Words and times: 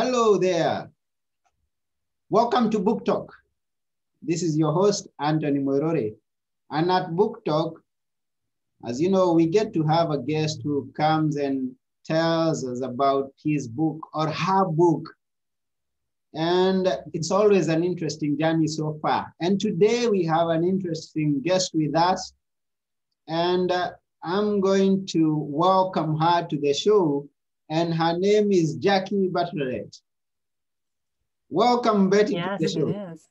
Hello 0.00 0.38
there. 0.38 0.88
Welcome 2.30 2.70
to 2.70 2.78
Book 2.78 3.04
Talk. 3.04 3.34
This 4.22 4.44
is 4.44 4.56
your 4.56 4.72
host, 4.72 5.08
Anthony 5.18 5.58
Morore. 5.58 6.12
And 6.70 6.92
at 6.92 7.16
Book 7.16 7.44
Talk, 7.44 7.82
as 8.86 9.00
you 9.00 9.10
know, 9.10 9.32
we 9.32 9.46
get 9.46 9.74
to 9.74 9.82
have 9.82 10.12
a 10.12 10.22
guest 10.22 10.60
who 10.62 10.88
comes 10.96 11.34
and 11.34 11.72
tells 12.04 12.64
us 12.64 12.80
about 12.80 13.32
his 13.42 13.66
book 13.66 13.98
or 14.14 14.28
her 14.28 14.66
book. 14.66 15.04
And 16.32 16.86
it's 17.12 17.32
always 17.32 17.66
an 17.66 17.82
interesting 17.82 18.38
journey 18.38 18.68
so 18.68 19.00
far. 19.02 19.34
And 19.40 19.60
today 19.60 20.06
we 20.06 20.24
have 20.26 20.46
an 20.46 20.62
interesting 20.62 21.40
guest 21.40 21.72
with 21.74 21.96
us. 21.96 22.34
And 23.26 23.72
uh, 23.72 23.90
I'm 24.22 24.60
going 24.60 25.06
to 25.06 25.36
welcome 25.36 26.16
her 26.18 26.46
to 26.46 26.56
the 26.56 26.72
show 26.72 27.28
and 27.70 27.94
her 27.94 28.16
name 28.18 28.52
is 28.52 28.74
Jackie 28.76 29.28
Bartolette. 29.28 29.96
Welcome, 31.50 32.10
Betty. 32.10 32.34
Yes, 32.34 32.60
it 32.60 32.78
is. 32.78 33.28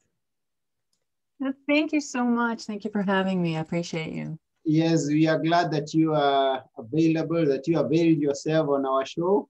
Thank 1.68 1.94
you 1.94 2.02
so 2.02 2.24
much. 2.24 2.64
Thank 2.64 2.84
you 2.84 2.92
for 2.92 3.04
having 3.04 3.42
me. 3.42 3.58
I 3.58 3.62
appreciate 3.62 4.14
you. 4.14 4.40
Yes, 4.66 5.08
we 5.08 5.28
are 5.28 5.40
glad 5.40 5.72
that 5.72 5.94
you 5.94 6.14
are 6.14 6.64
available, 6.78 7.46
that 7.46 7.68
you 7.68 7.80
availed 7.80 8.18
yourself 8.18 8.70
on 8.70 8.86
our 8.86 9.06
show. 9.06 9.48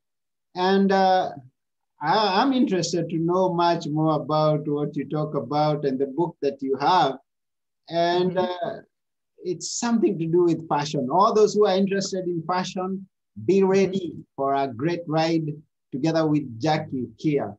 And 0.56 0.92
uh, 0.92 1.32
I, 2.02 2.42
am 2.42 2.54
interested 2.54 3.10
to 3.10 3.18
know 3.18 3.54
much 3.54 3.88
more 3.88 4.16
about 4.16 4.68
what 4.68 4.96
you 4.96 5.08
talk 5.08 5.34
about 5.34 5.86
and 5.86 5.98
the 5.98 6.08
book 6.08 6.36
that 6.42 6.62
you 6.62 6.78
have. 6.78 7.18
And 7.90 8.32
mm-hmm. 8.32 8.68
uh, 8.68 8.82
it's 9.44 9.80
something 9.80 10.20
to 10.20 10.26
do 10.28 10.44
with 10.44 10.68
fashion. 10.68 11.10
All 11.12 11.34
those 11.34 11.54
who 11.54 11.66
are 11.66 11.76
interested 11.76 12.26
in 12.26 12.44
fashion, 12.44 13.08
be 13.46 13.64
ready 13.64 14.16
for 14.36 14.56
a 14.56 14.68
great 14.68 15.02
ride 15.08 15.48
together 15.92 16.26
with 16.28 16.60
Jackie 16.60 17.08
here. 17.18 17.56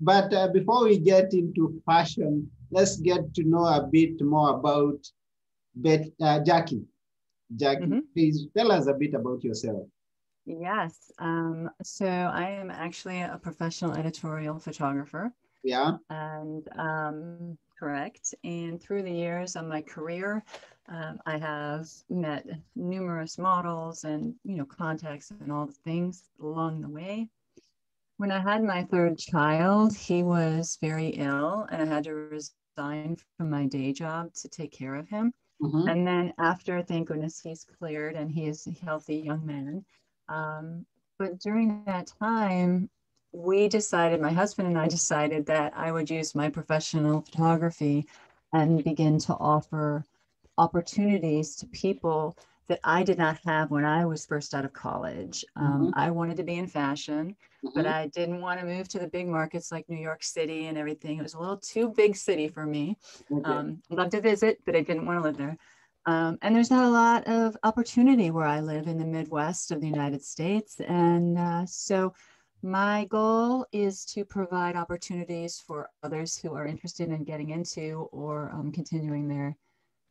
But 0.00 0.32
uh, 0.32 0.48
before 0.48 0.84
we 0.84 0.98
get 0.98 1.34
into 1.34 1.80
fashion, 1.84 2.50
let's 2.70 2.96
get 2.96 3.34
to 3.34 3.44
know 3.44 3.64
a 3.66 3.88
bit 3.90 4.20
more 4.22 4.50
about 4.58 4.98
Bet, 5.74 6.08
uh, 6.20 6.40
Jackie. 6.40 6.84
Jackie, 7.56 7.86
mm 7.86 7.92
-hmm. 7.92 8.12
please 8.14 8.48
tell 8.56 8.70
us 8.72 8.86
a 8.86 8.94
bit 8.94 9.14
about 9.14 9.44
yourself. 9.44 9.86
Yes. 10.46 11.12
Um, 11.18 11.70
so 11.82 12.06
I 12.06 12.50
am 12.60 12.70
actually 12.70 13.20
a 13.22 13.38
professional 13.38 13.92
editorial 13.96 14.58
photographer. 14.58 15.32
Yeah. 15.62 15.98
And 16.08 16.68
um, 16.76 17.58
correct. 17.78 18.34
And 18.44 18.80
through 18.82 19.02
the 19.02 19.12
years 19.12 19.56
of 19.56 19.66
my 19.66 19.82
career, 19.82 20.44
um, 20.90 21.20
I 21.24 21.38
have 21.38 21.88
met 22.08 22.46
numerous 22.74 23.38
models 23.38 24.04
and, 24.04 24.34
you 24.44 24.56
know, 24.56 24.64
contacts 24.64 25.30
and 25.30 25.52
all 25.52 25.66
the 25.66 25.72
things 25.72 26.24
along 26.42 26.82
the 26.82 26.88
way. 26.88 27.28
When 28.16 28.32
I 28.32 28.40
had 28.40 28.62
my 28.62 28.82
third 28.82 29.16
child, 29.16 29.96
he 29.96 30.22
was 30.22 30.76
very 30.80 31.08
ill 31.08 31.66
and 31.70 31.82
I 31.82 31.86
had 31.86 32.04
to 32.04 32.12
resign 32.14 33.16
from 33.36 33.50
my 33.50 33.66
day 33.66 33.92
job 33.92 34.34
to 34.34 34.48
take 34.48 34.72
care 34.72 34.96
of 34.96 35.08
him. 35.08 35.32
Mm-hmm. 35.62 35.88
And 35.88 36.06
then 36.06 36.34
after, 36.38 36.82
thank 36.82 37.08
goodness, 37.08 37.40
he's 37.40 37.64
cleared 37.78 38.16
and 38.16 38.30
he 38.30 38.46
is 38.46 38.66
a 38.66 38.84
healthy 38.84 39.16
young 39.16 39.46
man. 39.46 39.84
Um, 40.28 40.86
but 41.18 41.38
during 41.38 41.84
that 41.86 42.12
time, 42.18 42.90
we 43.32 43.68
decided, 43.68 44.20
my 44.20 44.32
husband 44.32 44.68
and 44.68 44.78
I 44.78 44.88
decided 44.88 45.46
that 45.46 45.72
I 45.76 45.92
would 45.92 46.10
use 46.10 46.34
my 46.34 46.48
professional 46.48 47.20
photography 47.20 48.06
and 48.52 48.82
begin 48.82 49.18
to 49.20 49.34
offer 49.34 50.04
opportunities 50.60 51.56
to 51.56 51.66
people 51.68 52.36
that 52.68 52.80
I 52.84 53.02
did 53.02 53.18
not 53.18 53.40
have 53.46 53.70
when 53.70 53.84
I 53.84 54.04
was 54.04 54.26
first 54.26 54.54
out 54.54 54.64
of 54.64 54.72
college. 54.72 55.44
Um, 55.56 55.86
mm-hmm. 55.86 55.98
I 55.98 56.10
wanted 56.10 56.36
to 56.36 56.44
be 56.44 56.56
in 56.56 56.68
fashion, 56.68 57.34
mm-hmm. 57.64 57.70
but 57.74 57.86
I 57.86 58.08
didn't 58.08 58.40
want 58.40 58.60
to 58.60 58.66
move 58.66 58.86
to 58.88 59.00
the 59.00 59.08
big 59.08 59.26
markets 59.26 59.72
like 59.72 59.88
New 59.88 60.00
York 60.00 60.22
City 60.22 60.66
and 60.66 60.78
everything. 60.78 61.18
It 61.18 61.22
was 61.22 61.34
a 61.34 61.40
little 61.40 61.56
too 61.56 61.92
big 61.96 62.14
city 62.14 62.46
for 62.46 62.66
me. 62.66 62.96
Okay. 63.32 63.50
Um, 63.50 63.82
love 63.90 64.10
to 64.10 64.20
visit, 64.20 64.60
but 64.66 64.76
I 64.76 64.82
didn't 64.82 65.06
want 65.06 65.18
to 65.18 65.22
live 65.22 65.36
there. 65.36 65.56
Um, 66.06 66.38
and 66.42 66.54
there's 66.54 66.70
not 66.70 66.84
a 66.84 66.90
lot 66.90 67.26
of 67.26 67.56
opportunity 67.62 68.30
where 68.30 68.46
I 68.46 68.60
live 68.60 68.86
in 68.86 68.98
the 68.98 69.04
Midwest 69.04 69.72
of 69.72 69.80
the 69.80 69.88
United 69.88 70.22
States. 70.22 70.80
And 70.86 71.38
uh, 71.38 71.66
so 71.66 72.14
my 72.62 73.06
goal 73.06 73.66
is 73.72 74.04
to 74.06 74.24
provide 74.24 74.76
opportunities 74.76 75.58
for 75.66 75.88
others 76.02 76.36
who 76.36 76.54
are 76.54 76.66
interested 76.66 77.08
in 77.08 77.24
getting 77.24 77.50
into 77.50 78.08
or 78.12 78.50
um, 78.52 78.70
continuing 78.70 79.26
their 79.26 79.56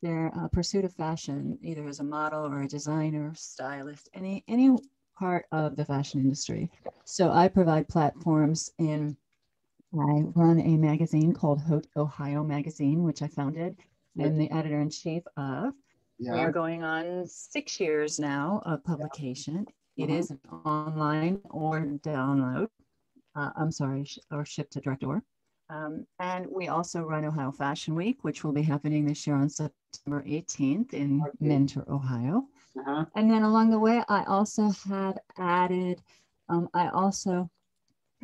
their 0.01 0.31
uh, 0.35 0.47
pursuit 0.47 0.85
of 0.85 0.93
fashion, 0.93 1.57
either 1.61 1.87
as 1.87 1.99
a 1.99 2.03
model 2.03 2.45
or 2.45 2.61
a 2.61 2.67
designer, 2.67 3.33
stylist, 3.35 4.09
any 4.13 4.43
any 4.47 4.77
part 5.17 5.45
of 5.51 5.75
the 5.75 5.85
fashion 5.85 6.21
industry. 6.21 6.71
So 7.03 7.31
I 7.31 7.47
provide 7.47 7.87
platforms 7.87 8.71
in. 8.77 9.17
I 9.91 10.21
run 10.35 10.59
a 10.59 10.77
magazine 10.77 11.33
called 11.33 11.61
Haute 11.61 11.87
Ohio 11.97 12.43
Magazine, 12.43 13.03
which 13.03 13.23
I 13.23 13.27
founded. 13.27 13.75
I'm 14.19 14.37
the 14.37 14.51
editor 14.51 14.79
in 14.81 14.89
chief 14.89 15.23
of. 15.35 15.73
Yeah. 16.19 16.33
We 16.33 16.39
are 16.39 16.51
going 16.51 16.83
on 16.83 17.25
six 17.25 17.79
years 17.79 18.19
now 18.19 18.61
of 18.65 18.83
publication. 18.83 19.65
Yeah. 19.95 20.05
It 20.05 20.09
uh-huh. 20.09 20.19
is 20.19 20.33
online 20.65 21.41
or 21.49 21.79
download. 22.03 22.67
Uh, 23.35 23.51
I'm 23.55 23.71
sorry, 23.71 24.05
or 24.31 24.45
ship 24.45 24.69
to 24.71 24.81
direct 24.81 25.01
door. 25.01 25.23
Um, 25.69 26.05
and 26.19 26.47
we 26.49 26.67
also 26.67 27.03
run 27.03 27.25
Ohio 27.25 27.51
Fashion 27.51 27.93
Week, 27.93 28.23
which 28.23 28.43
will 28.43 28.51
be 28.51 28.63
happening 28.63 29.05
this 29.05 29.27
year 29.27 29.35
on 29.35 29.49
September 29.49 30.23
18th 30.23 30.93
in 30.93 31.21
okay. 31.21 31.31
Mentor, 31.39 31.85
Ohio. 31.87 32.47
Uh-huh. 32.77 33.05
And 33.15 33.29
then 33.29 33.43
along 33.43 33.69
the 33.69 33.79
way, 33.79 34.03
I 34.09 34.23
also 34.23 34.71
have 34.89 35.17
added, 35.37 36.01
um, 36.49 36.69
I 36.73 36.89
also 36.89 37.49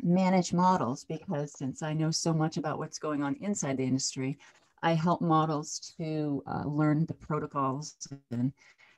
manage 0.02 0.52
models 0.52 1.04
because 1.04 1.56
since 1.56 1.82
I 1.82 1.92
know 1.92 2.10
so 2.10 2.32
much 2.32 2.56
about 2.56 2.78
what's 2.78 2.98
going 2.98 3.22
on 3.22 3.36
inside 3.40 3.76
the 3.76 3.84
industry, 3.84 4.38
I 4.82 4.94
help 4.94 5.20
models 5.20 5.94
to 5.98 6.42
uh, 6.46 6.64
learn 6.66 7.06
the 7.06 7.14
protocols 7.14 7.96
and 8.30 8.52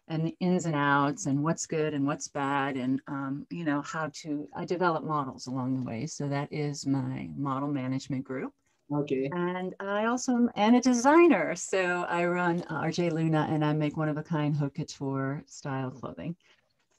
and 0.09 0.27
the 0.27 0.37
ins 0.41 0.67
and 0.67 0.75
outs 0.75 1.27
and 1.27 1.43
what's 1.43 1.67
good 1.67 1.95
and 1.95 2.07
what's 2.07 2.29
bad 2.29 2.77
and 2.77 3.01
um, 3.09 3.47
you 3.51 3.65
know 3.65 3.83
how 3.83 4.11
to 4.15 4.49
i 4.57 4.65
develop 4.65 5.05
models 5.05 5.47
along 5.47 5.77
the 5.77 5.85
way. 5.85 6.07
So 6.07 6.29
that 6.29 6.53
is 6.53 6.87
my 6.87 7.29
model 7.37 7.69
management 7.69 8.25
group. 8.25 8.53
Okay. 8.93 9.29
And 9.33 9.75
i 9.81 10.07
also 10.07 10.33
am 10.33 10.51
and 10.57 10.77
a 10.77 10.81
designer. 10.81 11.55
So 11.55 12.07
i 12.09 12.25
run 12.25 12.63
rj 12.63 13.13
luna 13.13 13.47
and 13.51 13.65
i 13.65 13.73
make 13.73 13.97
one 13.97 14.09
of 14.09 14.17
a 14.17 14.23
kind 14.23 14.57
haute 14.57 14.75
couture 14.75 15.43
style 15.47 15.91
clothing. 15.91 16.37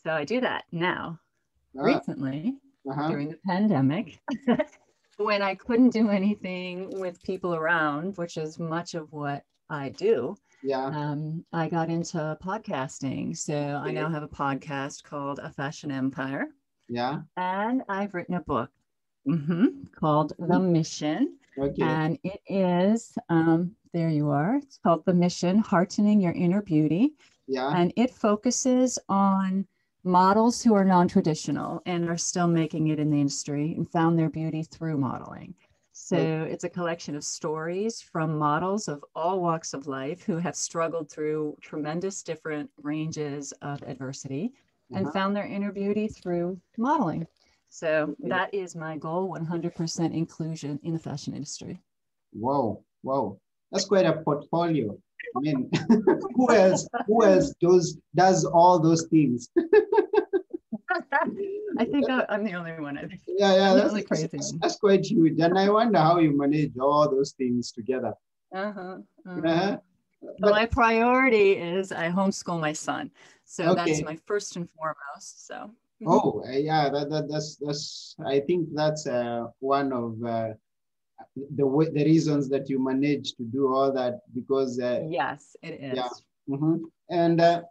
So 0.03 0.11
i 0.11 0.23
do 0.23 0.39
that 0.41 0.65
now. 0.71 1.19
Ah. 1.77 1.83
recently 1.83 2.55
uh-huh. 2.89 3.09
during 3.09 3.29
the 3.29 3.39
pandemic 3.45 4.19
when 5.17 5.41
i 5.41 5.53
couldn't 5.53 5.91
do 5.91 6.09
anything 6.09 6.99
with 6.99 7.21
people 7.21 7.53
around 7.53 8.17
which 8.17 8.37
is 8.37 8.57
much 8.57 8.95
of 8.95 9.11
what 9.11 9.43
i 9.69 9.89
do 9.89 10.35
yeah. 10.63 10.85
Um, 10.85 11.45
i 11.53 11.67
got 11.69 11.89
into 11.89 12.37
podcasting 12.43 13.35
so 13.35 13.81
i 13.83 13.91
now 13.91 14.09
have 14.09 14.23
a 14.23 14.27
podcast 14.27 15.03
called 15.03 15.39
a 15.39 15.51
fashion 15.51 15.91
empire. 15.91 16.47
Yeah. 16.87 17.21
And 17.37 17.83
i've 17.89 18.13
written 18.13 18.35
a 18.35 18.41
book 18.41 18.71
mm-hmm, 19.27 19.83
called 19.97 20.33
the 20.37 20.45
mm-hmm. 20.45 20.73
mission. 20.73 21.35
Okay. 21.57 21.81
and 21.81 22.17
it 22.23 22.39
is 22.47 23.17
um, 23.27 23.75
there 23.93 24.09
you 24.09 24.29
are. 24.29 24.57
It's 24.57 24.77
called 24.77 25.03
the 25.05 25.13
mission 25.13 25.57
heartening 25.57 26.21
your 26.21 26.31
inner 26.31 26.61
beauty. 26.61 27.15
Yeah. 27.47 27.73
And 27.75 27.91
it 27.97 28.11
focuses 28.11 28.99
on 29.09 29.65
models 30.03 30.61
who 30.61 30.73
are 30.73 30.85
non-traditional 30.85 31.81
and 31.85 32.09
are 32.09 32.17
still 32.17 32.47
making 32.47 32.87
it 32.87 32.99
in 32.99 33.09
the 33.09 33.19
industry 33.19 33.73
and 33.75 33.89
found 33.91 34.17
their 34.17 34.29
beauty 34.29 34.63
through 34.63 34.97
modeling 34.97 35.53
so 36.09 36.47
it's 36.49 36.63
a 36.63 36.69
collection 36.69 37.15
of 37.15 37.23
stories 37.23 38.01
from 38.01 38.35
models 38.35 38.87
of 38.87 39.05
all 39.13 39.39
walks 39.41 39.75
of 39.75 39.85
life 39.85 40.23
who 40.23 40.37
have 40.37 40.55
struggled 40.55 41.11
through 41.11 41.55
tremendous 41.61 42.23
different 42.23 42.67
ranges 42.81 43.51
of 43.61 43.83
adversity 43.83 44.51
and 44.91 45.05
uh-huh. 45.05 45.13
found 45.13 45.35
their 45.35 45.45
inner 45.45 45.71
beauty 45.71 46.07
through 46.07 46.59
modeling. 46.79 47.27
So 47.69 48.15
that 48.23 48.51
is 48.51 48.75
my 48.75 48.97
goal 48.97 49.29
100% 49.29 50.13
inclusion 50.15 50.79
in 50.81 50.93
the 50.93 50.99
fashion 50.99 51.35
industry. 51.35 51.79
Whoa, 52.33 52.83
whoa. 53.03 53.39
That's 53.71 53.85
quite 53.85 54.07
a 54.07 54.13
portfolio. 54.23 54.97
I 55.37 55.39
mean, 55.41 55.69
who 56.35 56.51
else 56.51 56.87
who 57.05 57.23
else 57.23 57.53
does 57.61 57.99
does 58.15 58.45
all 58.45 58.79
those 58.79 59.05
things? 59.11 59.49
I 61.79 61.85
think 61.85 62.09
I, 62.09 62.25
am 62.29 62.43
the 62.43 62.53
only 62.53 62.73
one. 62.73 62.97
I 62.97 63.07
think. 63.07 63.21
Yeah, 63.25 63.55
yeah, 63.55 63.73
that's, 63.73 64.05
crazy. 64.05 64.27
That's, 64.27 64.51
that's, 64.61 64.75
quite 64.75 65.05
huge, 65.05 65.39
and 65.39 65.57
I 65.57 65.69
wonder 65.69 65.97
how 65.97 66.19
you 66.19 66.37
manage 66.37 66.73
all 66.77 67.09
those 67.09 67.31
things 67.31 67.71
together. 67.71 68.13
Uh-huh. 68.53 68.97
uh-huh. 69.25 69.47
uh-huh. 69.47 69.77
But, 70.39 70.51
my 70.51 70.65
priority 70.65 71.53
is 71.53 71.93
I 71.93 72.09
homeschool 72.09 72.59
my 72.59 72.73
son, 72.73 73.11
so 73.45 73.69
okay. 73.69 73.75
that's 73.75 74.03
my 74.03 74.17
first 74.25 74.57
and 74.57 74.69
foremost. 74.69 75.47
So. 75.47 75.71
Mm-hmm. 76.03 76.07
Oh 76.07 76.43
yeah, 76.51 76.89
that, 76.89 77.09
that 77.09 77.29
that's 77.29 77.55
that's. 77.55 78.15
I 78.25 78.41
think 78.41 78.69
that's 78.73 79.07
uh, 79.07 79.45
one 79.59 79.93
of 79.93 80.21
uh, 80.23 80.49
the 81.55 81.65
way, 81.65 81.89
the 81.89 82.03
reasons 82.03 82.49
that 82.49 82.69
you 82.69 82.83
manage 82.83 83.35
to 83.35 83.43
do 83.43 83.73
all 83.73 83.93
that 83.93 84.19
because. 84.35 84.79
Uh, 84.79 85.03
yes, 85.07 85.55
it 85.61 85.79
is. 85.81 85.95
Yeah. 85.95 86.09
Mm-hmm. 86.49 86.75
And 87.09 87.39
uh, 87.39 87.61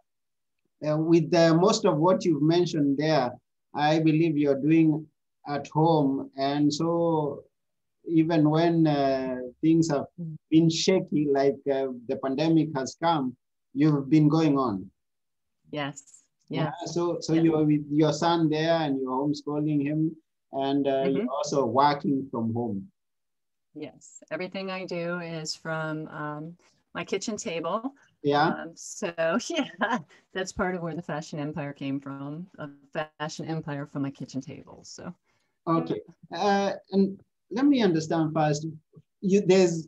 uh, 0.87 0.97
with 0.97 1.31
most 1.33 1.85
of 1.85 1.97
what 1.97 2.25
you've 2.25 2.41
mentioned 2.41 2.97
there, 2.97 3.31
I 3.73 3.99
believe 3.99 4.37
you're 4.37 4.59
doing 4.59 5.05
at 5.47 5.67
home. 5.67 6.29
And 6.37 6.73
so 6.73 7.43
even 8.07 8.49
when 8.49 8.87
uh, 8.87 9.37
things 9.61 9.89
have 9.89 10.05
been 10.49 10.69
shaky, 10.69 11.27
like 11.31 11.57
uh, 11.71 11.87
the 12.07 12.17
pandemic 12.23 12.69
has 12.75 12.97
come, 13.01 13.35
you've 13.73 14.09
been 14.09 14.27
going 14.27 14.57
on. 14.57 14.89
Yes. 15.71 16.23
Yeah. 16.49 16.63
yeah. 16.63 16.71
So, 16.87 17.19
so 17.21 17.33
yeah. 17.33 17.41
you're 17.41 17.65
with 17.65 17.85
your 17.91 18.13
son 18.13 18.49
there 18.49 18.77
and 18.81 18.99
you're 18.99 19.11
homeschooling 19.11 19.83
him 19.83 20.15
and 20.53 20.87
uh, 20.87 20.91
mm-hmm. 20.91 21.17
you're 21.17 21.29
also 21.29 21.65
working 21.65 22.27
from 22.31 22.53
home. 22.53 22.87
Yes. 23.75 24.23
Everything 24.31 24.71
I 24.71 24.85
do 24.85 25.19
is 25.19 25.55
from 25.55 26.07
um, 26.07 26.55
my 26.95 27.03
kitchen 27.03 27.37
table. 27.37 27.93
Yeah. 28.23 28.47
Um, 28.47 28.71
so 28.75 29.13
yeah, 29.49 29.99
that's 30.33 30.51
part 30.51 30.75
of 30.75 30.81
where 30.81 30.95
the 30.95 31.01
fashion 31.01 31.39
empire 31.39 31.73
came 31.73 31.99
from. 31.99 32.47
A 32.57 32.69
fashion 33.19 33.45
empire 33.45 33.85
from 33.85 34.03
my 34.03 34.11
kitchen 34.11 34.41
table. 34.41 34.81
So. 34.83 35.13
Okay. 35.67 36.01
Uh, 36.35 36.73
and 36.91 37.19
let 37.51 37.65
me 37.65 37.81
understand 37.81 38.33
first. 38.33 38.65
You 39.21 39.41
there's 39.41 39.87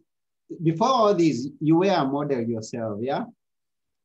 before 0.63 0.87
all 0.89 1.15
these, 1.15 1.49
you 1.59 1.77
were 1.77 1.89
a 1.89 2.05
model 2.05 2.41
yourself, 2.41 2.99
yeah? 3.01 3.25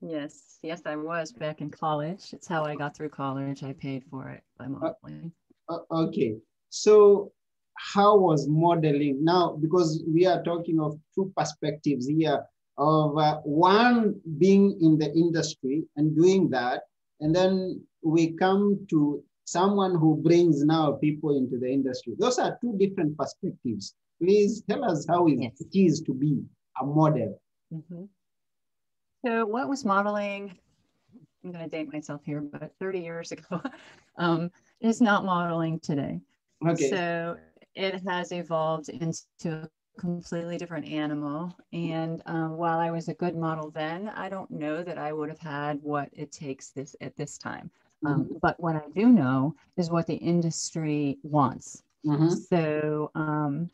Yes, 0.01 0.59
yes, 0.63 0.83
I 0.87 0.97
was 0.97 1.33
back 1.33 1.61
in 1.61 1.71
college. 1.71 2.33
It's 2.33 2.47
how 2.47 2.65
I 2.65 2.77
got 2.77 2.97
through 2.97 3.09
college. 3.09 3.63
I 3.63 3.73
paid 3.73 4.05
for 4.11 4.29
it 4.29 4.43
by 4.59 4.67
modeling. 4.69 5.33
Uh, 5.69 5.79
okay, 5.91 6.37
so 6.69 7.33
how 7.75 8.17
was 8.17 8.47
modeling 8.47 9.25
now? 9.25 9.57
Because 9.61 10.05
we 10.07 10.27
are 10.27 10.43
talking 10.43 10.81
of 10.81 10.99
two 11.15 11.33
perspectives 11.37 12.07
here 12.07 12.45
of 12.79 13.17
uh, 13.19 13.37
one 13.45 14.21
being 14.39 14.79
in 14.81 14.99
the 14.99 15.13
industry 15.13 15.85
and 15.97 16.15
doing 16.17 16.51
that, 16.51 16.83
and 17.21 17.35
then 17.35 17.81
we 18.03 18.33
come 18.33 18.87
to 18.91 19.23
someone 19.45 19.95
who 19.95 20.17
brings 20.17 20.65
now 20.65 20.93
people 20.93 21.37
into 21.37 21.59
the 21.59 21.71
industry. 21.71 22.15
Those 22.19 22.39
are 22.39 22.59
two 22.61 22.77
different 22.79 23.17
perspectives. 23.17 23.95
Please 24.21 24.63
tell 24.69 24.85
us 24.85 25.07
how 25.09 25.27
yes. 25.27 25.53
it 25.61 25.79
is 25.79 26.03
to 26.03 26.13
be 26.13 26.43
a 26.81 26.85
model. 26.85 27.41
Mm-hmm. 27.73 28.05
So, 29.25 29.47
what 29.47 29.69
was 29.69 29.85
modeling? 29.85 30.59
I'm 31.45 31.53
going 31.53 31.65
to 31.65 31.71
date 31.71 31.93
myself 31.93 32.23
here, 32.25 32.41
but 32.41 32.73
30 32.81 33.01
years 33.01 33.33
ago 33.33 33.63
um, 34.19 34.51
is 34.81 35.01
not 35.01 35.25
modeling 35.25 35.81
today. 35.81 36.21
Okay. 36.67 36.91
So, 36.91 37.37
it 37.75 38.03
has 38.07 38.33
evolved 38.33 38.89
into 38.89 39.25
a 39.45 39.69
completely 39.99 40.59
different 40.59 40.87
animal. 40.87 41.55
And 41.73 42.23
um, 42.27 42.57
while 42.57 42.79
I 42.79 42.91
was 42.91 43.09
a 43.09 43.15
good 43.15 43.37
model 43.37 43.71
then, 43.71 44.09
I 44.11 44.29
don't 44.29 44.51
know 44.51 44.83
that 44.83 44.99
I 44.99 45.13
would 45.13 45.29
have 45.29 45.39
had 45.39 45.81
what 45.83 46.09
it 46.13 46.33
takes 46.33 46.71
this 46.71 46.95
at 47.01 47.17
this 47.17 47.39
time. 47.39 47.71
Um, 48.05 48.25
mm-hmm. 48.25 48.35
but 48.43 48.61
what 48.61 48.77
I 48.77 48.83
do 48.95 49.09
know 49.09 49.57
is 49.77 49.91
what 49.91 50.07
the 50.07 50.17
industry 50.17 51.19
wants. 51.23 51.83
Mm-hmm. 52.05 52.29
So 52.29 53.11
um, 53.15 53.71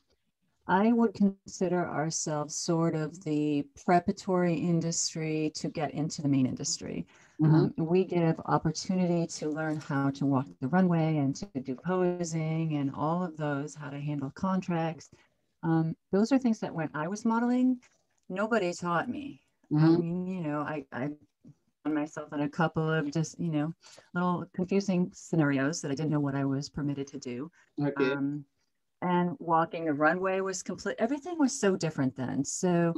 I 0.69 0.93
would 0.93 1.13
consider 1.15 1.87
ourselves 1.87 2.55
sort 2.55 2.95
of 2.95 3.23
the 3.25 3.67
preparatory 3.85 4.55
industry 4.55 5.51
to 5.57 5.69
get 5.69 5.93
into 5.93 6.23
the 6.23 6.29
main 6.29 6.47
industry. 6.47 7.07
Mm-hmm. 7.41 7.55
Um, 7.55 7.75
we 7.77 8.05
give 8.05 8.41
opportunity 8.47 9.27
to 9.39 9.51
learn 9.51 9.81
how 9.81 10.11
to 10.11 10.25
walk 10.25 10.47
the 10.61 10.69
runway 10.69 11.17
and 11.17 11.35
to 11.37 11.47
do 11.61 11.75
posing 11.75 12.77
and 12.77 12.93
all 12.95 13.25
of 13.25 13.37
those, 13.37 13.75
how 13.75 13.91
to 13.91 13.99
handle 13.99 14.31
contracts. 14.31 15.11
Um, 15.63 15.97
those 16.11 16.33
are 16.33 16.39
things 16.39 16.61
that 16.61 16.75
when 16.75 16.91
I 16.95 17.09
was 17.09 17.25
modeling, 17.25 17.81
nobody 18.29 18.73
taught 18.73 19.09
me. 19.09 19.41
I 19.71 19.77
mm-hmm. 19.77 20.01
mean, 20.01 20.27
you 20.27 20.41
know, 20.41 20.61
I, 20.61 20.85
I 20.93 21.11
found 21.83 21.95
myself 21.95 22.33
in 22.33 22.41
a 22.41 22.49
couple 22.49 22.89
of 22.89 23.11
just 23.13 23.39
you 23.41 23.51
know 23.51 23.73
little 24.15 24.45
confusing 24.55 25.11
scenarios 25.15 25.81
that 25.81 25.91
I 25.91 25.95
didn't 25.95 26.11
know 26.11 26.21
what 26.21 26.35
I 26.35 26.45
was 26.45 26.69
permitted 26.69 27.07
to 27.09 27.19
do. 27.19 27.51
Okay. 27.81 28.13
Um, 28.13 28.45
and 29.01 29.37
walking 29.41 29.89
a 29.89 29.93
runway 29.93 30.41
was 30.41 30.63
complete. 30.63 30.97
Everything 30.99 31.39
was 31.39 31.59
so 31.59 31.77
different 31.77 32.15
then. 32.15 32.45
So, 32.45 32.95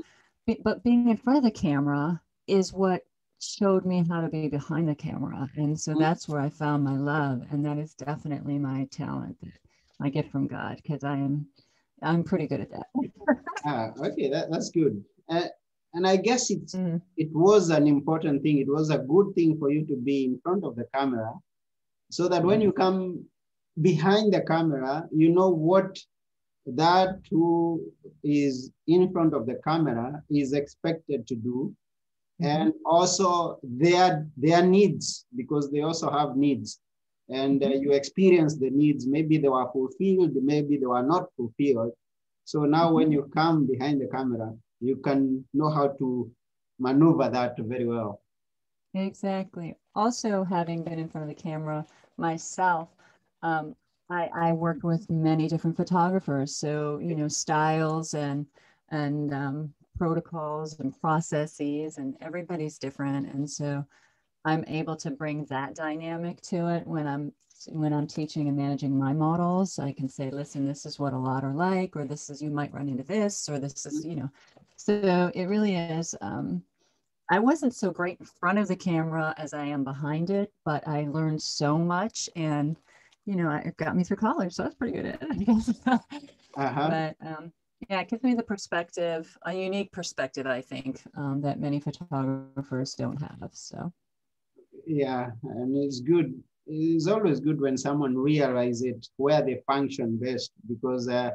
but 0.62 0.84
being 0.84 1.08
in 1.08 1.16
front 1.16 1.38
of 1.38 1.44
the 1.44 1.50
camera 1.50 2.20
is 2.46 2.72
what 2.72 3.02
showed 3.40 3.86
me 3.86 4.04
how 4.08 4.20
to 4.20 4.28
be 4.28 4.48
behind 4.48 4.88
the 4.88 4.94
camera, 4.94 5.48
and 5.56 5.78
so 5.78 5.92
mm-hmm. 5.92 6.00
that's 6.00 6.28
where 6.28 6.40
I 6.40 6.50
found 6.50 6.84
my 6.84 6.96
love, 6.96 7.42
and 7.50 7.64
that 7.64 7.78
is 7.78 7.94
definitely 7.94 8.58
my 8.58 8.86
talent 8.90 9.36
that 9.42 9.52
I 10.00 10.10
get 10.10 10.30
from 10.30 10.46
God 10.46 10.76
because 10.82 11.04
I 11.04 11.14
am. 11.14 11.46
I'm 12.02 12.24
pretty 12.24 12.46
good 12.46 12.60
at 12.60 12.70
that. 12.70 12.86
ah, 13.66 13.90
okay, 13.98 14.28
that, 14.30 14.50
that's 14.50 14.70
good. 14.70 15.02
Uh, 15.28 15.46
and 15.94 16.06
I 16.06 16.16
guess 16.16 16.50
it, 16.50 16.66
mm. 16.66 17.00
it 17.16 17.32
was 17.32 17.70
an 17.70 17.86
important 17.86 18.42
thing. 18.42 18.58
It 18.58 18.68
was 18.68 18.90
a 18.90 18.98
good 18.98 19.34
thing 19.34 19.58
for 19.58 19.70
you 19.70 19.86
to 19.86 19.96
be 19.96 20.24
in 20.24 20.40
front 20.42 20.64
of 20.64 20.76
the 20.76 20.86
camera 20.94 21.32
so 22.10 22.28
that 22.28 22.42
when 22.42 22.60
you 22.60 22.72
mm. 22.72 22.76
come 22.76 23.24
behind 23.80 24.32
the 24.32 24.42
camera, 24.42 25.06
you 25.12 25.30
know 25.30 25.48
what 25.48 25.98
that 26.66 27.20
who 27.30 27.80
is 28.22 28.70
in 28.86 29.12
front 29.12 29.34
of 29.34 29.46
the 29.46 29.60
camera 29.66 30.22
is 30.30 30.52
expected 30.52 31.26
to 31.28 31.34
do. 31.34 31.74
Mm-hmm. 32.42 32.62
And 32.62 32.72
also 32.84 33.58
their, 33.62 34.26
their 34.36 34.62
needs, 34.62 35.26
because 35.36 35.70
they 35.70 35.82
also 35.82 36.10
have 36.10 36.36
needs. 36.36 36.80
And 37.28 37.62
uh, 37.62 37.68
you 37.68 37.92
experience 37.92 38.56
the 38.56 38.70
needs. 38.70 39.06
Maybe 39.06 39.38
they 39.38 39.48
were 39.48 39.70
fulfilled, 39.72 40.32
maybe 40.34 40.76
they 40.76 40.86
were 40.86 41.02
not 41.02 41.28
fulfilled. 41.36 41.92
So 42.44 42.64
now 42.64 42.92
when 42.92 43.10
you 43.10 43.30
come 43.34 43.66
behind 43.66 44.00
the 44.00 44.08
camera, 44.08 44.52
you 44.80 44.96
can 44.96 45.44
know 45.54 45.70
how 45.70 45.88
to 45.88 46.30
maneuver 46.78 47.30
that 47.30 47.56
very 47.58 47.86
well. 47.86 48.20
Exactly. 48.94 49.76
Also, 49.94 50.44
having 50.44 50.84
been 50.84 50.98
in 50.98 51.08
front 51.08 51.28
of 51.28 51.34
the 51.34 51.42
camera 51.42 51.84
myself, 52.16 52.88
um, 53.42 53.74
I, 54.10 54.28
I 54.34 54.52
worked 54.52 54.84
with 54.84 55.08
many 55.10 55.48
different 55.48 55.76
photographers. 55.76 56.56
So, 56.56 56.98
you 57.02 57.14
know, 57.16 57.28
styles 57.28 58.14
and 58.14 58.46
and 58.90 59.32
um, 59.32 59.74
protocols 59.98 60.78
and 60.78 60.98
processes, 61.00 61.98
and 61.98 62.16
everybody's 62.20 62.78
different. 62.78 63.32
And 63.32 63.48
so, 63.50 63.84
I'm 64.44 64.64
able 64.66 64.96
to 64.96 65.10
bring 65.10 65.44
that 65.46 65.74
dynamic 65.74 66.40
to 66.42 66.68
it 66.68 66.86
when 66.86 67.06
I'm 67.06 67.32
when 67.68 67.94
I'm 67.94 68.06
teaching 68.06 68.48
and 68.48 68.56
managing 68.56 68.98
my 68.98 69.12
models. 69.12 69.78
I 69.78 69.92
can 69.92 70.08
say, 70.08 70.30
listen, 70.30 70.66
this 70.66 70.84
is 70.84 70.98
what 70.98 71.14
a 71.14 71.18
lot 71.18 71.44
are 71.44 71.54
like, 71.54 71.96
or 71.96 72.04
this 72.04 72.28
is 72.28 72.42
you 72.42 72.50
might 72.50 72.74
run 72.74 72.88
into 72.88 73.04
this, 73.04 73.48
or 73.48 73.58
this 73.58 73.86
is, 73.86 74.04
you 74.04 74.16
know, 74.16 74.30
so 74.76 75.30
it 75.34 75.44
really 75.44 75.76
is. 75.76 76.14
Um, 76.20 76.62
I 77.30 77.38
wasn't 77.38 77.74
so 77.74 77.90
great 77.90 78.20
in 78.20 78.26
front 78.26 78.58
of 78.58 78.68
the 78.68 78.76
camera 78.76 79.34
as 79.38 79.54
I 79.54 79.64
am 79.64 79.82
behind 79.82 80.30
it, 80.30 80.52
but 80.64 80.86
I 80.86 81.06
learned 81.08 81.40
so 81.40 81.78
much 81.78 82.28
and, 82.36 82.76
you 83.24 83.36
know, 83.36 83.50
it 83.50 83.76
got 83.78 83.96
me 83.96 84.04
through 84.04 84.18
college. 84.18 84.52
So 84.52 84.64
I 84.64 84.66
was 84.66 84.74
pretty 84.74 84.92
good 84.92 85.06
at 85.06 85.22
it. 85.22 85.76
uh-huh. 85.86 86.04
But 86.56 87.16
um, 87.26 87.52
yeah, 87.88 88.00
it 88.00 88.08
gives 88.08 88.22
me 88.22 88.34
the 88.34 88.42
perspective, 88.42 89.36
a 89.46 89.54
unique 89.54 89.90
perspective, 89.90 90.46
I 90.46 90.60
think, 90.60 91.00
um, 91.16 91.40
that 91.42 91.58
many 91.58 91.80
photographers 91.80 92.94
don't 92.94 93.20
have. 93.20 93.50
So, 93.52 93.92
yeah, 94.86 95.30
and 95.42 95.76
it's 95.76 96.00
good. 96.00 96.34
It's 96.66 97.06
always 97.06 97.40
good 97.40 97.60
when 97.60 97.76
someone 97.76 98.16
realizes 98.16 99.10
where 99.16 99.42
they 99.42 99.60
function 99.66 100.16
best 100.16 100.52
because 100.66 101.08
uh, 101.08 101.30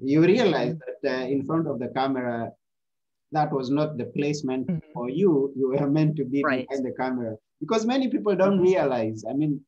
you 0.00 0.22
realize 0.22 0.76
that 1.02 1.10
uh, 1.10 1.24
in 1.24 1.44
front 1.44 1.68
of 1.68 1.78
the 1.78 1.88
camera, 1.88 2.50
that 3.32 3.52
was 3.52 3.70
not 3.70 3.96
the 3.96 4.06
placement 4.06 4.66
mm-hmm. 4.66 4.78
for 4.92 5.08
you. 5.08 5.52
You 5.56 5.68
were 5.68 5.90
meant 5.98 6.16
to 6.16 6.24
be 6.24 6.42
right. 6.42 6.66
behind 6.68 6.84
the 6.84 6.92
camera 6.92 7.36
because 7.60 7.86
many 7.86 8.08
people 8.08 8.34
don't 8.34 8.54
mm-hmm. 8.54 8.74
realize. 8.74 9.24
I 9.28 9.34
mean, 9.34 9.60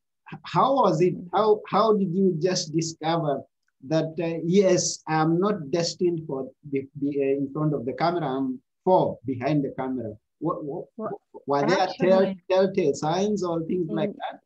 how 0.44 0.74
was 0.74 1.00
it? 1.00 1.14
How 1.32 1.60
how 1.68 1.92
did 1.96 2.12
you 2.12 2.36
just 2.40 2.74
discover 2.74 3.42
that 3.88 4.14
uh, 4.22 4.40
yes, 4.44 5.02
I'm 5.08 5.38
not 5.38 5.70
destined 5.70 6.22
for 6.26 6.48
be, 6.70 6.86
be 7.00 7.18
uh, 7.20 7.38
in 7.38 7.50
front 7.52 7.74
of 7.74 7.84
the 7.84 7.92
camera. 7.92 8.26
I'm 8.26 8.60
for 8.84 9.18
behind 9.26 9.64
the 9.64 9.74
camera. 9.78 10.14
What, 10.42 10.88
what, 10.96 11.12
were 11.46 11.66
there 11.66 11.88
tell, 12.00 12.34
telltale 12.50 12.94
signs 12.94 13.44
or 13.44 13.62
things 13.62 13.88
like 13.88 14.10
mm. 14.10 14.16
that? 14.16 14.40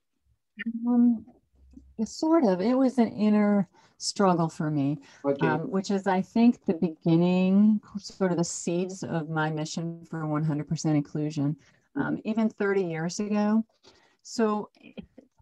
Um, 0.87 1.25
sort 2.05 2.45
of. 2.45 2.61
It 2.61 2.75
was 2.75 2.99
an 2.99 3.09
inner 3.09 3.67
struggle 3.99 4.49
for 4.49 4.71
me, 4.71 4.99
okay. 5.25 5.47
um, 5.47 5.71
which 5.71 5.91
is, 5.91 6.07
I 6.07 6.21
think, 6.21 6.65
the 6.67 6.75
beginning, 6.75 7.81
sort 7.99 8.31
of 8.31 8.39
the 8.39 8.45
seeds 8.45 9.03
of 9.03 9.31
my 9.31 9.51
mission 9.51 10.05
for 10.05 10.21
100% 10.21 10.85
inclusion, 10.85 11.57
um, 11.97 12.21
even 12.25 12.51
30 12.51 12.85
years 12.85 13.19
ago. 13.21 13.65
So 14.23 14.71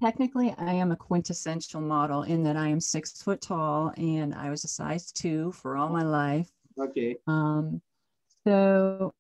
technically, 0.01 0.55
I 0.59 0.73
am 0.73 0.93
a 0.93 0.97
quintessential 0.97 1.81
model 1.81 2.23
in 2.23 2.45
that 2.45 2.57
I 2.57 2.69
am 2.69 2.81
six 2.81 3.21
foot 3.23 3.41
tall 3.41 3.93
and 3.97 4.35
I 4.35 4.51
was 4.51 4.65
a 4.65 4.69
size 4.69 5.11
two 5.11 5.51
for 5.53 5.77
all 5.77 5.89
my 5.89 6.03
life. 6.03 6.51
Okay. 6.79 7.17
Um, 7.27 7.81
so, 8.47 9.15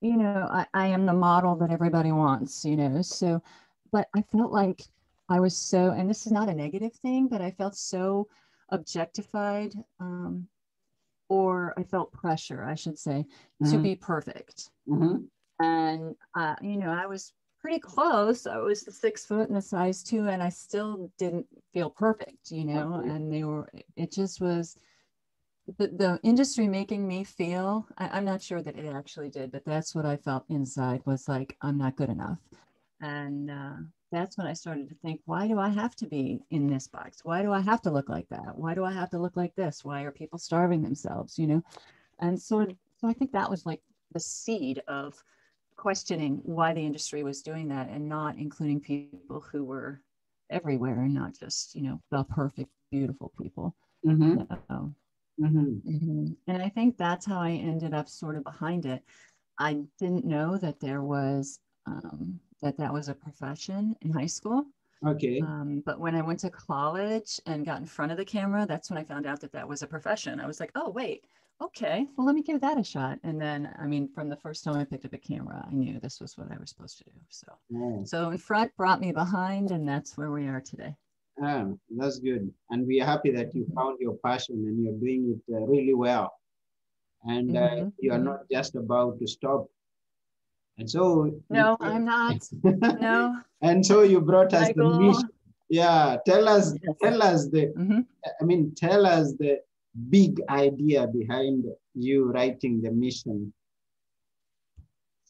you 0.00 0.16
know, 0.16 0.48
I, 0.50 0.66
I 0.74 0.86
am 0.88 1.06
the 1.06 1.12
model 1.12 1.56
that 1.56 1.70
everybody 1.70 2.12
wants, 2.12 2.64
you 2.64 2.76
know, 2.76 3.02
so, 3.02 3.42
but 3.90 4.08
I 4.14 4.22
felt 4.22 4.52
like 4.52 4.82
I 5.28 5.40
was 5.40 5.56
so, 5.56 5.90
and 5.90 6.08
this 6.08 6.26
is 6.26 6.32
not 6.32 6.48
a 6.48 6.54
negative 6.54 6.94
thing, 6.94 7.28
but 7.28 7.42
I 7.42 7.50
felt 7.50 7.76
so 7.76 8.28
objectified, 8.70 9.74
um, 10.00 10.46
or 11.28 11.74
I 11.76 11.82
felt 11.82 12.12
pressure, 12.12 12.64
I 12.64 12.74
should 12.74 12.98
say, 12.98 13.26
mm-hmm. 13.62 13.72
to 13.72 13.78
be 13.78 13.94
perfect. 13.94 14.70
Mm-hmm. 14.88 15.24
And, 15.60 16.14
uh, 16.34 16.54
you 16.62 16.76
know, 16.76 16.90
I 16.90 17.06
was 17.06 17.32
pretty 17.60 17.80
close. 17.80 18.46
I 18.46 18.58
was 18.58 18.82
the 18.82 18.92
six 18.92 19.26
foot 19.26 19.48
and 19.48 19.58
a 19.58 19.62
size 19.62 20.02
two, 20.02 20.28
and 20.28 20.42
I 20.42 20.48
still 20.48 21.10
didn't 21.18 21.46
feel 21.74 21.90
perfect, 21.90 22.50
you 22.50 22.64
know. 22.64 23.00
Okay. 23.00 23.10
And 23.10 23.32
they 23.32 23.44
were, 23.44 23.68
it 23.96 24.12
just 24.12 24.40
was 24.40 24.76
the, 25.76 25.88
the 25.88 26.20
industry 26.22 26.66
making 26.66 27.06
me 27.06 27.24
feel. 27.24 27.86
I, 27.98 28.08
I'm 28.08 28.24
not 28.24 28.42
sure 28.42 28.62
that 28.62 28.76
it 28.76 28.86
actually 28.86 29.28
did, 29.28 29.52
but 29.52 29.64
that's 29.64 29.94
what 29.94 30.06
I 30.06 30.16
felt 30.16 30.44
inside 30.48 31.02
was 31.04 31.28
like, 31.28 31.56
I'm 31.62 31.78
not 31.78 31.96
good 31.96 32.08
enough. 32.08 32.38
And 33.00 33.50
uh, 33.50 33.74
that's 34.10 34.38
when 34.38 34.46
I 34.46 34.54
started 34.54 34.88
to 34.88 34.94
think, 34.96 35.20
why 35.26 35.46
do 35.46 35.58
I 35.58 35.68
have 35.68 35.94
to 35.96 36.06
be 36.06 36.40
in 36.50 36.66
this 36.66 36.88
box? 36.88 37.20
Why 37.22 37.42
do 37.42 37.52
I 37.52 37.60
have 37.60 37.82
to 37.82 37.90
look 37.90 38.08
like 38.08 38.28
that? 38.30 38.56
Why 38.56 38.74
do 38.74 38.84
I 38.84 38.92
have 38.92 39.10
to 39.10 39.18
look 39.18 39.36
like 39.36 39.54
this? 39.54 39.84
Why 39.84 40.02
are 40.02 40.10
people 40.10 40.38
starving 40.38 40.82
themselves, 40.82 41.38
you 41.38 41.46
know? 41.46 41.62
And 42.20 42.40
so, 42.40 42.66
so 43.00 43.08
I 43.08 43.12
think 43.12 43.32
that 43.32 43.50
was 43.50 43.66
like 43.66 43.80
the 44.12 44.20
seed 44.20 44.82
of 44.88 45.22
questioning 45.76 46.40
why 46.42 46.72
the 46.72 46.84
industry 46.84 47.22
was 47.22 47.42
doing 47.42 47.68
that 47.68 47.88
and 47.88 48.08
not 48.08 48.36
including 48.36 48.80
people 48.80 49.44
who 49.52 49.64
were 49.64 50.00
everywhere 50.50 51.02
and 51.02 51.14
not 51.14 51.38
just 51.38 51.74
you 51.74 51.82
know 51.82 52.00
the 52.10 52.24
perfect 52.24 52.70
beautiful 52.90 53.30
people 53.40 53.76
Mm-hmm. 54.06 54.40
so, 54.70 54.94
Mm-hmm. 55.40 55.88
mhm. 55.88 56.36
and 56.48 56.62
i 56.62 56.68
think 56.68 56.96
that's 56.96 57.24
how 57.24 57.40
i 57.40 57.50
ended 57.52 57.94
up 57.94 58.08
sort 58.08 58.36
of 58.36 58.42
behind 58.44 58.86
it 58.86 59.02
i 59.58 59.78
didn't 59.98 60.24
know 60.24 60.56
that 60.58 60.80
there 60.80 61.02
was 61.02 61.60
um, 61.86 62.40
that 62.60 62.76
that 62.78 62.92
was 62.92 63.08
a 63.08 63.14
profession 63.14 63.94
in 64.02 64.12
high 64.12 64.26
school 64.26 64.64
Okay. 65.06 65.40
um, 65.40 65.80
but 65.86 66.00
when 66.00 66.16
i 66.16 66.22
went 66.22 66.40
to 66.40 66.50
college 66.50 67.40
and 67.46 67.64
got 67.64 67.78
in 67.78 67.86
front 67.86 68.10
of 68.10 68.18
the 68.18 68.24
camera 68.24 68.66
that's 68.66 68.90
when 68.90 68.98
i 68.98 69.04
found 69.04 69.26
out 69.26 69.40
that 69.40 69.52
that 69.52 69.68
was 69.68 69.82
a 69.82 69.86
profession 69.86 70.40
i 70.40 70.46
was 70.46 70.58
like 70.58 70.72
oh 70.74 70.90
wait 70.90 71.24
okay 71.62 72.06
well 72.16 72.26
let 72.26 72.34
me 72.34 72.42
give 72.42 72.60
that 72.60 72.78
a 72.78 72.82
shot 72.84 73.18
and 73.22 73.40
then 73.40 73.72
i 73.80 73.86
mean 73.86 74.08
from 74.08 74.28
the 74.28 74.36
first 74.36 74.64
time 74.64 74.76
i 74.76 74.84
picked 74.84 75.04
up 75.04 75.12
a 75.12 75.18
camera 75.18 75.64
i 75.70 75.72
knew 75.72 76.00
this 76.00 76.20
was 76.20 76.36
what 76.36 76.50
i 76.50 76.56
was 76.58 76.70
supposed 76.70 76.98
to 76.98 77.04
do 77.04 77.12
so 77.28 77.46
Oh, 77.76 78.02
so 78.04 78.30
in 78.30 78.38
front 78.38 78.74
brought 78.76 79.00
me 79.00 79.12
behind, 79.12 79.70
and 79.70 79.88
that's 79.88 80.16
where 80.16 80.30
we 80.32 80.46
are 80.48 80.60
today. 80.60 80.96
Ah, 81.42 81.66
that's 81.96 82.18
good. 82.18 82.50
And 82.70 82.86
we 82.86 83.00
are 83.00 83.06
happy 83.06 83.30
that 83.32 83.54
you 83.54 83.66
found 83.74 83.98
your 84.00 84.16
passion 84.24 84.56
and 84.66 84.82
you're 84.82 84.94
doing 84.94 85.34
it 85.34 85.54
uh, 85.54 85.60
really 85.66 85.94
well. 85.94 86.32
And 87.24 87.56
uh, 87.56 87.68
Mhm, 87.70 87.92
you 88.00 88.12
are 88.12 88.18
mhm. 88.18 88.24
not 88.24 88.40
just 88.50 88.74
about 88.76 89.18
to 89.20 89.26
stop. 89.26 89.66
And 90.78 90.88
so, 90.88 91.32
No, 91.50 91.76
I'm 91.80 92.04
not. 92.04 92.48
No. 93.00 93.36
and 93.62 93.84
so 93.84 94.02
you 94.02 94.20
brought 94.20 94.54
us 94.54 94.68
the 94.74 94.84
mission. 94.84 95.28
Yeah, 95.68 96.16
tell 96.24 96.48
us, 96.48 96.74
tell 97.02 97.22
us 97.22 97.48
the, 97.48 97.72
Mhm. 97.76 98.06
I 98.40 98.44
mean, 98.44 98.74
tell 98.74 99.04
us 99.04 99.34
the 99.34 99.60
big 100.08 100.40
idea 100.48 101.06
behind 101.08 101.64
you 101.94 102.24
writing 102.24 102.80
the 102.80 102.90
mission. 102.92 103.52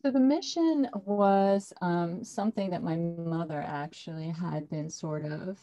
So 0.00 0.12
the 0.12 0.20
mission 0.20 0.88
was 1.06 1.72
um, 1.80 2.22
something 2.22 2.70
that 2.70 2.84
my 2.84 2.94
mother 2.96 3.60
actually 3.66 4.28
had 4.28 4.68
been 4.70 4.88
sort 4.90 5.24
of 5.24 5.58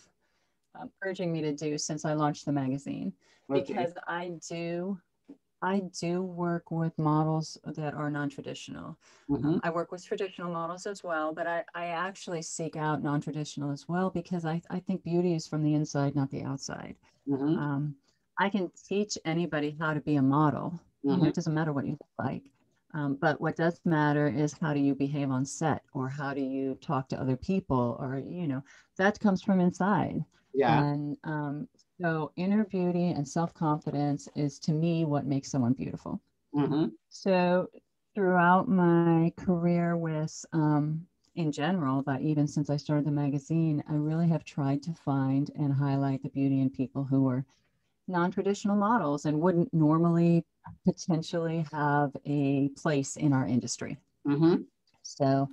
um, 0.79 0.91
urging 1.03 1.31
me 1.31 1.41
to 1.41 1.53
do 1.53 1.77
since 1.77 2.05
I 2.05 2.13
launched 2.13 2.45
the 2.45 2.51
magazine. 2.51 3.13
Okay. 3.49 3.85
Because 3.85 3.93
I 4.07 4.31
do, 4.49 4.97
I 5.61 5.81
do 6.01 6.23
work 6.23 6.71
with 6.71 6.97
models 6.99 7.57
that 7.63 7.93
are 7.93 8.09
non-traditional. 8.09 8.97
Mhm. 9.27 9.59
I 9.63 9.69
work 9.71 9.91
with 9.91 10.03
traditional 10.05 10.51
models 10.51 10.85
as 10.85 11.03
well, 11.03 11.33
but 11.33 11.47
I, 11.47 11.65
I 11.73 11.87
actually 11.87 12.41
seek 12.43 12.75
out 12.75 13.01
non-traditional 13.01 13.71
as 13.71 13.87
well 13.87 14.09
because 14.11 14.45
I, 14.45 14.61
I 14.69 14.79
think 14.79 15.03
beauty 15.03 15.33
is 15.33 15.47
from 15.47 15.63
the 15.63 15.73
inside, 15.73 16.15
not 16.15 16.29
the 16.29 16.43
outside. 16.43 16.97
Mhm. 17.25 17.57
Um, 17.57 17.97
I 18.39 18.49
can 18.49 18.71
teach 18.87 19.17
anybody 19.25 19.77
how 19.79 19.93
to 19.93 20.01
be 20.01 20.15
a 20.15 20.21
model. 20.21 20.79
You 21.07 21.17
know, 21.21 21.27
Mhm. 21.27 21.29
it 21.29 21.35
doesn't 21.35 21.53
matter 21.53 21.73
what 21.73 21.85
you 21.85 21.93
look 21.93 22.09
like. 22.19 22.51
Um, 22.93 23.15
but 23.15 23.41
what 23.41 23.55
does 23.55 23.79
matter 23.85 24.27
is 24.27 24.53
how 24.61 24.73
do 24.73 24.79
you 24.79 24.95
behave 24.95 25.29
on 25.31 25.45
set 25.45 25.83
or 25.93 26.09
how 26.09 26.33
do 26.33 26.41
you 26.41 26.75
talk 26.75 27.09
to 27.09 27.19
other 27.19 27.37
people 27.37 27.97
or, 27.99 28.17
you 28.19 28.47
know, 28.47 28.61
that 28.97 29.19
comes 29.19 29.41
from 29.41 29.59
inside. 29.59 30.25
Yeah. 30.55 30.85
And 30.91 31.17
um, 31.23 31.69
so 32.01 32.31
inner 32.35 32.65
beauty 32.65 33.09
and 33.11 33.27
self-confidence 33.27 34.29
is 34.35 34.59
to 34.61 34.73
me 34.73 35.05
what 35.05 35.25
makes 35.25 35.51
someone 35.51 35.73
beautiful. 35.73 36.21
Mhm. 36.53 36.95
So 37.09 37.69
throughout 38.15 38.67
my 38.69 39.33
career 39.37 39.97
with, 39.97 40.45
um, 40.53 41.07
in 41.35 41.51
general, 41.51 42.01
but 42.01 42.21
even 42.21 42.47
since 42.47 42.69
I 42.69 42.77
started 42.77 43.05
the 43.05 43.11
magazine, 43.11 43.83
I 43.87 43.95
really 43.95 44.27
have 44.29 44.45
tried 44.45 44.81
to 44.83 44.93
find 44.93 45.51
and 45.55 45.73
highlight 45.73 46.23
the 46.23 46.29
beauty 46.29 46.61
in 46.61 46.69
people 46.69 47.03
who 47.05 47.27
are 47.27 47.45
non-traditional 48.07 48.77
models 48.77 49.25
and 49.25 49.41
wouldn't 49.41 49.73
normally 49.73 50.45
potentially 50.85 51.65
have 51.71 52.15
a 52.25 52.69
place 52.69 53.17
in 53.17 53.33
our 53.33 53.47
industry. 53.47 53.99
Mhm. 54.25 54.65
So 55.03 55.49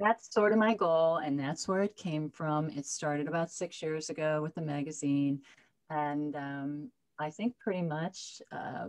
that's 0.00 0.32
sort 0.32 0.52
of 0.52 0.58
my 0.58 0.74
goal, 0.74 1.18
and 1.18 1.38
that's 1.38 1.68
where 1.68 1.82
it 1.82 1.96
came 1.96 2.30
from. 2.30 2.70
It 2.70 2.86
started 2.86 3.28
about 3.28 3.50
six 3.50 3.82
years 3.82 4.10
ago 4.10 4.42
with 4.42 4.54
the 4.54 4.62
magazine, 4.62 5.42
and 5.90 6.34
um, 6.34 6.90
I 7.18 7.30
think 7.30 7.58
pretty 7.58 7.82
much, 7.82 8.40
uh, 8.50 8.88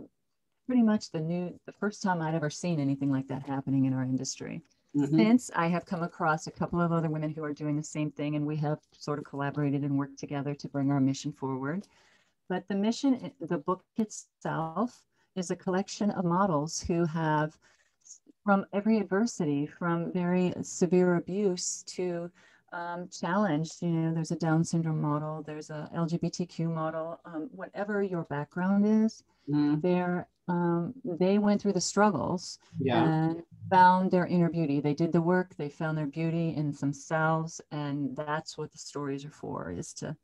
pretty 0.66 0.82
much 0.82 1.10
the 1.10 1.20
new, 1.20 1.58
the 1.66 1.72
first 1.72 2.02
time 2.02 2.22
I'd 2.22 2.34
ever 2.34 2.50
seen 2.50 2.80
anything 2.80 3.10
like 3.10 3.28
that 3.28 3.42
happening 3.42 3.84
in 3.84 3.92
our 3.92 4.04
industry. 4.04 4.62
Mhm. 4.96 5.16
Since 5.16 5.50
I 5.54 5.68
have 5.68 5.86
come 5.86 6.02
across 6.02 6.46
a 6.46 6.50
couple 6.50 6.80
of 6.80 6.92
other 6.92 7.10
women 7.10 7.30
who 7.30 7.44
are 7.44 7.52
doing 7.52 7.76
the 7.76 7.82
same 7.82 8.10
thing, 8.10 8.36
and 8.36 8.46
we 8.46 8.56
have 8.56 8.80
sort 8.92 9.18
of 9.18 9.24
collaborated 9.24 9.82
and 9.82 9.98
worked 9.98 10.18
together 10.18 10.54
to 10.54 10.68
bring 10.68 10.90
our 10.90 11.00
mission 11.00 11.32
forward. 11.32 11.88
But 12.48 12.68
the 12.68 12.74
mission, 12.74 13.32
the 13.40 13.58
book 13.58 13.84
itself, 13.96 15.06
is 15.34 15.50
a 15.50 15.56
collection 15.56 16.10
of 16.10 16.24
models 16.24 16.82
who 16.82 17.06
have, 17.06 17.58
from 18.44 18.66
every 18.72 18.98
adversity, 18.98 19.66
from 19.66 20.12
very 20.12 20.52
severe 20.62 21.16
abuse 21.16 21.82
to 21.84 22.30
um, 22.72 23.08
challenged. 23.08 23.82
You 23.82 23.90
know, 23.90 24.14
there's 24.14 24.30
a 24.32 24.36
Down 24.36 24.64
syndrome 24.64 25.00
model, 25.00 25.42
there's 25.42 25.70
a 25.70 25.88
LGBTQ 25.94 26.68
model, 26.72 27.20
um, 27.24 27.48
whatever 27.52 28.02
your 28.02 28.24
background 28.24 28.86
is, 28.86 29.22
Mhm. 29.48 29.82
they're, 29.82 30.28
um, 30.48 30.94
they 31.04 31.38
went 31.38 31.60
through 31.62 31.74
the 31.74 31.80
struggles 31.80 32.58
Yeah. 32.78 33.04
and 33.04 33.42
found 33.70 34.10
their 34.10 34.26
inner 34.26 34.50
beauty. 34.50 34.80
They 34.80 34.94
did 34.94 35.12
the 35.12 35.22
work, 35.22 35.56
they 35.56 35.68
found 35.70 35.98
their 35.98 36.06
beauty 36.06 36.50
in 36.54 36.72
themselves, 36.72 37.60
and 37.70 38.16
that's 38.16 38.58
what 38.58 38.72
the 38.72 38.78
stories 38.78 39.24
are 39.24 39.30
for, 39.30 39.70
is 39.70 39.92
to 39.94 40.16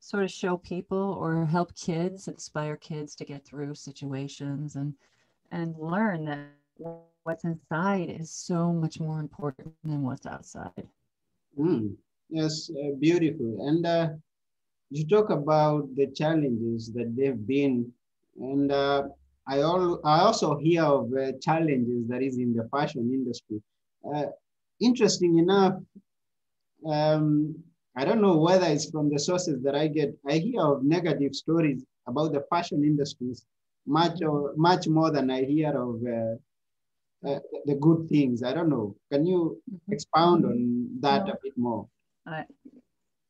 sort 0.00 0.24
of 0.24 0.30
show 0.30 0.56
people 0.58 1.14
or 1.20 1.46
help 1.46 1.74
kids, 1.74 2.28
inspire 2.28 2.76
kids 2.76 3.14
to 3.16 3.24
get 3.24 3.44
through 3.44 3.74
situations 3.74 4.76
and 4.76 4.94
and 5.50 5.76
learn 5.78 6.24
that 6.26 6.50
what's 7.24 7.44
inside 7.44 8.10
is 8.10 8.30
so 8.30 8.72
much 8.72 9.00
more 9.00 9.20
important 9.20 9.74
than 9.84 10.02
what's 10.02 10.26
outside. 10.26 10.88
Mm, 11.58 11.94
yes, 12.30 12.70
uh, 12.70 12.92
beautiful. 13.00 13.56
And 13.68 13.84
uh, 13.86 14.08
you 14.90 15.06
talk 15.06 15.30
about 15.30 15.94
the 15.96 16.06
challenges 16.08 16.92
that 16.94 17.14
they've 17.16 17.46
been, 17.46 17.92
and 18.40 18.70
uh, 18.72 19.02
I, 19.46 19.60
al- 19.60 20.00
I 20.04 20.20
also 20.20 20.56
hear 20.58 20.82
of 20.84 21.12
uh, 21.12 21.32
challenges 21.40 22.08
that 22.08 22.22
is 22.22 22.38
in 22.38 22.54
the 22.54 22.68
fashion 22.70 23.10
industry. 23.12 23.60
Uh, 24.04 24.26
interesting 24.80 25.38
enough, 25.38 25.74
um, 26.86 27.54
I 27.96 28.04
don't 28.04 28.20
know 28.20 28.36
whether 28.38 28.66
it's 28.66 28.90
from 28.90 29.10
the 29.10 29.18
sources 29.18 29.62
that 29.62 29.74
I 29.74 29.88
get. 29.88 30.14
I 30.28 30.38
hear 30.38 30.60
of 30.62 30.84
negative 30.84 31.34
stories 31.34 31.84
about 32.06 32.32
the 32.32 32.42
fashion 32.50 32.84
industries 32.84 33.44
much 33.86 34.22
or 34.22 34.52
much 34.56 34.88
more 34.88 35.10
than 35.10 35.30
I 35.30 35.44
hear 35.44 35.70
of 35.70 36.02
uh, 37.24 37.30
uh, 37.30 37.40
the 37.64 37.74
good 37.76 38.08
things. 38.08 38.42
I 38.42 38.52
don't 38.52 38.68
know. 38.68 38.96
Can 39.10 39.26
you 39.26 39.62
expound 39.90 40.44
on 40.44 40.88
that 41.00 41.28
a 41.28 41.38
bit 41.42 41.56
more? 41.56 41.88
I, 42.26 42.44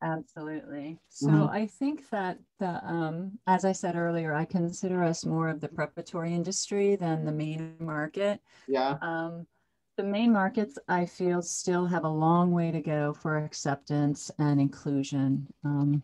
absolutely. 0.03 0.99
So 1.09 1.29
Mhm. 1.29 1.51
I 1.51 1.67
think 1.67 2.09
that 2.11 2.39
the, 2.59 2.85
um, 2.87 3.39
as 3.47 3.65
I 3.65 3.73
said 3.73 3.97
earlier, 3.97 4.35
I 4.35 4.45
consider 4.45 5.03
us 5.03 5.25
more 5.25 5.49
of 5.49 5.61
the 5.61 5.69
preparatory 5.69 6.35
industry 6.35 6.97
than 6.97 7.25
the 7.25 7.33
main 7.33 7.77
market. 7.79 8.41
Yeah. 8.67 8.99
Um, 9.01 9.47
the 9.97 10.05
main 10.05 10.33
markets, 10.33 10.77
I 10.89 11.07
feel, 11.07 11.41
still 11.41 11.87
have 11.87 12.05
a 12.05 12.09
long 12.09 12.51
way 12.51 12.73
to 12.73 12.81
go 12.81 13.13
for 13.15 13.39
acceptance 13.39 14.31
and 14.39 14.61
inclusion. 14.61 15.47
Um, 15.63 16.03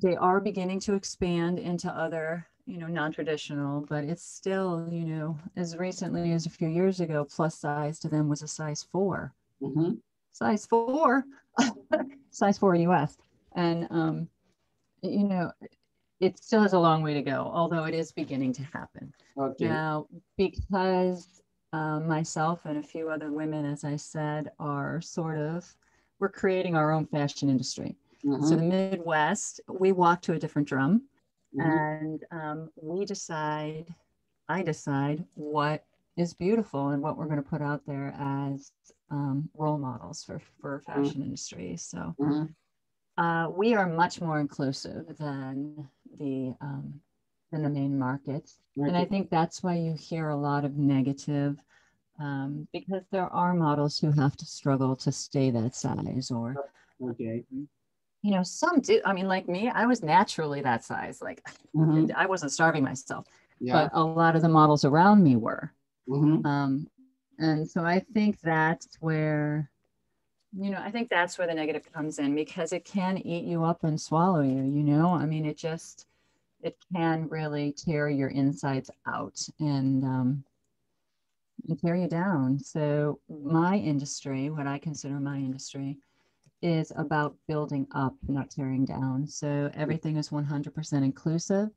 they 0.00 0.14
are 0.16 0.40
beginning 0.40 0.80
to 0.80 0.94
expand 0.94 1.58
into 1.58 1.90
other, 1.90 2.46
you 2.70 2.78
know, 2.78 2.86
non-traditional, 2.88 3.82
but 3.88 4.04
it's 4.04 4.24
still, 4.24 4.88
you 4.92 5.04
know, 5.06 5.38
as 5.56 5.76
recently 5.76 6.32
as 6.32 6.46
a 6.46 6.50
few 6.50 6.68
years 6.68 7.00
ago, 7.00 7.24
plus 7.24 7.58
size 7.58 7.98
to 8.00 8.08
them 8.08 8.28
was 8.28 8.42
a 8.42 8.48
size 8.48 8.82
four 8.82 9.34
Mhm. 9.60 10.00
size 10.32 10.66
four, 10.66 11.24
size 12.30 12.58
four 12.58 12.74
US. 12.76 13.18
And, 13.54 13.86
um, 13.90 14.28
you 15.02 15.24
know, 15.24 15.52
it 16.20 16.38
still 16.38 16.62
has 16.62 16.72
a 16.74 16.78
long 16.78 17.02
way 17.02 17.14
to 17.14 17.22
go, 17.22 17.50
although 17.52 17.84
it 17.84 17.94
is 17.94 18.12
beginning 18.12 18.52
to 18.54 18.62
happen. 18.64 19.12
Okay. 19.36 19.66
Now, 19.66 20.06
because 20.36 21.42
uh, 21.72 22.00
myself 22.00 22.66
and 22.66 22.78
a 22.78 22.82
few 22.82 23.10
other 23.10 23.32
women, 23.32 23.64
as 23.64 23.84
I 23.84 23.96
said, 23.96 24.50
are 24.58 25.00
sort 25.00 25.38
of, 25.38 25.76
we're 26.20 26.28
creating 26.30 26.76
our 26.76 26.92
own 26.92 27.06
fashion 27.06 27.48
industry. 27.48 27.96
Mhm. 28.24 28.42
So 28.44 28.56
the 28.56 28.62
Midwest, 28.62 29.60
we 29.68 29.92
walk 29.92 30.22
to 30.22 30.34
a 30.34 30.38
different 30.38 30.68
drum 30.68 31.08
Mhm. 31.54 32.00
and 32.00 32.24
um, 32.30 32.70
we 32.76 33.04
decide, 33.04 33.94
I 34.48 34.62
decide 34.62 35.24
what 35.34 35.84
is 36.16 36.34
beautiful 36.34 36.88
and 36.88 37.02
what 37.02 37.16
we're 37.16 37.26
going 37.26 37.42
to 37.42 37.48
put 37.48 37.62
out 37.62 37.86
there 37.86 38.14
as 38.18 38.72
um, 39.10 39.48
role 39.54 39.78
models 39.78 40.22
for 40.24 40.38
for 40.60 40.80
Mm-hmm. 40.80 41.02
fashion 41.02 41.22
industry. 41.22 41.76
So 41.76 42.14
Mhm. 42.20 42.54
uh, 43.16 43.50
we 43.56 43.74
are 43.74 43.86
much 43.86 44.20
more 44.20 44.40
inclusive 44.40 45.16
than 45.18 45.88
the 46.18 46.54
um, 46.60 47.00
than 47.50 47.62
the 47.62 47.70
main 47.70 47.98
markets, 47.98 48.58
and 48.76 48.96
I 48.96 49.04
think 49.04 49.30
that's 49.30 49.62
why 49.62 49.74
you 49.74 49.94
hear 49.94 50.28
a 50.28 50.36
lot 50.36 50.64
of 50.64 50.76
negative. 50.76 51.62
Um, 52.18 52.68
because 52.72 53.02
there 53.10 53.32
are 53.32 53.54
models 53.54 53.98
who 53.98 54.10
have 54.12 54.36
to 54.36 54.44
struggle 54.44 54.94
to 54.96 55.10
stay 55.10 55.50
that 55.50 55.74
size 55.74 56.30
or 56.30 56.56
Okay. 57.02 57.44
You 58.22 58.30
know 58.30 58.42
some 58.42 58.80
do 58.80 59.00
i 59.04 59.12
mean 59.12 59.26
like 59.28 59.48
me 59.48 59.70
i 59.74 59.86
was 59.86 60.02
naturally 60.02 60.60
that 60.60 60.84
size 60.84 61.20
like 61.22 61.46
Mhm. 61.74 62.12
i 62.14 62.26
wasn't 62.26 62.52
starving 62.52 62.84
myself 62.84 63.26
Yeah. 63.60 63.88
but 63.88 63.90
a 63.94 64.02
lot 64.02 64.36
of 64.36 64.42
the 64.42 64.48
models 64.48 64.84
around 64.84 65.22
me 65.22 65.36
were 65.36 65.72
Mhm. 66.08 66.44
um, 66.44 66.86
and 67.38 67.68
so 67.68 67.84
i 67.84 68.00
think 68.12 68.40
that's 68.40 68.88
where 69.00 69.70
you 70.58 70.70
know 70.70 70.80
i 70.82 70.90
think 70.90 71.08
that's 71.08 71.38
where 71.38 71.46
the 71.46 71.54
negative 71.54 71.90
comes 71.92 72.18
in 72.18 72.34
because 72.34 72.72
it 72.72 72.84
can 72.84 73.18
eat 73.18 73.44
you 73.44 73.64
up 73.64 73.84
and 73.84 74.00
swallow 74.00 74.40
you 74.42 74.62
you 74.62 74.82
know 74.82 75.14
i 75.14 75.24
mean 75.24 75.44
it 75.46 75.56
just 75.56 76.06
it 76.62 76.76
can 76.92 77.28
really 77.28 77.72
tear 77.72 78.10
your 78.10 78.28
insides 78.28 78.90
out 79.06 79.40
and 79.60 80.04
um, 80.04 80.44
and 81.68 81.78
tear 81.80 81.94
you 81.96 82.08
down 82.08 82.58
so 82.58 83.18
my 83.28 83.76
industry 83.76 84.50
what 84.50 84.66
i 84.66 84.78
consider 84.78 85.20
my 85.20 85.36
industry 85.36 85.98
is 86.62 86.92
about 86.96 87.36
building 87.48 87.86
up, 87.92 88.16
not 88.28 88.50
tearing 88.50 88.84
down. 88.84 89.26
So 89.26 89.70
everything 89.74 90.16
is 90.16 90.30
100% 90.32 91.04
inclusive. 91.04 91.70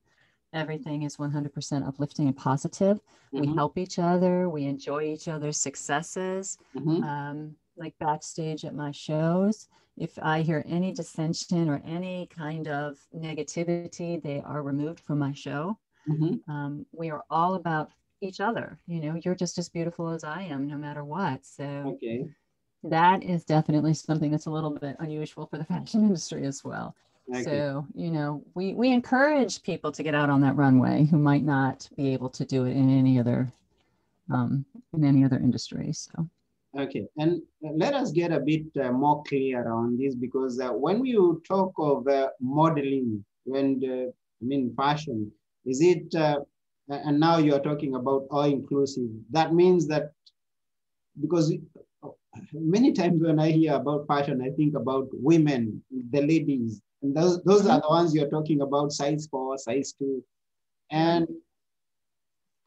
Everything 0.53 1.03
is 1.03 1.17
100% 1.19 1.85
uplifting 1.85 2.27
and 2.27 2.37
positive. 2.37 3.01
We 3.35 3.47
Mhm. 3.47 3.55
help 3.55 3.77
each 3.77 3.97
other. 3.99 4.49
We 4.49 4.65
enjoy 4.65 5.03
each 5.03 5.27
other's 5.27 5.57
successes. 5.57 6.57
Mhm. 6.73 7.03
Um, 7.03 7.57
like 7.75 7.97
backstage 7.99 8.65
at 8.65 8.75
my 8.75 8.91
shows, 8.91 9.67
if 9.97 10.19
I 10.21 10.41
hear 10.43 10.63
any 10.67 10.91
dissension 10.93 11.69
or 11.69 11.81
any 11.83 12.27
kind 12.27 12.67
of 12.67 12.99
negativity, 13.15 14.21
they 14.21 14.41
are 14.41 14.61
removed 14.63 14.99
from 14.99 15.19
my 15.19 15.33
show. 15.33 15.79
Mhm. 16.05 16.43
Um, 16.47 16.85
we 16.91 17.09
are 17.09 17.23
all 17.29 17.55
about 17.55 17.91
each 18.21 18.39
other. 18.39 18.79
You 18.87 19.01
know, 19.01 19.15
you're 19.23 19.35
just 19.35 19.57
as 19.57 19.69
beautiful 19.69 20.09
as 20.09 20.23
I 20.23 20.43
am, 20.43 20.67
no 20.67 20.77
matter 20.77 21.03
what. 21.03 21.45
So 21.45 21.95
Okay. 21.95 22.33
That 22.83 23.23
is 23.23 23.43
definitely 23.45 23.93
something 23.93 24.31
that's 24.31 24.45
a 24.45 24.51
little 24.51 24.71
bit 24.71 24.95
unusual 24.99 25.45
for 25.47 25.57
the 25.57 25.63
fashion 25.73 26.01
industry 26.01 26.45
as 26.45 26.63
well. 26.63 26.95
Okay. 27.29 27.43
So, 27.43 27.87
you 27.95 28.11
know, 28.11 28.43
we 28.53 28.73
we 28.73 28.91
encourage 28.91 29.63
people 29.63 29.91
to 29.93 30.03
get 30.03 30.13
out 30.13 30.29
on 30.29 30.41
that 30.41 30.55
runway 30.57 31.05
who 31.05 31.17
might 31.17 31.43
not 31.43 31.89
be 31.95 32.13
able 32.13 32.29
to 32.29 32.45
do 32.45 32.65
it 32.65 32.71
in 32.71 32.89
any 32.89 33.19
other 33.19 33.51
um, 34.31 34.65
in 34.93 35.03
any 35.05 35.23
other 35.23 35.37
industry. 35.37 35.93
So, 35.93 36.27
Okay, 36.75 37.07
and 37.17 37.39
let 37.61 37.93
us 37.93 38.11
get 38.11 38.31
a 38.31 38.39
bit 38.39 38.65
uh, 38.81 38.91
more 38.91 39.21
clear 39.27 39.71
on 39.71 39.95
this 39.95 40.15
because 40.15 40.59
uh, 40.59 40.69
when 40.69 41.05
you 41.05 41.39
talk 41.47 41.71
of 41.77 42.07
uh, 42.07 42.29
modeling, 42.41 43.23
when 43.43 43.79
the, 43.79 44.11
I 44.41 44.45
mean 44.45 44.73
fashion, 44.75 45.31
is 45.65 45.81
it, 45.81 46.15
uh, 46.15 46.39
and 46.89 47.19
now 47.19 47.37
you 47.37 47.53
are 47.53 47.59
talking 47.59 47.93
about 47.93 48.25
all 48.31 48.45
inclusive, 48.45 49.09
that 49.29 49.53
means 49.53 49.85
that 49.87 50.13
because 51.21 51.53
many 52.53 52.91
times 52.93 53.21
when 53.21 53.39
I 53.39 53.51
hear 53.51 53.73
about 53.73 54.07
fashion, 54.07 54.41
I 54.41 54.49
think 54.51 54.75
about 54.75 55.07
women, 55.13 55.83
the 56.11 56.21
ladies, 56.21 56.81
and 57.01 57.15
those, 57.15 57.43
those 57.43 57.67
are 57.67 57.79
the 57.81 57.87
ones 57.89 58.13
you're 58.13 58.29
talking 58.29 58.61
about, 58.61 58.91
size 58.91 59.27
four, 59.29 59.57
size 59.57 59.93
two. 59.97 60.23
And 60.91 61.27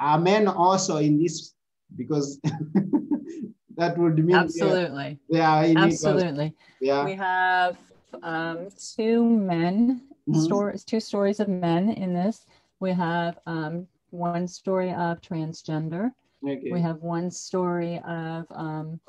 are 0.00 0.18
men 0.18 0.48
also 0.48 0.96
in 0.96 1.18
this? 1.18 1.54
Because 1.96 2.40
that 3.76 3.98
would 3.98 4.24
mean 4.24 4.38
absolutely, 4.38 5.18
they 5.30 5.40
are 5.40 5.64
in 5.64 5.82
it 5.82 6.04
also. 6.04 6.16
absolutely. 6.16 6.54
Yeah. 6.80 7.04
We 7.04 7.14
have 7.14 7.76
um, 8.22 8.68
two 8.96 9.24
men 9.24 10.02
Mhm. 10.28 10.44
stories, 10.44 10.84
two 10.84 11.00
stories 11.00 11.40
of 11.40 11.48
men 11.48 11.90
in 11.90 12.14
this. 12.14 12.46
We 12.80 12.92
have 12.92 13.38
um, 13.46 13.88
one 14.10 14.46
story 14.48 14.90
of 14.92 15.20
transgender. 15.20 16.12
Okay. 16.44 16.70
We 16.70 16.80
have 16.80 17.02
one 17.02 17.30
story 17.30 17.98
of 18.00 18.46
um, 18.50 19.00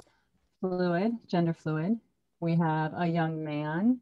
fluid, 0.62 1.18
gender 1.28 1.54
fluid. 1.54 2.00
We 2.40 2.56
have 2.56 2.94
a 2.96 3.08
young 3.08 3.44
man. 3.44 4.00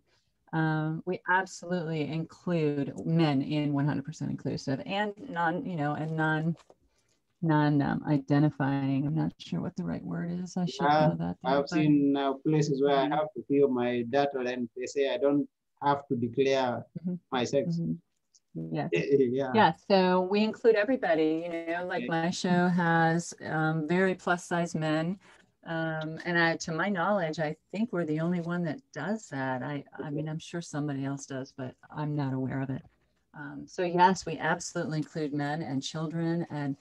Um, 0.54 1.04
we 1.06 1.20
absolutely 1.30 2.08
include 2.08 2.94
men 3.06 3.42
in 3.42 3.74
100% 3.74 4.30
inclusive 4.30 4.82
and 4.86 5.14
non, 5.30 5.66
you 5.66 5.76
know, 5.76 5.94
and 5.96 6.16
non, 6.16 6.56
non 7.42 7.82
um, 7.82 8.04
identifying. 8.08 9.06
I'm 9.06 9.16
not 9.16 9.34
sure 9.38 9.60
what 9.62 9.76
the 9.76 9.84
right 9.84 10.04
word 10.04 10.32
is. 10.32 10.56
I 10.58 10.66
should 10.66 10.86
Yeah, 10.86 11.08
know 11.08 11.16
that. 11.20 11.36
there, 11.44 11.52
I've 11.54 11.62
but- 11.64 11.70
seen 11.70 12.16
uh, 12.16 12.34
places 12.46 12.82
where 12.82 12.98
I 12.98 13.08
Mhm. 13.08 13.12
have 13.12 13.28
to 13.36 13.44
fill 13.50 13.68
my 13.70 14.04
data 14.10 14.40
and 14.40 14.70
they 14.78 14.86
say 14.86 15.14
I 15.14 15.18
don't 15.18 15.48
have 15.82 16.08
to 16.08 16.16
declare 16.16 16.86
Mhm. 17.06 17.20
my 17.32 17.44
sex. 17.44 17.78
Mhm. 17.78 17.98
Yes. 18.72 18.90
yeah. 18.94 19.52
Yeah, 19.54 19.74
so 19.90 20.22
we 20.22 20.42
include 20.44 20.76
everybody, 20.76 21.44
you 21.46 21.74
know, 21.74 21.86
like 21.86 22.08
my 22.08 22.30
show 22.30 22.70
has 22.70 23.34
um, 23.44 23.86
very 23.88 24.16
plus 24.16 24.46
size 24.46 24.74
men. 24.74 25.20
Um, 25.66 26.20
and 26.26 26.38
I, 26.38 26.58
to 26.58 26.72
my 26.72 26.90
knowledge, 26.90 27.40
I 27.40 27.56
think 27.72 27.92
we're 27.92 28.06
the 28.06 28.20
only 28.20 28.42
one 28.42 28.64
that 28.66 28.80
does 28.94 29.28
that. 29.30 29.64
I, 29.64 29.84
I 29.98 30.10
mean, 30.12 30.30
I'm 30.30 30.40
sure 30.40 30.62
somebody 30.62 31.06
else 31.06 31.26
does, 31.26 31.54
but 31.58 31.74
I'm 31.96 32.16
not 32.16 32.34
aware 32.34 32.62
of 32.62 32.70
it. 32.70 32.84
Um, 33.38 33.66
so 33.68 33.84
yes, 33.84 34.26
we 34.26 34.38
absolutely 34.38 35.00
include 35.00 35.34
men 35.34 35.62
and 35.62 35.82
children 35.84 36.46
and 36.50 36.76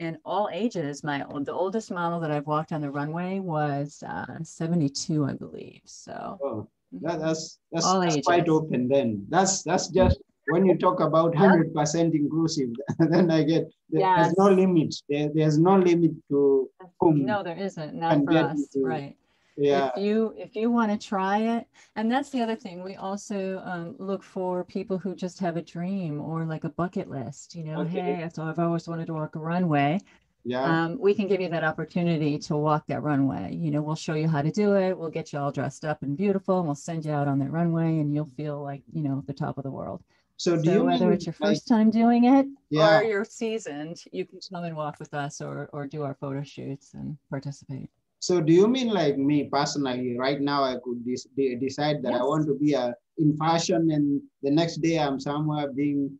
and 0.00 0.16
all 0.24 0.48
ages. 0.52 1.02
My 1.02 1.24
old- 1.24 1.46
the 1.46 1.52
oldest 1.52 1.90
model 1.90 2.20
that 2.20 2.30
I've 2.30 2.46
walked 2.46 2.70
on 2.70 2.80
the 2.80 2.90
runway 2.90 3.40
was 3.40 4.04
uh, 4.06 4.38
72, 4.44 5.24
I 5.24 5.32
believe. 5.32 5.80
So 5.84 6.38
Oh, 6.40 6.68
that, 7.02 7.18
that's 7.18 7.58
that's, 7.72 7.84
All 7.84 8.00
that's 8.00 8.16
open 8.48 8.88
then. 8.88 9.26
That's 9.28 9.62
that's 9.64 9.88
just 9.88 10.20
when 10.50 10.64
you 10.66 10.76
talk 10.78 11.00
about 11.00 11.34
hundred 11.34 11.72
percent 11.74 12.14
inclusive, 12.14 12.70
then 12.98 13.30
I 13.30 13.42
get 13.42 13.64
there- 13.90 14.00
there's 14.16 14.34
no 14.38 14.48
Yes. 14.48 14.56
limit. 14.58 14.94
There, 15.08 15.30
there's 15.34 15.58
no 15.58 15.76
limit 15.78 16.12
to 16.30 16.68
whom 17.00 17.24
no, 17.24 17.42
there 17.42 17.56
isn't, 17.56 17.94
not 17.94 18.24
for 18.24 18.32
us, 18.36 18.74
into- 18.74 18.86
right? 18.86 19.16
yeah. 19.56 19.90
if 19.96 20.02
you 20.02 20.34
if 20.38 20.54
you 20.54 20.70
want 20.70 20.88
to 20.92 20.98
try 21.12 21.38
it 21.56 21.66
and 21.96 22.08
that's 22.12 22.30
the 22.30 22.40
other 22.40 22.54
thing 22.54 22.84
we 22.84 22.94
also 22.94 23.60
um, 23.64 23.96
look 23.98 24.22
for 24.22 24.62
people 24.62 24.96
who 24.98 25.16
just 25.16 25.40
have 25.40 25.56
a 25.56 25.62
dream 25.62 26.20
or 26.20 26.44
like 26.44 26.62
a 26.62 26.68
bucket 26.68 27.10
list 27.10 27.56
you 27.56 27.64
know 27.64 27.80
Okay. 27.80 28.00
hey 28.22 28.28
so 28.32 28.44
i've 28.44 28.60
always 28.60 28.86
wanted 28.86 29.06
to 29.08 29.14
walk 29.14 29.34
a 29.34 29.40
runway 29.40 29.98
Yeah. 30.44 30.62
um, 30.62 30.96
we 31.00 31.12
can 31.12 31.26
give 31.26 31.40
you 31.40 31.48
that 31.48 31.64
opportunity 31.64 32.38
to 32.38 32.56
walk 32.56 32.86
that 32.86 33.02
runway 33.02 33.52
you 33.52 33.72
know 33.72 33.82
we'll 33.82 33.96
show 34.06 34.14
you 34.14 34.28
how 34.28 34.42
to 34.42 34.52
do 34.52 34.76
it 34.76 34.96
we'll 34.96 35.10
get 35.18 35.32
you 35.32 35.40
all 35.40 35.50
dressed 35.50 35.84
up 35.84 36.02
and 36.04 36.16
beautiful 36.16 36.58
and 36.58 36.66
we'll 36.68 36.76
send 36.76 37.04
you 37.04 37.10
out 37.10 37.26
on 37.26 37.40
that 37.40 37.50
runway 37.50 37.98
and 37.98 38.14
you'll 38.14 38.30
feel 38.36 38.62
like 38.62 38.82
you 38.92 39.02
know 39.02 39.24
the 39.26 39.32
top 39.44 39.58
of 39.58 39.64
the 39.64 39.70
world 39.72 40.00
so 40.38 40.56
do 40.56 40.64
so 40.64 40.72
you 40.72 40.84
whether 40.84 41.12
it's 41.12 41.26
your 41.26 41.34
like- 41.40 41.50
first 41.50 41.68
time 41.68 41.90
doing 41.90 42.24
it 42.24 42.46
yeah. 42.70 42.98
or 42.98 43.02
you're 43.02 43.24
seasoned 43.24 43.96
you 44.12 44.24
can 44.24 44.38
come 44.50 44.64
and 44.64 44.74
walk 44.74 44.96
with 44.98 45.12
us 45.12 45.40
or 45.40 45.68
or 45.74 45.86
do 45.86 46.02
our 46.02 46.14
photo 46.14 46.42
shoots 46.42 46.94
and 46.94 47.18
participate 47.28 47.90
So 48.20 48.40
do 48.42 48.52
you 48.52 48.66
mean 48.66 48.90
like 48.90 49.16
me 49.30 49.46
personally, 49.46 50.18
right 50.18 50.40
now 50.42 50.60
I 50.70 50.74
could 50.82 51.00
de- 51.06 51.54
decide 51.66 52.02
that 52.02 52.14
I 52.18 52.22
want 52.30 52.50
to 52.50 52.54
be 52.58 52.74
a, 52.74 52.90
in 53.22 53.36
fashion 53.38 53.90
and 53.94 54.06
the 54.42 54.50
next 54.50 54.82
day 54.82 54.98
I'm 54.98 55.18
somewhere 55.22 55.70
being, 55.70 56.18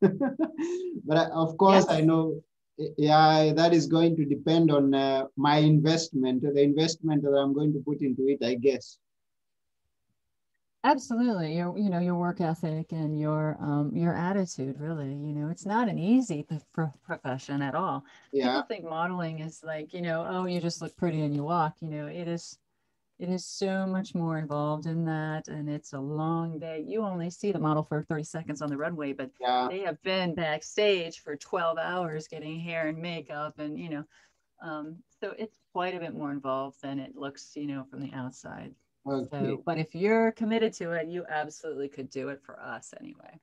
but 1.08 1.16
I, 1.16 1.24
of 1.32 1.56
course 1.56 1.86
I 1.88 2.00
know, 2.08 2.24
yeah, 3.08 3.56
that 3.56 3.72
is 3.72 3.86
going 3.96 4.20
to 4.20 4.24
depend 4.34 4.66
on 4.70 4.92
uh, 4.92 5.32
my 5.36 5.56
investment, 5.64 6.44
the 6.44 6.62
investment 6.70 7.24
that 7.24 7.32
I'm 7.40 7.52
going 7.58 7.72
to 7.72 7.80
put 7.88 8.04
into 8.04 8.28
it, 8.28 8.40
I 8.44 8.54
guess. 8.66 9.00
Absolutely, 10.82 11.56
your 11.56 11.76
you 11.76 11.90
know 11.90 11.98
your 11.98 12.14
work 12.16 12.40
ethic 12.40 12.90
and 12.92 13.18
your 13.18 13.56
um 13.60 13.94
your 13.94 14.14
attitude 14.14 14.80
really 14.80 15.10
you 15.10 15.34
know 15.34 15.50
it's 15.50 15.66
not 15.66 15.88
an 15.90 15.98
easy 15.98 16.46
pro- 16.72 16.92
profession 17.04 17.60
at 17.60 17.74
all. 17.74 18.02
Yeah, 18.32 18.46
People 18.46 18.62
think 18.62 18.84
modeling 18.84 19.40
is 19.40 19.62
like 19.62 19.92
you 19.92 20.00
know 20.00 20.24
oh 20.26 20.46
you 20.46 20.58
just 20.58 20.80
look 20.80 20.96
pretty 20.96 21.20
and 21.20 21.34
you 21.34 21.42
walk 21.42 21.76
you 21.82 21.90
know 21.90 22.06
it 22.06 22.26
is 22.26 22.58
it 23.18 23.28
is 23.28 23.46
so 23.46 23.86
much 23.86 24.14
more 24.14 24.38
involved 24.38 24.86
in 24.86 25.04
that 25.06 25.48
and 25.48 25.68
it's 25.68 25.92
a 25.92 26.00
long 26.00 26.58
day. 26.58 26.84
You 26.86 27.02
only 27.02 27.30
see 27.30 27.52
the 27.52 27.58
model 27.60 27.82
for 27.82 28.02
30 28.02 28.24
seconds 28.24 28.62
on 28.62 28.70
the 28.70 28.78
runway 28.78 29.12
but 29.12 29.30
yeah, 29.40 29.68
they 29.68 29.80
have 29.80 30.00
been 30.02 30.34
backstage 30.34 31.20
for 31.20 31.36
12 31.36 31.78
hours 31.78 32.28
getting 32.28 32.58
hair 32.60 32.88
and 32.88 32.98
makeup 32.98 33.58
and 33.58 33.78
you 33.78 33.90
know 33.90 34.04
um 34.62 35.02
so 35.22 35.34
it's 35.38 35.56
quite 35.72 35.94
a 35.94 36.00
bit 36.00 36.14
more 36.14 36.32
involved 36.32 36.80
than 36.82 36.98
it 36.98 37.16
looks 37.16 37.52
you 37.56 37.66
know 37.66 37.84
from 37.90 38.00
the 38.00 38.12
outside. 38.14 38.74
Okay, 39.06 39.28
So, 39.30 39.62
but 39.64 39.78
if 39.78 39.94
you're 39.94 40.32
committed 40.32 40.72
to 40.74 40.92
it, 40.92 41.08
you 41.08 41.24
absolutely 41.28 41.88
could 41.88 42.10
do 42.10 42.28
it 42.28 42.40
for 42.42 42.60
us 42.60 42.92
anyway. 43.00 43.38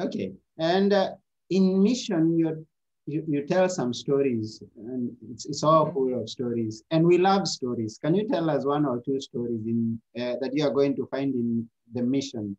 okay. 0.00 0.32
And 0.58 0.92
uh, 0.92 1.10
in 1.50 1.82
mission, 1.82 2.38
you 2.38 2.66
you, 3.06 3.44
tell 3.46 3.68
some 3.68 3.92
stories 3.92 4.62
and 4.78 5.14
it's, 5.30 5.44
it's 5.44 5.62
all 5.62 5.84
Mhm. 5.84 5.92
full 5.92 6.20
of 6.22 6.26
stories 6.30 6.82
and 6.90 7.04
we 7.06 7.18
love 7.18 7.46
stories 7.46 7.98
can 8.02 8.14
you 8.14 8.26
tell 8.26 8.48
us 8.48 8.64
one 8.64 8.86
or 8.86 8.98
two 9.04 9.20
stories 9.20 9.60
in 9.66 10.00
uh, 10.18 10.36
that 10.40 10.52
you 10.54 10.64
are 10.66 10.70
going 10.70 10.96
to 10.96 11.04
find 11.12 11.34
in 11.34 11.68
the 11.92 12.02
mission 12.02 12.56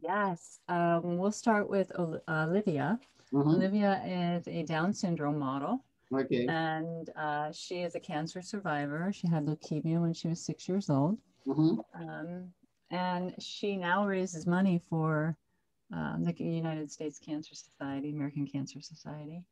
Yes. 0.00 0.58
Um, 0.68 1.16
we'll 1.18 1.30
start 1.44 1.70
with 1.70 1.92
Ol- 1.96 2.20
Olivia. 2.28 2.98
Mhm. 3.32 3.54
Olivia 3.54 3.92
is 4.04 4.48
a 4.48 4.64
Down 4.64 4.92
syndrome 4.92 5.38
model. 5.38 5.84
Okay. 6.12 6.46
And 6.48 7.10
uh, 7.16 7.52
she 7.52 7.82
is 7.86 7.94
a 7.94 8.00
cancer 8.00 8.42
survivor. 8.42 9.12
She 9.12 9.28
had 9.28 9.46
leukemia 9.46 10.00
when 10.00 10.12
she 10.12 10.26
was 10.28 10.40
six 10.44 10.68
years 10.68 10.90
old. 10.90 11.18
Mhm. 11.48 11.78
Um, 11.94 12.52
and 12.90 13.34
she 13.42 13.76
now 13.76 14.06
raises 14.06 14.46
money 14.46 14.78
for 14.78 15.36
um, 15.92 16.24
the 16.24 16.34
United 16.38 16.90
States 16.90 17.18
Cancer 17.18 17.54
Society, 17.54 18.10
American 18.10 18.46
Cancer 18.46 18.80
Society. 18.80 19.42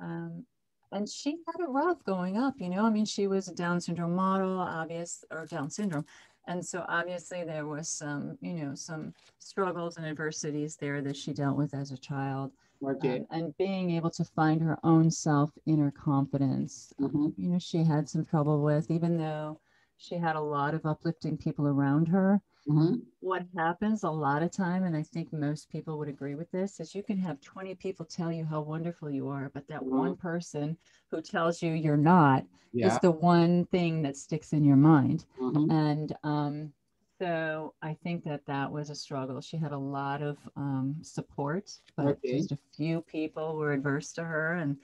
Um, 0.00 0.44
and 0.92 1.08
she 1.08 1.38
had 1.46 1.60
it 1.60 1.68
rough 1.68 2.04
going 2.04 2.36
up, 2.36 2.54
you 2.58 2.68
know. 2.68 2.84
I 2.84 2.90
mean, 2.90 3.04
she 3.04 3.26
was 3.26 3.48
a 3.48 3.54
Down 3.54 3.80
syndrome 3.80 4.14
model, 4.14 4.58
obvious, 4.58 5.24
or 5.30 5.46
Down 5.46 5.70
syndrome. 5.70 6.04
And 6.46 6.64
so 6.64 6.84
obviously 6.88 7.42
there 7.42 7.66
was 7.66 7.88
some, 7.88 8.36
you 8.40 8.52
know, 8.54 8.74
some 8.74 9.14
struggles 9.38 9.96
and 9.96 10.06
adversities 10.06 10.76
there 10.76 11.00
that 11.02 11.16
she 11.16 11.32
dealt 11.32 11.56
with 11.56 11.74
as 11.74 11.90
a 11.90 11.96
child. 11.96 12.52
Okay. 12.82 13.20
Um, 13.20 13.26
and 13.30 13.56
being 13.56 13.90
able 13.90 14.10
to 14.10 14.24
find 14.24 14.60
her 14.60 14.78
own 14.84 15.10
self, 15.10 15.50
inner 15.66 15.90
confidence, 15.90 16.92
Mhm. 17.00 17.32
you 17.38 17.48
know, 17.50 17.58
she 17.58 17.82
had 17.82 18.08
some 18.08 18.24
trouble 18.24 18.62
with, 18.62 18.90
even 18.90 19.16
though 19.16 19.60
she 19.96 20.16
had 20.16 20.36
a 20.36 20.40
lot 20.40 20.74
of 20.74 20.84
uplifting 20.86 21.36
people 21.38 21.66
around 21.66 22.08
her. 22.08 22.40
Mhm. 22.66 23.12
What 23.20 23.46
happens 23.56 24.02
a 24.02 24.10
lot 24.10 24.42
of 24.42 24.50
time, 24.52 24.84
and 24.84 24.96
I 24.96 25.02
think 25.02 25.32
most 25.32 25.70
people 25.70 25.98
would 25.98 26.08
agree 26.08 26.34
with 26.34 26.50
this, 26.50 26.78
is 26.80 26.94
you 26.94 27.02
can 27.02 27.16
have 27.18 27.40
20 27.40 27.74
people 27.74 28.04
tell 28.06 28.30
you 28.32 28.44
how 28.44 28.60
wonderful 28.62 29.10
you 29.10 29.28
are, 29.28 29.50
but 29.50 29.66
that 29.68 29.86
Mhm. 29.86 29.90
one 29.90 30.16
person 30.16 30.76
who 31.10 31.22
tells 31.22 31.62
you 31.62 31.72
you're 31.72 31.96
not 31.96 32.46
Yeah. 32.72 32.96
is 32.96 32.98
the 32.98 33.10
one 33.10 33.64
thing 33.66 34.02
that 34.02 34.16
sticks 34.16 34.52
in 34.52 34.64
your 34.64 34.76
mind. 34.76 35.24
Mhm. 35.38 35.70
And 35.70 36.12
um, 36.22 36.74
so 37.20 37.74
I 37.80 37.94
think 37.94 38.24
that 38.24 38.44
that 38.46 38.70
was 38.72 38.90
a 38.90 38.94
struggle. 38.94 39.40
She 39.40 39.56
had 39.56 39.72
a 39.72 39.78
lot 39.78 40.20
of 40.22 40.38
um, 40.56 40.96
support, 41.02 41.70
but 41.96 42.22
Okay. 42.22 42.26
just 42.26 42.52
a 42.52 42.58
few 42.74 43.00
people 43.02 43.56
were 43.56 43.72
adverse 43.72 44.12
to 44.14 44.24
her. 44.24 44.54
And 44.54 44.78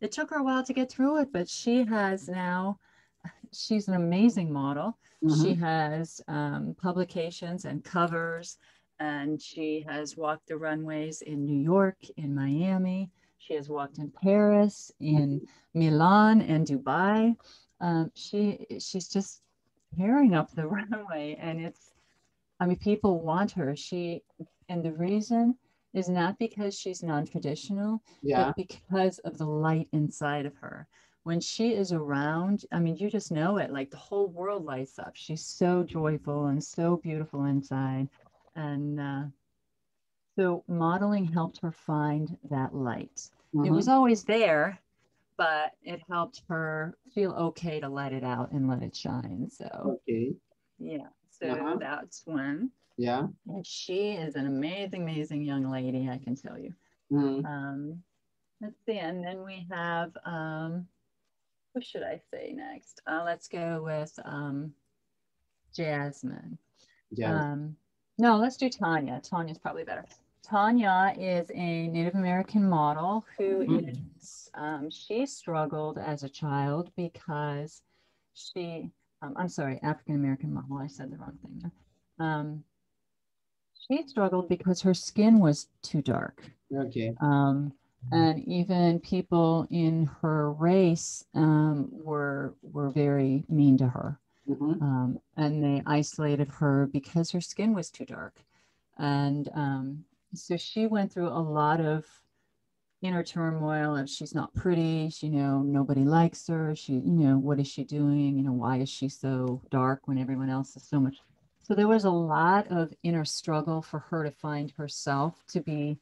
it 0.00 0.12
took 0.12 0.30
her 0.30 0.38
a 0.38 0.42
while 0.42 0.64
to 0.64 0.72
get 0.72 0.90
through 0.90 1.18
it, 1.20 1.32
but 1.32 1.48
she 1.48 1.84
has 1.84 2.28
now, 2.28 2.78
she's 3.52 3.88
an 3.88 3.94
amazing 3.94 4.52
model. 4.52 4.98
She 5.22 5.54
Mhm. 5.54 5.58
has 5.58 6.20
um, 6.28 6.74
publications 6.80 7.64
and 7.64 7.84
covers, 7.84 8.58
and 8.98 9.40
she 9.40 9.80
has 9.88 10.16
walked 10.16 10.46
the 10.48 10.56
runways 10.56 11.22
in 11.22 11.44
New 11.44 11.58
York, 11.60 11.98
in 12.16 12.34
Miami. 12.34 13.10
She 13.38 13.54
has 13.54 13.68
walked 13.68 13.98
in 13.98 14.10
Paris, 14.10 14.92
in 15.00 15.46
Milan, 15.74 16.40
and 16.42 16.66
Dubai. 16.66 17.36
Um, 17.80 18.10
she 18.14 18.66
she's 18.78 19.08
just 19.08 19.42
tearing 19.96 20.34
up 20.34 20.50
the 20.52 20.66
runway, 20.76 21.36
and 21.40 21.60
it's. 21.60 21.92
I 22.60 22.66
mean, 22.66 22.76
people 22.78 23.20
want 23.22 23.52
her. 23.52 23.74
She, 23.74 24.22
and 24.68 24.84
the 24.84 24.92
reason 24.92 25.56
is 25.94 26.10
not 26.10 26.38
because 26.38 26.78
she's 26.78 27.02
non-traditional, 27.02 28.02
Yeah. 28.22 28.44
but 28.44 28.56
because 28.56 29.18
of 29.20 29.38
the 29.38 29.46
light 29.46 29.88
inside 29.92 30.44
of 30.44 30.54
her. 30.56 30.86
When 31.24 31.40
she 31.40 31.74
is 31.74 31.92
around, 31.92 32.64
I 32.72 32.78
mean, 32.80 32.96
you 32.96 33.10
just 33.10 33.30
know 33.30 33.58
it. 33.58 33.70
Like 33.70 33.90
the 33.90 33.96
whole 33.96 34.28
world 34.28 34.64
lights 34.64 34.98
up. 34.98 35.14
She's 35.14 35.44
so 35.44 35.82
joyful 35.82 36.46
and 36.46 36.62
so 36.62 36.96
beautiful 36.96 37.44
inside, 37.44 38.08
and 38.56 38.98
uh, 38.98 39.24
so 40.38 40.64
modeling 40.66 41.26
helped 41.26 41.60
her 41.60 41.72
find 41.72 42.36
that 42.50 42.74
light. 42.74 43.30
It 43.52 43.58
Mhm. 43.68 43.74
was 43.74 43.88
always 43.88 44.24
there, 44.24 44.78
but 45.36 45.76
it 45.82 46.00
helped 46.08 46.42
her 46.48 46.96
feel 47.12 47.32
okay 47.32 47.80
to 47.80 47.88
let 47.88 48.12
it 48.12 48.24
out 48.24 48.52
and 48.52 48.66
let 48.68 48.82
it 48.82 48.96
shine. 48.96 49.50
So 49.50 49.68
Okay. 50.08 50.34
yeah, 50.78 51.08
so 51.28 51.48
Uh-huh. 51.48 51.76
that's 51.78 52.26
one. 52.26 52.70
Yeah. 52.96 53.28
And 53.46 53.66
she 53.66 54.12
is 54.12 54.36
an 54.36 54.46
amazing, 54.46 55.02
amazing 55.02 55.42
young 55.42 55.64
lady, 55.70 56.08
I 56.08 56.18
can 56.18 56.34
tell 56.34 56.58
you. 56.58 56.74
Mhm. 57.12 57.44
Um, 57.44 58.02
let's 58.60 58.76
see, 58.86 58.98
and 58.98 59.22
then 59.24 59.44
we 59.44 59.66
have 59.70 60.16
um, 60.24 60.88
who 61.74 61.80
should 61.80 62.02
I 62.02 62.20
say 62.32 62.52
next? 62.54 63.00
Uh, 63.06 63.22
let's 63.24 63.48
go 63.48 63.82
with 63.82 64.18
um, 64.24 64.72
Jasmine. 65.74 66.58
Yeah. 67.10 67.52
Um, 67.52 67.76
no, 68.18 68.36
let's 68.36 68.56
do 68.56 68.68
Tanya. 68.68 69.20
Tanya's 69.22 69.58
probably 69.58 69.84
better. 69.84 70.04
Tanya 70.42 71.14
is 71.18 71.50
a 71.54 71.88
Native 71.88 72.14
American 72.14 72.68
model 72.68 73.24
who 73.38 73.64
Mhm. 73.64 73.96
is, 74.16 74.50
um, 74.54 74.90
she 74.90 75.26
struggled 75.26 75.98
as 75.98 76.22
a 76.22 76.28
child 76.28 76.90
because 76.96 77.82
she, 78.34 78.90
um, 79.22 79.34
I'm 79.36 79.48
sorry, 79.48 79.78
African 79.82 80.16
American 80.16 80.52
model. 80.52 80.78
I 80.78 80.86
said 80.86 81.10
the 81.10 81.18
wrong 81.18 81.38
thing 81.42 81.58
there. 81.60 81.72
Um, 82.26 82.64
she 83.74 84.06
struggled 84.06 84.48
because 84.48 84.82
her 84.82 84.94
skin 84.94 85.40
was 85.40 85.68
too 85.82 86.02
dark. 86.02 86.50
Okay. 86.74 87.14
Um, 87.20 87.72
and 88.12 88.40
even 88.48 89.00
people 89.00 89.66
in 89.70 90.06
her 90.22 90.52
race 90.52 91.24
um, 91.34 91.88
were 91.92 92.54
were 92.62 92.90
very 92.90 93.44
mean 93.48 93.76
to 93.78 93.88
her 93.88 94.18
Mhm. 94.48 94.82
um, 94.82 95.18
and 95.36 95.62
they 95.62 95.82
isolated 95.86 96.48
her 96.48 96.86
because 96.86 97.30
her 97.32 97.40
skin 97.40 97.74
was 97.74 97.90
too 97.90 98.04
dark. 98.04 98.44
And 98.98 99.48
um, 99.54 100.04
so 100.34 100.56
she 100.56 100.86
went 100.86 101.12
through 101.12 101.28
a 101.28 101.40
lot 101.40 101.80
of 101.80 102.06
inner 103.02 103.22
turmoil 103.22 103.96
of 103.96 104.10
she's 104.10 104.34
not 104.34 104.52
pretty, 104.54 105.08
she, 105.10 105.28
you 105.28 105.32
know, 105.32 105.62
nobody 105.62 106.04
likes 106.04 106.46
her. 106.48 106.74
She, 106.74 106.94
you 106.94 107.00
know, 107.02 107.38
what 107.38 107.58
is 107.58 107.66
she 107.66 107.84
doing? 107.84 108.36
You 108.36 108.42
know, 108.44 108.52
why 108.52 108.78
is 108.78 108.88
she 108.88 109.08
so 109.08 109.62
dark 109.70 110.06
when 110.06 110.18
everyone 110.18 110.50
else 110.50 110.76
is 110.76 110.82
so 110.86 111.00
much? 111.00 111.16
So 111.62 111.74
there 111.74 111.88
was 111.88 112.04
a 112.04 112.10
lot 112.10 112.66
of 112.68 112.92
inner 113.02 113.24
struggle 113.24 113.80
for 113.80 114.00
her 114.00 114.24
to 114.24 114.30
find 114.30 114.72
herself 114.72 115.44
to 115.48 115.60
be, 115.60 115.98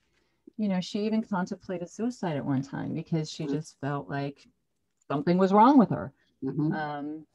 you 0.59 0.69
know, 0.69 0.81
she 0.81 1.07
even 1.07 1.23
contemplated 1.23 1.89
suicide 1.89 2.37
at 2.37 2.45
one 2.45 2.63
time 2.63 2.93
because 2.93 3.31
she 3.31 3.47
Mhm. 3.47 3.51
just 3.51 3.81
felt 3.81 4.09
like 4.09 4.49
something 5.07 5.39
was 5.39 5.53
wrong 5.53 5.79
with 5.79 5.91
her. 5.91 6.13
Mhm. 6.43 6.75
Um, 6.75 7.27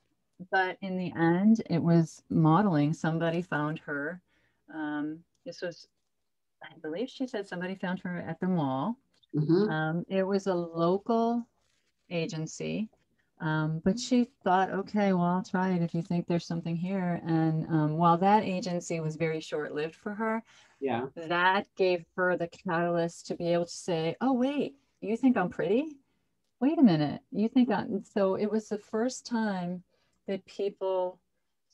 but 0.51 0.77
in 0.81 0.97
the 0.97 1.13
end, 1.15 1.61
it 1.69 1.81
was 1.81 2.21
modeling. 2.29 2.93
Somebody 2.93 3.41
found 3.41 3.79
her. 3.79 4.21
Um, 4.73 5.23
this 5.45 5.61
was, 5.61 5.87
I 6.61 6.77
believe 6.81 7.09
she 7.09 7.25
said 7.27 7.47
somebody 7.47 7.75
found 7.75 7.99
her 8.01 8.19
at 8.19 8.39
the 8.39 8.47
mall. 8.47 8.97
Mhm. 9.33 9.69
Um, 9.69 10.05
it 10.09 10.23
was 10.23 10.47
a 10.47 10.53
local 10.53 11.47
agency, 12.09 12.89
um, 13.39 13.79
but 13.79 13.99
she 13.99 14.25
thought, 14.43 14.69
okay, 14.69 15.13
well, 15.13 15.25
I'll 15.25 15.43
try 15.43 15.71
it 15.71 15.81
if 15.81 15.93
you 15.93 16.01
think 16.01 16.27
there's 16.27 16.45
something 16.45 16.75
here. 16.75 17.21
And 17.25 17.65
um, 17.67 17.97
while 17.97 18.17
that 18.17 18.43
agency 18.43 18.99
was 18.99 19.15
very 19.15 19.39
short 19.39 19.73
lived 19.73 19.95
for 19.95 20.13
her, 20.13 20.43
Yeah. 20.83 21.05
that 21.15 21.67
gave 21.77 22.03
her 22.17 22.35
the 22.35 22.49
catalyst 22.49 23.27
to 23.27 23.35
be 23.35 23.53
able 23.53 23.65
to 23.65 23.71
say, 23.71 24.17
oh, 24.19 24.33
wait, 24.33 24.75
you 24.99 25.15
think 25.15 25.37
I'm 25.37 25.49
pretty? 25.49 25.95
Wait 26.59 26.77
a 26.77 26.83
minute, 26.83 27.21
you 27.31 27.47
think 27.47 27.71
I'm. 27.71 28.03
So 28.03 28.35
it 28.35 28.51
was 28.51 28.67
the 28.67 28.77
first 28.77 29.25
time 29.25 29.83
that 30.27 30.45
people 30.45 31.19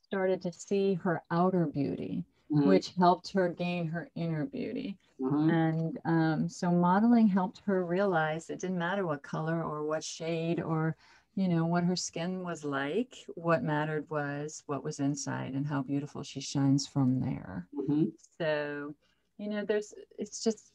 started 0.03 0.43
to 0.43 0.51
see 0.51 0.93
her 0.93 1.23
outer 1.31 1.65
beauty, 1.65 2.23
Mhm. 2.51 2.67
which 2.67 2.89
helped 2.91 3.31
her 3.33 3.49
gain 3.49 3.87
her 3.87 4.09
inner 4.15 4.45
beauty. 4.45 4.97
Mhm. 5.19 5.51
And 5.51 5.99
um, 6.05 6.47
so 6.49 6.71
modeling 6.71 7.27
helped 7.27 7.61
her 7.65 7.83
realize 7.85 8.49
it 8.51 8.59
didn't 8.59 8.77
matter 8.77 9.05
what 9.07 9.23
color 9.23 9.63
or 9.63 9.83
what 9.85 10.03
shade 10.03 10.61
or, 10.61 10.95
you 11.35 11.47
know, 11.47 11.65
what 11.65 11.83
her 11.83 11.95
skin 11.95 12.43
was 12.43 12.63
like. 12.63 13.15
What 13.35 13.63
mattered 13.63 14.09
was 14.09 14.63
what 14.65 14.83
was 14.83 14.99
inside 14.99 15.53
and 15.53 15.65
how 15.65 15.81
beautiful 15.81 16.23
she 16.23 16.41
shines 16.41 16.87
from 16.87 17.19
there. 17.19 17.67
Mhm. 17.73 18.11
So, 18.37 18.95
you 19.37 19.49
know, 19.49 19.63
there's, 19.63 19.93
it's 20.17 20.43
just 20.43 20.73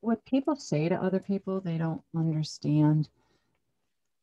what 0.00 0.24
people 0.24 0.56
say 0.56 0.88
to 0.88 1.02
other 1.02 1.20
people, 1.20 1.60
they 1.60 1.78
don't 1.78 2.02
understand. 2.14 3.08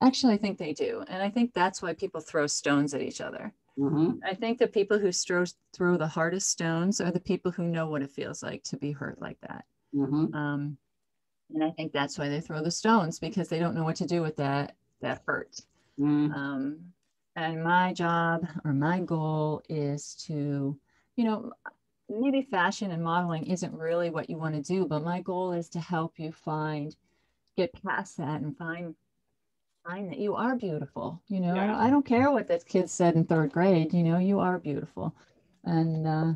Actually, 0.02 0.34
I 0.34 0.38
think 0.38 0.58
they 0.58 0.74
do. 0.74 1.04
And 1.08 1.22
I 1.22 1.30
think 1.30 1.54
that's 1.54 1.82
why 1.82 1.94
people 1.94 2.22
throw 2.22 2.48
stones 2.48 2.94
at 2.94 3.02
each 3.02 3.20
other. 3.20 3.54
Mhm. 3.78 4.20
I 4.24 4.34
think 4.34 4.60
the 4.60 4.68
people 4.68 5.00
who 5.00 5.12
throw, 5.12 5.46
throw 5.74 5.98
the 5.98 6.08
hardest 6.08 6.50
stones 6.50 7.02
are 7.02 7.12
the 7.12 7.20
people 7.20 7.52
who 7.52 7.64
know 7.64 7.88
what 7.88 8.02
it 8.02 8.12
feels 8.12 8.44
like 8.44 8.64
to 8.64 8.78
be 8.78 8.92
hurt 8.92 9.22
like 9.22 9.40
that. 9.42 9.66
Mhm. 9.94 10.34
Um, 10.34 10.78
and 11.54 11.64
I 11.64 11.72
think 11.72 11.92
that's 11.92 12.18
why 12.18 12.30
they 12.30 12.42
throw 12.42 12.62
the 12.62 12.72
stones 12.72 13.20
because 13.20 13.50
they 13.50 13.60
don't 13.60 13.76
know 13.76 13.84
what 13.84 13.96
to 13.98 14.06
do 14.06 14.22
with 14.22 14.36
that 14.38 14.76
that 15.02 15.24
hurt. 15.26 15.62
Mhm. 16.00 16.34
Um, 16.34 16.94
and 17.36 17.64
my 17.64 17.94
job 17.94 18.46
or 18.66 18.74
my 18.74 19.00
goal 19.00 19.62
is 19.70 20.16
to, 20.28 20.80
you 21.16 21.24
know, 21.24 21.52
maybe 22.10 22.42
fashion 22.42 22.92
and 22.92 23.04
modeling 23.04 23.46
isn't 23.46 23.74
really 23.74 24.10
what 24.10 24.30
you 24.30 24.38
want 24.38 24.56
to 24.56 24.62
do, 24.62 24.86
but 24.86 25.04
my 25.04 25.22
goal 25.22 25.52
is 25.54 25.70
to 25.70 25.80
help 25.80 26.20
you 26.20 26.32
find, 26.32 26.96
get 27.56 27.72
past 27.84 28.18
that 28.18 28.42
and 28.42 28.58
find 28.58 28.96
find 29.86 30.10
that 30.10 30.20
you 30.20 30.36
are 30.36 30.56
beautiful. 30.56 31.22
You 31.28 31.40
know, 31.40 31.54
I, 31.54 31.56
Yeah. 31.56 31.68
don't, 31.68 31.76
I 31.76 31.90
don't 31.90 32.06
care 32.06 32.32
what 32.32 32.48
that 32.48 32.66
kid 32.66 32.90
said 32.90 33.16
in 33.16 33.26
third 33.26 33.52
grade. 33.52 33.94
You 33.94 34.04
know, 34.04 34.18
you 34.18 34.40
are 34.40 34.60
beautiful, 34.60 35.16
and 35.64 36.08
uh, 36.08 36.34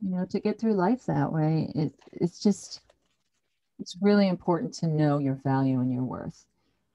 you 0.00 0.10
know, 0.10 0.24
to 0.26 0.40
get 0.40 0.58
through 0.58 0.74
life 0.74 1.06
that 1.06 1.32
way, 1.32 1.70
it 1.74 1.94
it's 2.12 2.40
just 2.40 2.82
it's 3.78 3.96
really 4.00 4.28
important 4.28 4.74
to 4.74 4.86
know 4.86 5.18
your 5.18 5.34
value 5.36 5.80
and 5.80 5.92
your 5.92 6.04
worth. 6.04 6.46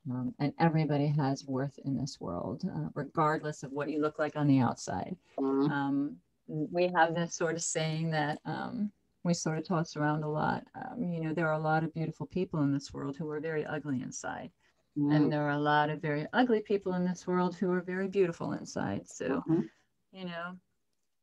Um, 0.09 0.35
and 0.39 0.53
everybody 0.59 1.07
has 1.07 1.45
worth 1.45 1.79
in 1.85 1.95
this 1.95 2.19
world, 2.19 2.63
uh, 2.65 2.89
regardless 2.93 3.63
of 3.63 3.71
what 3.71 3.89
you 3.89 4.01
look 4.01 4.19
like 4.19 4.35
on 4.35 4.47
the 4.47 4.59
outside. 4.59 5.15
Mhm. 5.39 5.71
Um, 5.71 6.17
we 6.47 6.89
have 6.89 7.15
this 7.15 7.35
sort 7.35 7.55
of 7.55 7.61
saying 7.61 8.11
that 8.11 8.39
um, 8.43 8.91
we 9.23 9.33
sort 9.33 9.57
of 9.57 9.65
toss 9.65 9.95
around 9.95 10.23
a 10.23 10.29
lot. 10.29 10.67
Um, 10.75 11.03
you 11.03 11.21
know, 11.21 11.33
there 11.33 11.47
are 11.47 11.53
a 11.53 11.59
lot 11.59 11.85
of 11.85 11.93
beautiful 11.93 12.25
people 12.25 12.61
in 12.63 12.73
this 12.73 12.93
world 12.93 13.15
who 13.15 13.29
are 13.29 13.39
very 13.39 13.65
ugly 13.65 14.01
inside. 14.01 14.51
Mm. 14.97 15.15
And 15.15 15.31
there 15.31 15.43
are 15.43 15.51
a 15.51 15.59
lot 15.59 15.89
of 15.89 16.01
very 16.01 16.27
ugly 16.33 16.61
people 16.61 16.93
in 16.95 17.05
this 17.05 17.25
world 17.25 17.55
who 17.55 17.71
are 17.71 17.81
very 17.81 18.09
beautiful 18.09 18.51
inside. 18.51 19.07
So, 19.07 19.41
Mhm. 19.47 19.69
you 20.11 20.25
know, 20.25 20.59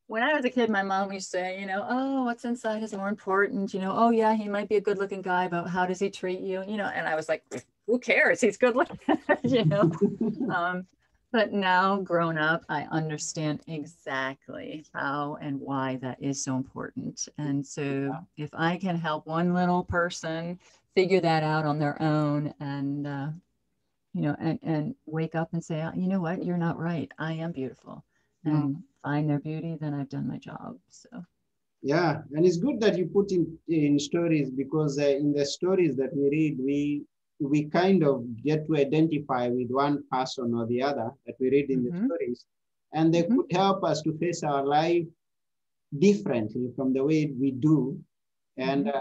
when 0.06 0.22
I 0.22 0.32
was 0.32 0.44
a 0.44 0.50
kid, 0.50 0.70
my 0.70 0.82
mom 0.82 1.12
used 1.12 1.30
to 1.30 1.38
say, 1.38 1.60
you 1.60 1.66
know, 1.66 1.86
oh, 1.88 2.24
what's 2.24 2.44
inside 2.44 2.82
is 2.82 2.94
more 2.94 3.08
important. 3.08 3.72
You 3.74 3.80
know, 3.80 3.92
oh, 3.94 4.10
yeah, 4.10 4.34
he 4.34 4.48
might 4.48 4.68
be 4.68 4.76
a 4.76 4.80
good 4.80 4.98
looking 4.98 5.22
guy, 5.22 5.46
but 5.46 5.68
how 5.68 5.86
does 5.86 6.00
he 6.00 6.10
treat 6.10 6.40
you? 6.40 6.64
You 6.66 6.78
know, 6.78 6.86
and 6.86 7.06
I 7.06 7.14
was 7.14 7.28
like, 7.28 7.44
who 7.90 7.98
cares? 7.98 8.40
He's 8.40 8.56
good 8.56 8.76
looking, 8.76 8.98
you 9.44 9.64
know. 9.64 9.90
um, 10.54 10.86
but 11.32 11.52
now, 11.52 11.96
grown 11.96 12.38
up, 12.38 12.64
I 12.68 12.82
understand 12.90 13.60
exactly 13.68 14.84
how 14.92 15.38
and 15.40 15.60
why 15.60 15.96
that 16.02 16.20
is 16.20 16.42
so 16.42 16.56
important. 16.56 17.28
And 17.38 17.64
so, 17.64 18.16
if 18.36 18.50
I 18.52 18.76
can 18.78 18.96
help 18.96 19.26
one 19.26 19.54
little 19.54 19.84
person 19.84 20.58
figure 20.96 21.20
that 21.20 21.42
out 21.44 21.66
on 21.66 21.78
their 21.78 22.00
own 22.02 22.52
and, 22.60 23.06
uh, 23.06 23.28
you 24.12 24.22
know, 24.22 24.34
and, 24.40 24.58
and 24.62 24.94
wake 25.06 25.36
up 25.36 25.50
and 25.52 25.62
say, 25.64 25.86
you 25.94 26.08
know 26.08 26.20
what, 26.20 26.44
you're 26.44 26.56
not 26.56 26.78
right. 26.78 27.10
I 27.18 27.34
am 27.34 27.52
beautiful 27.52 28.04
Mm. 28.46 28.52
and 28.52 28.76
find 29.02 29.28
their 29.28 29.38
beauty, 29.38 29.76
then 29.78 29.92
I've 29.92 30.08
done 30.08 30.26
my 30.26 30.38
job. 30.38 30.78
So, 30.88 31.08
Yeah, 31.82 32.22
and 32.32 32.46
it's 32.46 32.56
good 32.56 32.80
that 32.80 32.96
you 32.98 33.06
put 33.06 33.32
in 33.32 33.58
in 33.68 33.98
stories 33.98 34.50
because 34.50 34.98
uh, 34.98 35.04
in 35.06 35.32
the 35.32 35.44
stories 35.44 35.94
that 35.96 36.10
we 36.16 36.28
read, 36.30 36.58
we 36.58 37.04
we 37.40 37.64
kind 37.66 38.04
of 38.04 38.24
get 38.42 38.66
to 38.68 38.76
identify 38.76 39.48
with 39.48 39.70
one 39.70 40.04
person 40.12 40.54
or 40.54 40.66
the 40.66 40.82
other 40.82 41.10
that 41.26 41.36
we 41.40 41.50
read 41.50 41.70
in 41.70 41.84
Mhm. 41.84 41.84
the 41.84 41.92
stories, 42.04 42.46
and 42.94 43.12
they 43.14 43.24
Mhm. 43.28 43.34
could 43.34 43.50
help 43.52 43.84
us 43.84 44.02
to 44.02 44.16
face 44.18 44.42
our 44.42 44.64
life 44.66 45.06
differently 45.98 46.70
from 46.76 46.92
the 46.92 47.02
way 47.04 47.32
we 47.40 47.50
do, 47.52 47.98
and 48.56 48.88
Mhm. 48.88 48.88
uh, 48.88 49.00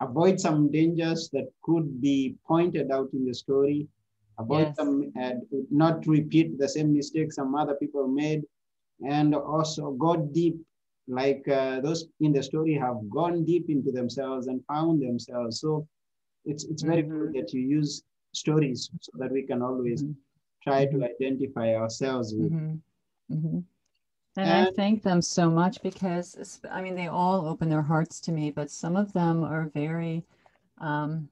avoid 0.00 0.38
some 0.40 0.70
dangers 0.70 1.28
that 1.32 1.48
could 1.62 2.00
be 2.00 2.36
pointed 2.46 2.90
out 2.90 3.08
in 3.12 3.24
the 3.24 3.34
story. 3.34 3.88
Avoid 4.38 4.68
Yes. 4.68 4.76
some, 4.76 5.12
uh, 5.20 5.32
not 5.70 6.06
repeat 6.06 6.58
the 6.58 6.68
same 6.68 6.92
mistakes 6.94 7.36
some 7.36 7.54
other 7.54 7.74
people 7.74 8.06
made, 8.08 8.42
and 9.06 9.34
also 9.34 9.92
go 9.92 10.16
deep 10.16 10.56
like 11.08 11.46
uh, 11.48 11.80
those 11.80 12.06
in 12.20 12.32
the 12.32 12.42
story 12.42 12.74
have 12.74 12.98
gone 13.10 13.44
deep 13.44 13.68
into 13.68 13.90
themselves 13.92 14.46
and 14.46 14.64
found 14.66 15.02
themselves. 15.02 15.60
So 15.60 15.86
it's 16.44 16.64
it's 16.64 16.82
very 16.82 17.02
good 17.02 17.30
Mhm. 17.30 17.32
that 17.34 17.52
you 17.52 17.60
use 17.60 18.02
stories 18.32 18.90
so 19.00 19.12
that 19.18 19.30
we 19.32 19.42
can 19.42 19.62
always 19.62 20.02
Mhm. 20.02 20.16
try 20.62 20.86
to 20.86 21.04
identify 21.04 21.74
ourselves 21.74 22.34
with. 22.34 22.52
Mhm. 22.52 22.80
Mhm. 23.30 23.64
And 24.36 24.50
I 24.50 24.70
thank 24.70 25.02
them 25.02 25.20
so 25.20 25.50
much 25.50 25.82
because, 25.82 26.60
I 26.70 26.80
mean, 26.80 26.94
they 26.94 27.08
all 27.08 27.46
open 27.46 27.68
their 27.68 27.82
hearts 27.82 28.20
to 28.22 28.32
me, 28.32 28.50
but 28.52 28.70
some 28.70 28.94
of 28.96 29.12
them 29.12 29.42
are 29.42 29.68
very 29.70 30.24
um, 30.78 31.28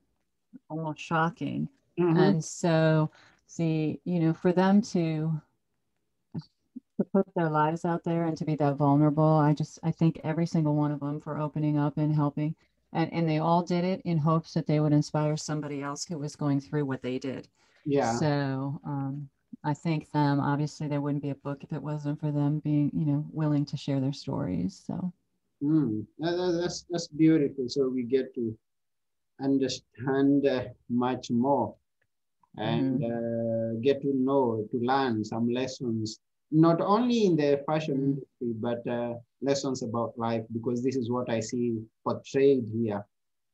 almost 0.68 0.98
shocking. 0.98 1.68
Mhm. 1.98 2.16
And 2.18 2.44
so, 2.44 3.10
see, 3.46 4.00
you 4.04 4.18
know, 4.18 4.32
for 4.32 4.52
them 4.52 4.82
to 4.82 5.40
to 6.98 7.04
put 7.12 7.26
their 7.34 7.50
lives 7.50 7.84
out 7.84 8.02
there 8.04 8.24
and 8.24 8.36
to 8.38 8.44
be 8.44 8.56
that 8.56 8.76
vulnerable, 8.76 9.22
I 9.24 9.52
just 9.52 9.78
I 9.82 9.92
thank 9.92 10.18
every 10.24 10.46
single 10.46 10.74
one 10.74 10.90
of 10.90 11.00
them 11.00 11.20
for 11.20 11.38
opening 11.38 11.78
up 11.78 11.96
and 11.98 12.12
helping. 12.14 12.56
And 12.96 13.12
and 13.12 13.28
they 13.28 13.38
all 13.38 13.62
did 13.62 13.84
it 13.84 14.02
in 14.04 14.18
hopes 14.18 14.54
that 14.54 14.66
they 14.66 14.80
would 14.80 14.92
inspire 14.92 15.36
somebody 15.36 15.82
else 15.82 16.06
who 16.06 16.18
was 16.18 16.36
going 16.36 16.60
through 16.60 16.86
what 16.86 17.02
they 17.02 17.18
did. 17.18 17.48
yeah, 17.84 18.22
So 18.22 18.80
um, 18.84 19.30
I 19.64 19.74
thank 19.74 20.10
them. 20.12 20.40
Obviously, 20.40 20.88
there 20.88 21.02
wouldn't 21.02 21.22
be 21.22 21.30
a 21.30 21.36
book 21.46 21.64
if 21.64 21.72
it 21.72 21.82
wasn't 21.82 22.20
for 22.20 22.32
them 22.32 22.60
being, 22.60 22.90
you 22.94 23.06
know, 23.06 23.26
willing 23.32 23.66
to 23.66 23.76
share 23.76 24.00
their 24.00 24.12
stories. 24.14 24.82
So 24.86 25.12
Mm. 25.62 26.06
That- 26.20 26.36
that- 26.36 26.58
that's 26.60 26.82
that's 26.90 27.08
beautiful. 27.08 27.68
So 27.68 27.88
we 27.88 28.02
get 28.04 28.34
to 28.34 28.56
understand 29.40 30.46
uh, 30.46 30.64
much 30.88 31.30
more 31.30 31.74
and 32.58 33.02
uh, 33.02 33.74
get 33.82 34.02
to 34.02 34.12
know, 34.14 34.66
to 34.70 34.78
learn 34.78 35.24
some 35.24 35.48
lessons, 35.50 36.20
not 36.50 36.80
only 36.80 37.26
in 37.26 37.36
the 37.36 37.62
fashion 37.66 37.96
Mm. 37.96 38.04
industry, 38.08 38.52
but 38.66 38.82
uh, 38.86 39.14
lessons 39.42 39.82
about 39.82 40.18
life, 40.18 40.44
because 40.52 40.82
this 40.82 40.96
is 40.96 41.10
what 41.10 41.28
I 41.30 41.40
see 41.40 41.84
portrayed 42.04 42.64
here, 42.74 43.04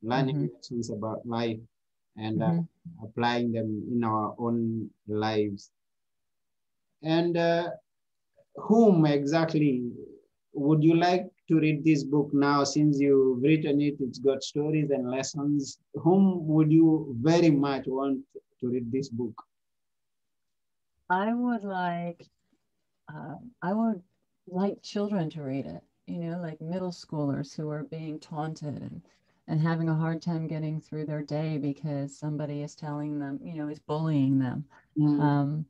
learning 0.03 0.35
Mhm. 0.35 0.51
lessons 0.55 0.91
about 0.91 1.27
life 1.27 1.61
and 2.17 2.43
uh, 2.43 2.53
Mhm. 2.53 2.69
applying 3.03 3.53
them 3.53 3.87
in 3.93 4.05
our 4.05 4.35
own 4.39 4.91
lives. 5.07 5.71
And 7.03 7.37
uh, 7.37 7.71
whom 8.57 9.07
exactly 9.07 9.93
would 10.53 10.83
you 10.83 10.95
like 10.97 11.31
to 11.49 11.59
read 11.61 11.85
this 11.85 12.05
book 12.05 12.31
now 12.33 12.65
since 12.65 13.01
you've 13.01 13.43
written 13.43 13.81
it 13.81 13.97
it's 14.01 14.19
got 14.19 14.43
stories 14.43 14.91
and 14.91 15.11
lessons 15.11 15.79
whom 15.95 16.47
would 16.47 16.71
you 16.73 17.17
very 17.21 17.51
much 17.51 17.87
want 17.89 18.25
to 18.61 18.69
read 18.69 18.91
this 18.93 19.09
book 19.11 19.35
I 21.11 21.33
would 21.35 21.63
like, 21.65 22.29
uh, 23.09 23.37
I 23.63 23.73
would 23.75 24.03
like 24.53 24.83
children 24.83 25.31
to 25.31 25.43
read 25.43 25.67
it. 25.67 25.83
You 26.07 26.19
know, 26.19 26.41
like 26.41 26.61
middle 26.61 26.91
schoolers 26.91 27.55
who 27.57 27.69
are 27.71 27.85
being 27.85 28.19
taunted 28.21 28.83
and 28.83 29.03
and 29.49 29.61
having 29.61 29.89
a 29.89 29.95
hard 29.97 30.23
time 30.23 30.47
getting 30.47 30.81
through 30.81 31.07
their 31.07 31.23
day 31.23 31.59
because 31.59 32.17
somebody 32.17 32.63
is 32.63 32.75
telling 32.77 33.19
them, 33.19 33.41
you 33.43 33.55
know, 33.55 33.69
is 33.69 33.81
bullying 33.81 34.39
them. 34.39 34.67
Mm, 34.97 35.19
Um, 35.19 35.67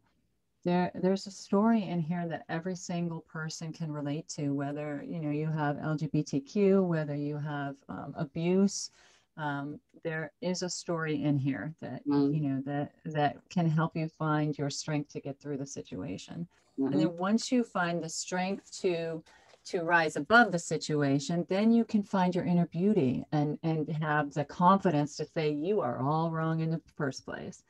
there, 0.64 0.90
there's 0.94 1.26
a 1.26 1.30
story 1.32 1.82
in 1.84 2.00
here 2.00 2.28
that 2.28 2.44
every 2.48 2.76
single 2.76 3.22
person 3.22 3.72
can 3.72 3.90
relate 3.92 4.28
to, 4.28 4.50
whether 4.50 5.02
you 5.06 5.20
know 5.20 5.30
you 5.30 5.50
have 5.50 5.78
LGBTQ, 5.78 6.82
whether 6.84 7.16
you 7.16 7.38
have 7.38 7.76
um, 7.88 8.14
abuse. 8.16 8.90
Um, 9.36 9.80
there 10.04 10.32
is 10.42 10.62
a 10.62 10.68
story 10.70 11.22
in 11.22 11.38
here 11.38 11.74
that 11.80 12.02
Mm. 12.06 12.32
you 12.32 12.40
know 12.40 12.62
that 12.66 12.92
that 13.06 13.36
can 13.50 13.68
help 13.68 13.96
you 13.96 14.08
find 14.08 14.56
your 14.58 14.70
strength 14.70 15.10
to 15.12 15.20
get 15.20 15.40
through 15.40 15.58
the 15.58 15.66
situation. 15.66 16.48
And 16.90 17.00
mhm, 17.00 17.00
then 17.00 17.16
once 17.16 17.50
you 17.50 17.64
find 17.64 18.02
the 18.02 18.08
strength 18.08 18.70
to 18.82 19.24
to 19.64 19.82
rise 19.84 20.16
above 20.16 20.50
the 20.52 20.58
situation, 20.58 21.46
then 21.48 21.72
you 21.72 21.84
can 21.84 22.02
find 22.02 22.34
your 22.34 22.44
inner 22.44 22.66
beauty 22.66 23.24
and 23.32 23.58
and 23.62 23.88
have 24.02 24.32
the 24.32 24.44
confidence 24.44 25.16
to 25.16 25.24
say 25.24 25.50
you 25.52 25.80
are 25.80 25.98
all 25.98 26.30
wrong 26.30 26.60
in 26.60 26.70
the 26.70 26.80
first 26.96 27.24
place. 27.24 27.62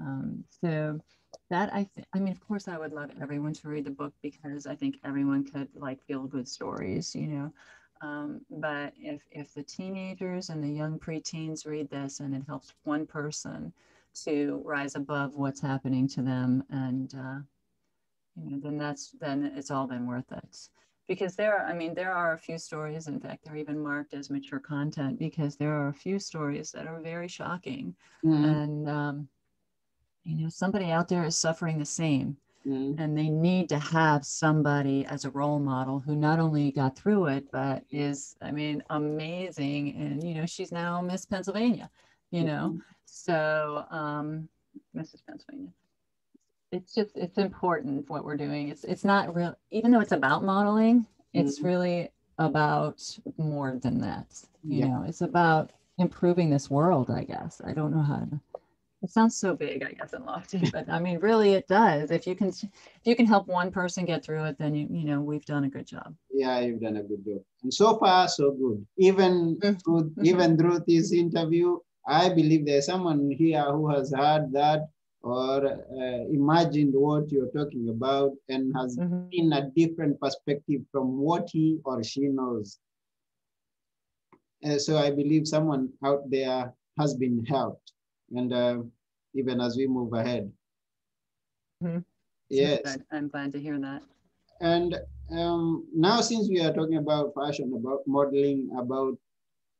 Um, 0.00 0.44
so 0.62 1.00
that 1.50 1.72
I 1.72 1.88
th- 1.94 2.06
I 2.14 2.18
mean, 2.20 2.32
of 2.32 2.40
course, 2.46 2.68
I 2.68 2.78
would 2.78 2.92
love 2.92 3.10
everyone 3.20 3.54
to 3.54 3.68
read 3.68 3.84
the 3.84 3.90
book 3.90 4.14
because 4.22 4.66
I 4.66 4.76
think 4.76 4.96
everyone 5.04 5.44
could 5.44 5.68
like 5.74 6.02
feel 6.06 6.26
good 6.26 6.48
stories, 6.48 7.14
you 7.14 7.26
know. 7.26 7.52
Um, 8.00 8.42
but 8.50 8.94
if 8.96 9.26
if 9.30 9.54
the 9.54 9.62
teenagers 9.62 10.50
and 10.50 10.62
the 10.62 10.68
young 10.68 10.98
preteens 10.98 11.66
read 11.66 11.90
this 11.90 12.20
and 12.20 12.34
it 12.34 12.44
helps 12.46 12.74
one 12.84 13.06
person 13.06 13.72
to 14.24 14.62
rise 14.64 14.94
above 14.94 15.34
what's 15.36 15.60
happening 15.60 16.08
to 16.08 16.22
them 16.22 16.64
and 16.70 17.14
uh, 17.14 17.40
you 18.36 18.50
know, 18.50 18.60
then 18.60 18.78
that's 18.78 19.12
then 19.20 19.44
it's 19.56 19.70
all 19.70 19.86
been 19.86 20.06
worth 20.06 20.30
it. 20.32 20.68
Because 21.08 21.36
there 21.36 21.56
are, 21.58 21.66
I 21.66 21.72
mean, 21.72 21.94
there 21.94 22.12
are 22.12 22.34
a 22.34 22.38
few 22.38 22.58
stories, 22.58 23.08
in 23.08 23.18
fact, 23.20 23.44
they're 23.44 23.56
even 23.56 23.82
marked 23.82 24.12
as 24.14 24.30
mature 24.30 24.60
content 24.60 25.18
because 25.18 25.56
there 25.56 25.72
are 25.72 25.88
a 25.88 25.94
few 25.94 26.18
stories 26.18 26.70
that 26.72 26.86
are 26.86 27.00
very 27.00 27.28
shocking. 27.28 27.96
mm, 28.22 28.60
And, 28.60 28.88
um, 28.88 29.28
you 30.24 30.36
know, 30.42 30.48
somebody 30.48 30.90
out 30.90 31.08
there 31.08 31.24
is 31.24 31.36
suffering 31.36 31.78
the 31.78 31.86
same 31.86 32.36
mm, 32.68 32.98
and 32.98 33.16
they 33.16 33.28
need 33.30 33.68
to 33.70 33.78
have 33.78 34.24
somebody 34.26 35.06
as 35.06 35.24
a 35.24 35.30
role 35.30 35.60
model 35.60 36.00
who 36.00 36.16
not 36.16 36.40
only 36.40 36.72
got 36.72 36.96
through 36.96 37.26
it, 37.26 37.50
but 37.52 37.84
is, 37.90 38.36
I 38.42 38.50
mean, 38.52 38.82
amazing. 38.90 39.94
And, 39.96 40.26
you 40.26 40.34
know, 40.34 40.46
she's 40.46 40.72
now 40.72 41.00
Miss 41.00 41.26
Pennsylvania, 41.26 41.90
you 42.30 42.44
know, 42.44 42.74
mhm, 42.74 42.82
so, 43.04 43.86
um, 43.90 44.48
Mrs. 44.94 45.22
Pennsylvania 45.26 45.72
it's 46.70 46.94
just 46.94 47.16
it's 47.16 47.38
important 47.38 48.08
what 48.10 48.24
we're 48.24 48.36
doing 48.36 48.68
it's 48.68 48.84
it's 48.84 49.04
not 49.04 49.34
real 49.34 49.54
even 49.70 49.90
though 49.90 50.00
it's 50.00 50.12
about 50.12 50.44
modeling 50.44 51.06
it's 51.34 51.58
Mhm. 51.58 51.64
really 51.64 52.10
about 52.38 53.02
more 53.38 53.78
than 53.82 54.00
that 54.00 54.44
you 54.68 54.80
Yeah. 54.80 54.88
know 54.88 55.02
it's 55.06 55.22
about 55.22 55.72
improving 55.98 56.50
this 56.50 56.70
world 56.70 57.10
i 57.10 57.24
guess 57.24 57.60
i 57.64 57.72
don't 57.72 57.90
know 57.92 58.02
how 58.02 58.16
to 58.16 58.40
it 59.02 59.10
sounds 59.10 59.36
so 59.36 59.54
big 59.54 59.82
i 59.82 59.92
guess 59.92 60.12
and 60.12 60.24
lofty 60.24 60.60
but 60.72 60.88
i 60.88 60.98
mean 60.98 61.18
really 61.18 61.52
it 61.52 61.66
does 61.68 62.10
if 62.10 62.26
you 62.26 62.34
can 62.34 62.48
if 62.48 63.04
you 63.04 63.14
can 63.16 63.26
help 63.26 63.46
one 63.46 63.70
person 63.70 64.04
get 64.04 64.24
through 64.24 64.44
it 64.44 64.56
then 64.58 64.74
you 64.74 64.86
you 64.90 65.04
know 65.04 65.20
we've 65.20 65.44
done 65.44 65.64
a 65.64 65.68
good 65.68 65.86
job 65.86 66.14
yeah 66.32 66.60
you've 66.60 66.80
done 66.80 66.96
a 66.96 67.02
good 67.02 67.24
job 67.24 67.40
and 67.62 67.72
so 67.72 67.96
far 67.98 68.28
so 68.28 68.50
good 68.52 68.84
even 68.98 69.56
Mhm. 69.56 69.82
through, 69.82 70.04
Mhm. 70.10 70.24
even 70.26 70.56
through 70.56 70.80
this 70.86 71.12
interview 71.12 71.78
i 72.06 72.28
believe 72.28 72.64
there's 72.66 72.86
someone 72.86 73.30
here 73.30 73.64
who 73.72 73.88
has 73.88 74.12
heard 74.12 74.50
that 74.52 74.88
or 75.22 75.66
uh, 75.66 76.22
imagined 76.40 76.94
what 76.94 77.30
you're 77.32 77.50
talking 77.50 77.88
about 77.88 78.32
and 78.48 78.72
has 78.76 78.96
Mhm. 78.98 79.28
in 79.32 79.52
a 79.52 79.68
different 79.80 80.18
perspective 80.20 80.82
from 80.92 81.18
what 81.18 81.48
he 81.50 81.80
or 81.84 82.02
she 82.04 82.28
knows. 82.28 82.78
Uh, 84.64 84.78
so 84.78 84.96
I 84.96 85.10
believe 85.10 85.46
someone 85.46 85.92
out 86.04 86.28
there 86.30 86.72
has 86.98 87.14
been 87.14 87.44
helped, 87.44 87.92
and 88.34 88.52
uh, 88.52 88.78
even 89.34 89.60
as 89.60 89.76
we 89.76 89.86
move 89.86 90.12
ahead. 90.12 90.52
Mhm. 91.82 92.04
Yes, 92.48 92.80
Good. 92.82 93.04
i'm 93.12 93.28
glad 93.28 93.52
to 93.52 93.60
hear 93.60 93.78
that 93.78 94.02
and 94.60 94.96
um, 95.30 95.86
now 95.94 96.20
since 96.20 96.48
we 96.48 96.60
are 96.60 96.72
talking 96.72 96.96
about 96.96 97.34
fashion, 97.34 97.72
about 97.76 98.00
modeling, 98.06 98.70
about, 98.76 99.18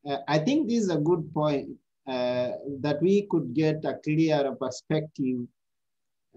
uh, 0.06 0.18
I 0.28 0.38
think 0.38 0.68
this 0.68 0.82
is 0.82 0.90
a 0.90 0.98
good 0.98 1.32
point 1.32 1.70
uh, 2.06 2.52
that 2.80 2.98
we 3.00 3.26
could 3.30 3.54
get 3.54 3.84
a 3.84 3.94
clearer 4.04 4.54
perspective 4.54 5.46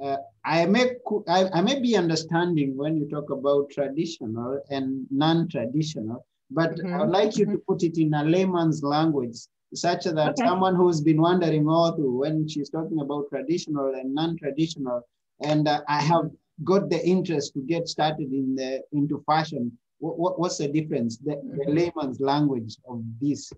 uh, 0.02 0.18
I 0.46 0.66
may 0.66 0.96
I, 1.28 1.50
I 1.54 1.62
may 1.62 1.80
be 1.80 1.96
understanding 1.96 2.76
when 2.76 2.98
you 2.98 3.08
talk 3.08 3.30
about 3.30 3.70
traditional 3.70 4.60
and 4.70 5.06
non-traditional, 5.12 6.26
but 6.50 6.72
mm-hmm. 6.72 6.94
I 6.94 7.02
would 7.02 7.10
like 7.10 7.38
you 7.38 7.46
mm-hmm. 7.46 7.56
to 7.56 7.64
put 7.68 7.84
it 7.84 7.98
in 7.98 8.14
a 8.14 8.24
layman's 8.24 8.82
language, 8.84 9.38
such 9.74 10.04
that 10.06 10.18
okay. 10.18 10.46
someone 10.46 10.76
who's 10.76 11.02
been 11.02 11.22
wondering 11.22 11.68
all 11.68 11.94
through 11.94 12.20
when 12.20 12.48
she's 12.48 12.70
talking 12.70 13.00
about 13.00 13.30
traditional 13.30 13.94
and 13.94 14.14
non-traditional, 14.14 15.02
and 15.42 15.68
uh, 15.68 15.82
I 15.88 16.02
have 16.02 16.30
got 16.64 16.90
the 16.90 17.06
interest 17.06 17.54
to 17.54 17.62
get 17.62 17.88
started 17.88 18.32
in 18.32 18.56
the 18.56 18.82
into 18.92 19.24
fashion. 19.26 19.72
What, 20.00 20.20
what 20.20 20.40
what's 20.40 20.58
the 20.58 20.68
difference? 20.68 21.18
The, 21.18 21.32
mm-hmm. 21.32 21.58
the 21.58 21.72
layman's 21.72 22.20
language 22.20 22.78
of 22.88 23.04
this. 23.20 23.52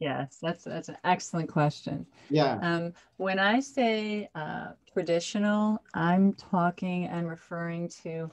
Yes, 0.00 0.38
that's 0.40 0.64
that's 0.64 0.88
an 0.88 0.98
excellent 1.04 1.50
question. 1.50 2.06
Yeah. 2.30 2.58
Um, 2.62 2.92
when 3.16 3.40
I 3.40 3.58
say 3.58 4.28
uh, 4.34 4.68
traditional, 4.92 5.82
I'm 5.94 6.34
talking 6.34 7.06
and 7.06 7.28
referring 7.28 7.88
to 8.04 8.30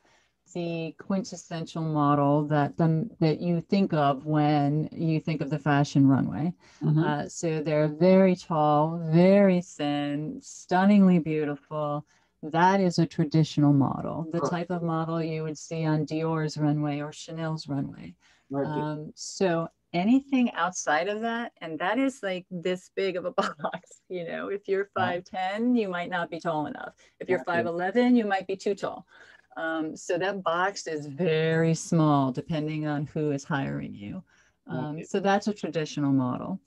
the 0.54 0.96
quintessential 0.98 1.82
model 1.82 2.46
that 2.48 2.78
the, 2.78 3.10
that 3.20 3.42
you 3.42 3.62
think 3.62 3.94
of 3.94 4.26
when 4.26 4.90
you 4.92 5.20
think 5.20 5.42
of 5.42 5.50
the 5.50 5.60
fashion 5.60 6.08
runway. 6.08 6.54
Mm-hmm. 6.84 7.04
Uh, 7.04 7.28
so 7.28 7.62
they're 7.62 7.88
very 7.88 8.36
tall, 8.36 9.00
very 9.12 9.62
thin, 9.62 10.40
stunningly 10.42 11.20
beautiful. 11.20 12.06
That 12.44 12.80
is 12.80 13.00
a 13.00 13.06
traditional 13.06 13.74
model, 13.74 14.28
the 14.32 14.42
type 14.42 14.70
of 14.70 14.84
model 14.84 15.22
you 15.22 15.44
would 15.44 15.58
see 15.58 15.84
on 15.84 16.06
Dior's 16.06 16.58
runway 16.58 17.02
or 17.02 17.12
Chanel's 17.12 17.68
runway. 17.68 18.14
Right. 18.50 18.68
Um, 18.68 19.12
so 19.16 19.70
anything 19.96 20.52
outside 20.52 21.08
of 21.08 21.22
that 21.22 21.54
and 21.62 21.80
that 21.80 21.98
is 21.98 22.22
like 22.22 22.46
this 22.52 22.92
big 22.96 23.16
of 23.16 23.24
a 23.24 23.32
box 23.32 24.02
you 24.10 24.28
know 24.28 24.50
if 24.50 24.68
you're 24.68 24.90
5'10 24.98 25.80
you 25.80 25.88
might 25.88 26.10
not 26.10 26.30
be 26.30 26.38
tall 26.38 26.66
enough 26.66 26.94
if 27.22 27.30
you're 27.30 27.44
5'11 27.46 28.16
you 28.16 28.26
might 28.26 28.46
be 28.46 28.58
too 28.58 28.76
tall 28.76 29.06
um, 29.58 29.96
so 29.96 30.18
that 30.18 30.44
box 30.44 30.88
is 30.88 31.06
very 31.06 31.74
small 31.74 32.32
depending 32.32 32.88
on 32.88 33.06
who 33.08 33.32
is 33.32 33.44
hiring 33.44 33.94
you 33.94 34.24
um, 34.68 35.04
so 35.04 35.20
that's 35.20 35.48
a 35.48 35.54
traditional 35.54 36.12
model 36.12 36.60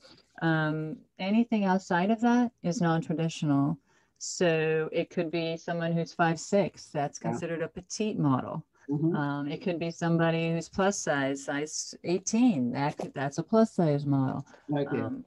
um, 0.43 0.97
anything 1.19 1.65
outside 1.65 2.11
of 2.11 2.21
that 2.21 2.51
is 2.63 2.81
non-traditional 2.81 3.77
so 4.19 4.89
it 4.93 5.11
could 5.11 5.31
be 5.31 5.57
someone 5.57 5.93
who's 5.93 6.13
five 6.13 6.39
six 6.39 6.87
that's 6.87 7.19
considered 7.19 7.63
a 7.63 7.69
petite 7.69 8.19
model 8.19 8.65
Mm-hmm. 8.91 9.15
Um, 9.15 9.49
it 9.49 9.63
could 9.63 9.79
be 9.79 9.91
somebody 9.91 10.53
who's 10.53 10.69
plus 10.69 10.99
size, 10.99 11.45
size 11.45 11.95
18. 12.05 12.73
That 12.73 12.97
could, 12.97 13.13
that's 13.15 13.39
a 13.39 13.43
plus 13.43 13.73
size 13.73 14.07
model. 14.07 14.47
Okay. 14.73 15.01
Um, 15.01 15.25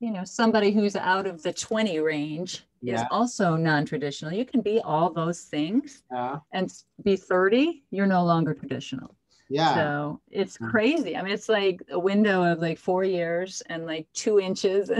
you 0.00 0.10
know, 0.10 0.24
somebody 0.24 0.70
who's 0.70 0.96
out 0.96 1.26
of 1.26 1.42
the 1.42 1.52
20 1.52 1.98
range 2.00 2.64
yeah. 2.82 2.94
is 2.96 3.02
also 3.10 3.56
non-traditional. 3.56 4.32
You 4.32 4.44
can 4.44 4.60
be 4.60 4.80
all 4.80 5.12
those 5.12 5.42
things 5.42 6.02
yeah. 6.12 6.38
and 6.52 6.72
be 7.02 7.16
30, 7.16 7.84
you're 7.90 8.06
no 8.06 8.24
longer 8.24 8.54
traditional. 8.54 9.14
Yeah. 9.48 9.74
So 9.74 10.20
it's 10.30 10.56
crazy. 10.56 11.16
I 11.16 11.22
mean, 11.22 11.32
it's 11.32 11.48
like 11.48 11.82
a 11.90 11.98
window 11.98 12.44
of 12.44 12.60
like 12.60 12.78
four 12.78 13.02
years 13.04 13.62
and 13.66 13.84
like 13.84 14.06
two 14.14 14.38
inches. 14.38 14.90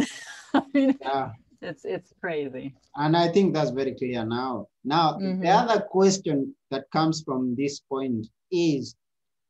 I 0.54 0.62
mean, 0.74 0.98
yeah 1.00 1.30
it's 1.62 1.84
it's 1.84 2.12
crazy 2.20 2.74
and 2.96 3.16
i 3.16 3.28
think 3.28 3.52
that's 3.52 3.70
very 3.70 3.94
clear 3.94 4.24
now 4.24 4.66
now 4.84 5.12
mm-hmm. 5.12 5.40
the 5.42 5.48
other 5.48 5.80
question 5.80 6.54
that 6.70 6.90
comes 6.90 7.22
from 7.22 7.54
this 7.56 7.80
point 7.80 8.26
is 8.50 8.94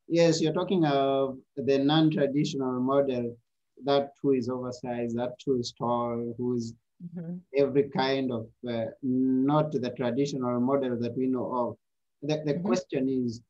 yes 0.08 0.40
you're 0.40 0.52
talking 0.52 0.84
of 0.84 1.38
the 1.56 1.78
non-traditional 1.78 2.80
model 2.80 3.36
that 3.84 4.10
who 4.22 4.32
is 4.32 4.48
oversized 4.48 5.16
that 5.16 5.34
who 5.46 5.58
is 5.58 5.72
tall 5.78 6.34
who's 6.36 6.74
mm-hmm. 7.02 7.36
every 7.56 7.88
kind 7.90 8.30
of 8.32 8.46
uh, 8.68 8.86
not 9.02 9.72
the 9.72 9.90
traditional 9.96 10.60
model 10.60 10.98
that 10.98 11.16
we 11.16 11.26
know 11.26 11.50
of 11.52 11.76
the, 12.22 12.42
the 12.44 12.54
mm-hmm. 12.54 12.66
question 12.66 13.08
is 13.08 13.42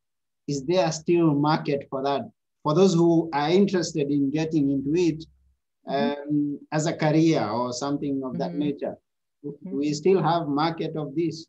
is 0.48 0.64
there 0.64 0.90
still 0.92 1.34
market 1.34 1.86
for 1.90 2.02
that 2.02 2.22
for 2.62 2.74
those 2.74 2.94
who 2.94 3.30
are 3.32 3.50
interested 3.50 4.10
in 4.10 4.30
getting 4.30 4.70
into 4.70 4.94
it 4.94 5.24
Mm-hmm. 5.88 6.30
um, 6.30 6.60
as 6.72 6.86
a 6.86 6.92
career 6.92 7.42
or 7.48 7.72
something 7.72 8.22
of 8.24 8.38
that 8.38 8.50
mm-hmm. 8.50 8.58
nature. 8.58 8.96
Mm-hmm. 9.44 9.78
We 9.78 9.94
still 9.94 10.22
have 10.22 10.46
market 10.46 10.94
of 10.96 11.14
this. 11.14 11.46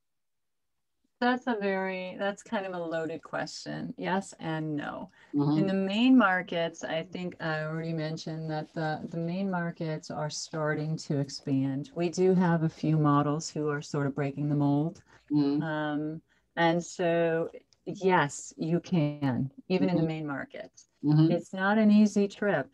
That's 1.22 1.46
a 1.46 1.56
very, 1.62 2.16
that's 2.18 2.42
kind 2.42 2.66
of 2.66 2.74
a 2.74 2.84
loaded 2.84 3.22
question. 3.22 3.94
Yes 3.96 4.34
and 4.40 4.76
no. 4.76 5.12
Mm-hmm. 5.36 5.60
In 5.60 5.68
the 5.68 5.74
main 5.74 6.18
markets, 6.18 6.84
I 6.84 7.04
think 7.04 7.36
I 7.40 7.62
already 7.62 7.94
mentioned 7.94 8.50
that 8.50 8.74
the, 8.74 9.08
the 9.08 9.20
main 9.20 9.50
markets 9.50 10.10
are 10.10 10.32
starting 10.32 10.98
to 10.98 11.20
expand. 11.20 11.92
We 11.94 12.10
do 12.10 12.34
have 12.34 12.64
a 12.64 12.70
few 12.70 12.98
models 12.98 13.52
who 13.52 13.70
are 13.70 13.84
sort 13.84 14.08
of 14.08 14.16
breaking 14.16 14.50
the 14.50 14.56
mold. 14.56 15.04
Mm-hmm. 15.32 15.62
Um, 15.62 16.22
and 16.56 16.84
so, 16.84 17.50
yes, 17.86 18.52
you 18.58 18.80
can, 18.80 19.52
even 19.70 19.88
mm-hmm. 19.88 19.98
in 19.98 20.02
the 20.02 20.08
main 20.08 20.26
markets. 20.26 20.88
Mm-hmm. 21.06 21.32
It's 21.32 21.54
not 21.54 21.78
an 21.78 21.92
easy 21.92 22.28
trip. 22.28 22.68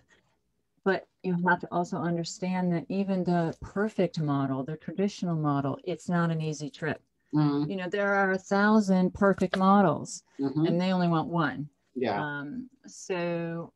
But 0.86 1.06
you 1.22 1.36
have 1.46 1.60
to 1.60 1.68
also 1.70 1.98
understand 1.98 2.72
that 2.72 2.86
even 2.88 3.26
the 3.26 3.54
perfect 3.60 4.22
model, 4.22 4.64
the 4.64 4.78
traditional 4.78 5.36
model, 5.36 5.78
it's 5.84 6.08
not 6.08 6.32
an 6.32 6.40
easy 6.40 6.70
trip. 6.70 7.02
Mm-hmm. 7.34 7.70
You 7.70 7.78
know, 7.78 7.90
there 7.90 8.14
are 8.14 8.32
a 8.32 8.38
thousand 8.38 9.14
perfect 9.14 9.58
models 9.58 10.24
mm-hmm. 10.40 10.66
and 10.66 10.80
they 10.80 10.94
only 10.94 11.08
want 11.08 11.28
one. 11.28 11.70
Yeah. 11.96 12.22
Um, 12.22 12.70
so 12.86 13.74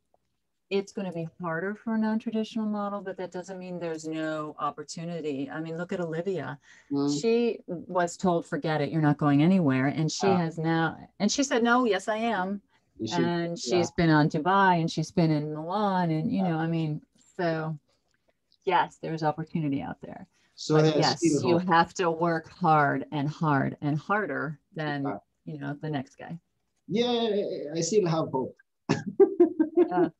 it's 0.70 0.94
going 0.94 1.08
to 1.08 1.14
be 1.14 1.28
harder 1.42 1.76
for 1.76 1.96
a 1.96 1.98
non-traditional 1.98 2.66
model, 2.66 3.02
but 3.02 3.18
that 3.18 3.32
doesn't 3.32 3.60
mean 3.60 3.78
there's 3.78 4.08
no 4.08 4.56
opportunity. 4.58 5.50
I 5.50 5.60
mean, 5.60 5.78
look 5.78 5.92
at 5.92 6.00
Olivia. 6.00 6.58
Mm-hmm. 6.92 7.18
She 7.20 7.60
was 7.68 8.16
told, 8.16 8.46
forget 8.46 8.80
it, 8.80 8.90
you're 8.90 9.02
not 9.02 9.18
going 9.18 9.44
anywhere. 9.44 9.88
And 9.88 10.10
she 10.10 10.28
uh, 10.28 10.38
has 10.38 10.58
now, 10.58 10.98
and 11.20 11.30
she 11.30 11.44
said, 11.44 11.62
no, 11.62 11.86
yes, 11.86 12.08
I 12.08 12.18
am 12.18 12.62
and 13.10 13.58
she's 13.58 13.72
yeah. 13.72 13.86
been 13.98 14.10
on 14.10 14.30
Dubai 14.30 14.80
and 14.80 14.92
she's 14.92 15.12
been 15.12 15.32
in 15.32 15.54
Milan 15.54 16.12
and 16.12 16.32
you 16.32 16.44
know 16.44 16.58
I 16.58 16.68
mean 16.68 17.02
so 17.38 17.78
yes 18.66 18.98
there's 19.02 19.24
opportunity 19.24 19.82
out 19.82 19.98
there 20.02 20.28
so 20.62 20.78
yes 20.78 21.18
you 21.44 21.58
have 21.58 21.92
to 21.92 22.12
work 22.12 22.50
hard 22.50 23.06
and 23.12 23.28
hard 23.28 23.76
and 23.82 23.98
harder 23.98 24.60
than 24.76 25.04
yeah. 25.04 25.18
you 25.46 25.60
know 25.60 25.76
the 25.82 25.90
next 25.90 26.16
guy 26.18 26.38
yeah 26.88 27.30
I 27.76 27.82
still 27.82 28.08
have 28.08 28.30
hope 28.30 28.56
yeah. 28.90 30.10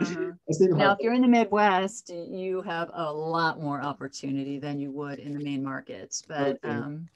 Uh-huh. 0.00 0.30
now, 0.60 0.92
if 0.92 0.98
you're 1.00 1.14
in 1.14 1.22
the 1.22 1.28
Midwest, 1.28 2.08
you 2.08 2.62
have 2.62 2.90
a 2.94 3.12
lot 3.12 3.60
more 3.60 3.80
opportunity 3.80 4.60
than 4.60 4.78
you 4.78 4.92
would 4.92 5.18
in 5.18 5.32
the 5.36 5.42
main 5.42 5.64
markets. 5.64 6.22
But, 6.26 6.58
okay. 6.64 6.68
um, 6.68 7.08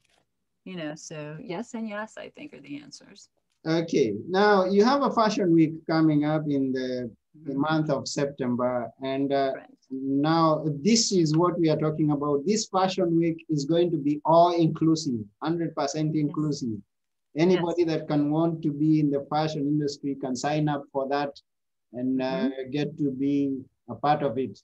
you 0.64 0.76
know, 0.76 0.96
so 0.96 1.37
yes 1.40 1.74
and 1.74 1.88
yes, 1.88 2.16
I 2.18 2.31
think 2.31 2.54
are 2.54 2.61
the 2.61 2.81
answers. 2.81 3.28
Okay, 3.64 4.14
now 4.28 4.64
you 4.64 4.85
have 4.85 5.02
a 5.02 5.11
fashion 5.11 5.52
week 5.52 5.74
coming 5.87 6.24
up 6.24 6.42
in 6.48 6.72
the, 6.72 7.11
the 7.44 7.52
mm-hmm. 7.52 7.61
month 7.61 7.90
of 7.90 8.09
September. 8.09 8.90
And 9.02 9.33
uh, 9.33 9.52
right. 9.54 9.78
Now 9.90 10.64
this 10.83 11.12
is 11.12 11.37
what 11.37 11.59
we 11.59 11.70
are 11.70 11.77
talking 11.77 12.11
about. 12.11 12.44
This 12.44 12.66
fashion 12.66 13.18
week 13.18 13.44
is 13.48 13.64
going 13.64 13.90
to 13.90 13.96
be 13.96 14.20
all 14.24 14.53
inclusive, 14.53 15.20
100% 15.42 15.74
inclusive. 16.14 16.68
Yes. 17.35 17.42
Anybody 17.42 17.85
yes. 17.85 17.88
that 17.88 18.09
can 18.09 18.31
want 18.31 18.62
to 18.62 18.72
be 18.72 19.01
in 19.01 19.11
the 19.11 19.27
fashion 19.31 19.62
industry 19.62 20.16
can 20.20 20.37
sign 20.37 20.68
up 20.68 20.85
for 20.92 21.09
that 21.09 21.31
and 21.92 22.20
uh, 22.20 22.24
mm-hmm. 22.24 22.70
get 22.70 22.96
to 22.98 23.11
be 23.11 23.61
a 23.88 23.94
part 23.94 24.22
of 24.22 24.38
it. 24.38 24.59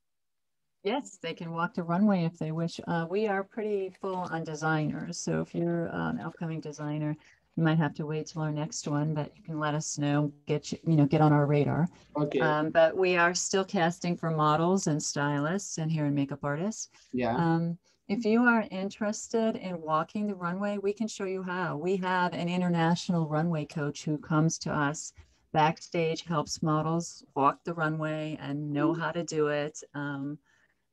Yes, 0.83 1.19
they 1.23 1.33
can 1.33 1.53
walk 1.53 1.75
the 1.75 1.83
runway 1.83 2.25
if 2.25 2.39
they 2.39 2.53
wish. 2.53 2.79
Uh, 2.87 3.07
we 3.09 3.27
are 3.27 3.43
pretty 3.43 3.95
full 4.03 4.17
on 4.17 4.45
designers. 4.45 5.19
So 5.19 5.41
if 5.41 5.55
you're 5.55 5.87
an 5.87 6.21
upcoming 6.21 6.61
designer, 6.61 7.17
you 7.57 7.63
might 7.63 7.79
have 7.79 7.95
to 7.95 8.07
wait 8.07 8.27
till 8.27 8.43
our 8.43 8.51
next 8.51 8.89
one, 8.89 9.15
but 9.15 9.33
you 9.37 9.43
can 9.43 9.61
let 9.61 9.75
us 9.75 9.97
know, 9.99 10.33
get 10.47 10.73
you, 10.73 10.79
you 10.87 10.97
know, 10.97 11.07
get 11.07 11.21
on 11.21 11.33
our 11.33 11.47
radar. 11.47 11.89
Okay. 12.17 12.41
Um, 12.41 12.71
but 12.71 12.97
we 12.97 13.17
are 13.17 13.35
still 13.35 13.65
casting 13.65 14.17
for 14.17 14.31
models 14.31 14.89
and 14.89 15.01
stylists 15.01 15.79
and 15.79 15.91
hair 15.91 16.07
and 16.07 16.15
makeup 16.15 16.41
artists. 16.43 16.91
Yeah. 17.13 17.37
Um, 17.37 17.79
if 18.09 18.25
you 18.25 18.43
are 18.43 18.67
interested 18.71 19.57
in 19.57 19.81
walking 19.81 20.27
the 20.27 20.35
runway, 20.35 20.79
we 20.79 20.93
can 20.93 21.09
show 21.09 21.25
you 21.25 21.43
how. 21.43 21.77
We 21.77 21.97
have 21.97 22.35
an 22.35 22.49
international 22.49 23.29
runway 23.29 23.65
coach 23.65 24.05
who 24.05 24.19
comes 24.19 24.59
to 24.59 24.73
us 24.73 25.13
backstage, 25.53 26.25
helps 26.25 26.63
models 26.63 27.25
walk 27.35 27.61
the 27.65 27.73
runway 27.73 28.37
and 28.41 28.73
know 28.73 28.93
how 28.93 29.13
to 29.13 29.23
do 29.23 29.47
it. 29.47 29.79
Um, 29.95 30.39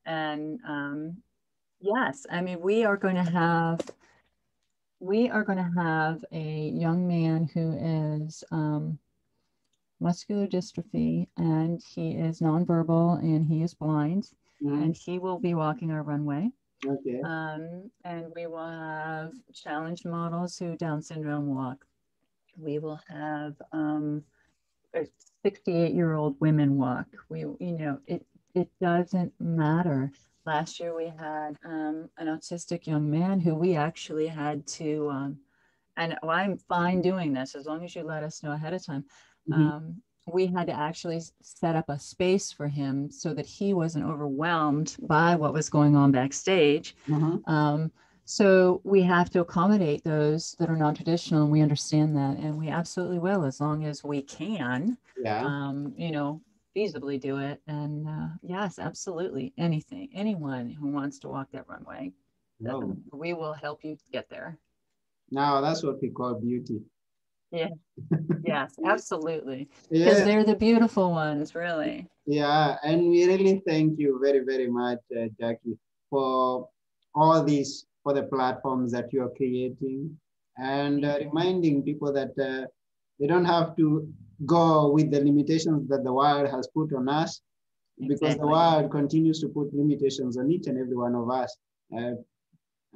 and 0.06 0.60
um, 0.66 1.18
yes, 1.82 2.26
I 2.32 2.42
mean, 2.42 2.62
we 2.62 2.86
are 2.86 2.98
going 2.98 3.16
to 3.16 3.24
have 3.24 3.82
we 5.02 5.30
are 5.32 5.44
going 5.44 5.58
to 5.58 5.82
have 5.82 6.24
a 6.32 6.72
young 6.76 7.08
man 7.08 7.50
who 7.54 7.74
is 8.24 8.44
um, 8.52 9.00
muscular 10.00 10.46
dystrophy 10.46 11.28
and 11.38 11.82
he 11.84 12.12
is 12.12 12.40
nonverbal 12.40 13.20
and 13.20 13.48
he 13.48 13.64
is 13.64 13.74
blind 13.74 14.30
mm-hmm. 14.64 14.84
and 14.84 14.96
he 14.96 15.18
will 15.18 15.40
be 15.40 15.56
walking 15.56 15.90
our 15.90 16.04
runway. 16.04 16.48
Okay. 16.86 17.20
Um, 17.26 17.90
and 18.06 18.26
we 18.36 18.46
will 18.46 18.70
have 18.70 19.32
challenge 19.54 20.06
models 20.06 20.58
who 20.60 20.78
Down 20.78 21.02
syndrome 21.02 21.48
walk. 21.48 21.84
We 22.56 22.78
will 22.78 23.00
have 23.10 23.56
um, 23.72 24.24
68 25.44 25.96
year 25.96 26.14
old 26.14 26.40
women 26.40 26.78
walk. 26.78 27.08
We, 27.28 27.40
you 27.40 27.58
know, 27.60 28.00
it 28.06 28.24
it 28.54 28.70
doesn't 28.80 29.34
matter. 29.40 30.12
Last 30.46 30.80
year 30.80 30.96
we 30.96 31.08
had 31.08 31.58
um, 31.64 32.10
an 32.18 32.28
autistic 32.28 32.88
young 32.88 33.10
man 33.10 33.40
who 33.40 33.56
we 33.56 33.76
actually 33.76 34.28
had 34.28 34.66
to, 34.68 35.10
um, 35.10 35.40
and 35.98 36.18
well, 36.24 36.32
I'm 36.32 36.58
fine 36.58 37.02
doing 37.02 37.34
this 37.34 37.54
as 37.54 37.66
long 37.66 37.84
as 37.84 37.96
you 37.96 38.04
let 38.04 38.24
us 38.24 38.42
know 38.42 38.52
ahead 38.52 38.74
of 38.74 38.84
time. 38.86 39.06
Mhm. 39.48 39.56
Um, 39.56 40.04
we 40.32 40.48
had 40.48 40.68
to 40.68 40.74
actually 40.74 41.22
set 41.42 41.76
up 41.76 41.90
a 41.90 42.00
space 42.00 42.52
for 42.52 42.68
him 42.68 43.10
so 43.12 43.34
that 43.34 43.46
he 43.46 43.74
wasn't 43.74 44.06
overwhelmed 44.06 44.96
by 45.02 45.36
what 45.36 45.54
was 45.54 45.70
going 45.70 45.96
on 45.96 46.12
backstage. 46.12 46.96
Mhm. 47.08 47.44
Um, 47.46 47.92
so 48.26 48.82
we 48.84 49.02
have 49.04 49.30
to 49.32 49.42
accommodate 49.42 50.04
those 50.04 50.56
that 50.60 50.70
are 50.70 50.78
non-traditional, 50.78 51.44
and 51.44 51.52
we 51.52 51.62
understand 51.62 52.16
that, 52.16 52.38
and 52.38 52.58
we 52.58 52.70
absolutely 52.70 53.20
will 53.20 53.44
as 53.44 53.60
long 53.60 53.84
as 53.84 54.04
we 54.04 54.22
can. 54.22 54.98
Yeah. 55.24 55.44
Um, 55.44 55.94
you 55.98 56.12
know, 56.12 56.42
feasibly 56.76 57.20
do 57.20 57.38
it. 57.38 57.62
And 57.68 58.08
uh, 58.08 58.28
yes, 58.42 58.80
absolutely, 58.80 59.54
anything, 59.58 60.10
anyone 60.14 60.70
who 60.70 60.88
wants 60.88 61.20
to 61.20 61.28
walk 61.28 61.52
that 61.52 61.68
runway, 61.68 62.12
Oh, 62.68 62.96
we 63.12 63.34
will 63.34 63.54
help 63.54 63.84
you 63.84 63.98
get 64.12 64.30
there. 64.30 64.58
now 65.32 65.62
that's 65.62 65.84
what 65.84 66.00
we 66.02 66.10
call 66.10 66.36
beauty. 66.36 66.82
Yeah. 67.52 67.70
yes, 68.44 68.76
absolutely, 68.86 69.68
because 69.92 70.20
Yeah. 70.20 70.26
they're 70.26 70.44
the 70.44 70.56
beautiful 70.56 71.12
ones, 71.12 71.56
really. 71.56 72.08
Yeah, 72.28 72.78
and 72.84 73.10
we 73.10 73.26
really 73.26 73.62
thank 73.68 73.98
you 73.98 74.20
very, 74.24 74.44
very 74.46 74.70
much, 74.70 75.00
uh, 75.18 75.28
Jackie, 75.40 75.78
for 76.10 76.70
all 77.16 77.44
these, 77.44 77.86
for 78.04 78.14
the 78.14 78.24
platforms 78.24 78.92
that 78.92 79.12
you 79.12 79.24
are 79.24 79.34
creating 79.36 80.18
and 80.58 81.04
uh, 81.04 81.18
reminding 81.20 81.84
people 81.84 82.14
that 82.14 82.32
uh, 82.38 82.68
they 83.20 83.28
don't 83.28 83.46
have 83.46 83.76
to 83.78 84.08
go 84.46 84.92
with 84.92 85.12
the 85.12 85.20
limitations 85.24 85.88
that 85.90 86.04
the 86.04 86.14
world 86.14 86.50
has 86.50 86.68
put 86.74 86.94
on 86.94 87.10
us 87.10 87.42
because 88.08 88.38
the 88.38 88.48
world 88.48 88.92
continues 88.92 89.40
to 89.42 89.48
put 89.48 89.74
limitations 89.74 90.38
on 90.38 90.52
each 90.52 90.68
and 90.68 90.78
every 90.78 90.96
one 90.96 91.16
of 91.16 91.30
us. 91.30 91.56
Uh, 91.96 92.14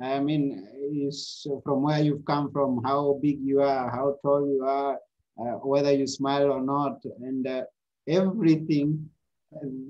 I 0.01 0.19
mean, 0.19 0.67
is 0.91 1.47
from 1.63 1.83
where 1.83 2.01
you've 2.01 2.25
come 2.25 2.51
from, 2.51 2.81
how 2.83 3.19
big 3.21 3.39
you 3.41 3.61
are, 3.61 3.89
how 3.89 4.17
tall 4.21 4.47
you 4.47 4.65
are, 4.65 4.99
uh, 5.39 5.57
whether 5.63 5.91
you 5.91 6.07
smile 6.07 6.51
or 6.51 6.61
not, 6.61 6.99
and 7.21 7.47
uh, 7.47 7.63
everything 8.07 9.09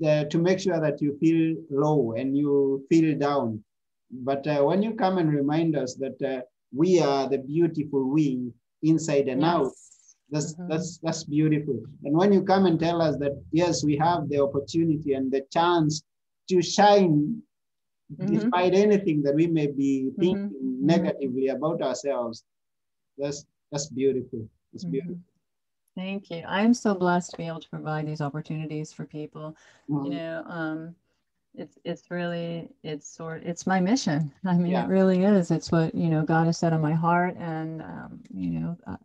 the, 0.00 0.28
to 0.30 0.38
make 0.38 0.60
sure 0.60 0.80
that 0.80 1.00
you 1.02 1.16
feel 1.18 1.56
low 1.70 2.12
and 2.12 2.36
you 2.36 2.84
feel 2.88 3.18
down. 3.18 3.62
But 4.10 4.46
uh, 4.46 4.62
when 4.62 4.82
you 4.82 4.94
come 4.94 5.18
and 5.18 5.32
remind 5.32 5.76
us 5.76 5.94
that 5.96 6.22
uh, 6.22 6.42
we 6.72 7.00
are 7.00 7.28
the 7.28 7.38
beautiful 7.38 8.08
we 8.08 8.52
inside 8.82 9.28
and 9.28 9.44
out, 9.44 9.64
Yes. 9.64 9.85
That's 10.30 10.54
Mhm. 10.54 10.68
that's 10.68 10.98
that's 10.98 11.24
beautiful. 11.24 11.78
And 12.04 12.16
when 12.16 12.32
you 12.32 12.42
come 12.42 12.66
and 12.66 12.78
tell 12.78 13.00
us 13.02 13.16
that 13.18 13.32
yes, 13.52 13.84
we 13.84 13.96
have 13.96 14.28
the 14.28 14.40
opportunity 14.40 15.14
and 15.14 15.30
the 15.30 15.42
chance 15.52 16.02
to 16.50 16.62
shine 16.62 17.42
Mhm. 18.18 18.26
despite 18.32 18.74
anything 18.74 19.22
that 19.22 19.34
we 19.34 19.46
may 19.46 19.66
be 19.66 20.10
Mhm. 20.10 20.20
thinking 20.20 20.78
Mhm. 20.80 20.86
negatively 20.86 21.48
about 21.48 21.82
ourselves, 21.82 22.44
that's 23.18 23.44
that's 23.70 23.88
beautiful. 23.88 24.48
It's 24.72 24.84
Mhm. 24.84 24.90
beautiful. 24.92 25.18
Thank 25.94 26.30
you. 26.30 26.42
I 26.46 26.60
am 26.62 26.74
so 26.74 26.94
blessed 26.94 27.30
to 27.32 27.36
be 27.36 27.46
able 27.46 27.60
to 27.60 27.68
provide 27.70 28.06
these 28.06 28.20
opportunities 28.20 28.92
for 28.92 29.04
people. 29.06 29.56
You 29.88 30.10
know, 30.10 30.44
um, 30.46 30.94
it's 31.54 31.78
it's 31.84 32.10
really 32.10 32.68
it's 32.82 33.08
sort 33.08 33.42
it's 33.44 33.66
my 33.66 33.80
mission. 33.80 34.32
I 34.44 34.56
mean, 34.56 34.72
Yeah. 34.72 34.84
it 34.84 34.88
really 34.88 35.24
is. 35.24 35.50
It's 35.50 35.72
what 35.72 35.94
you 35.94 36.08
know 36.10 36.22
God 36.22 36.46
has 36.46 36.58
set 36.58 36.72
on 36.72 36.80
my 36.82 36.92
heart, 36.92 37.36
and 37.38 37.82
um, 37.82 38.20
you 38.34 38.50
know, 38.50 38.76
uh, 38.86 38.96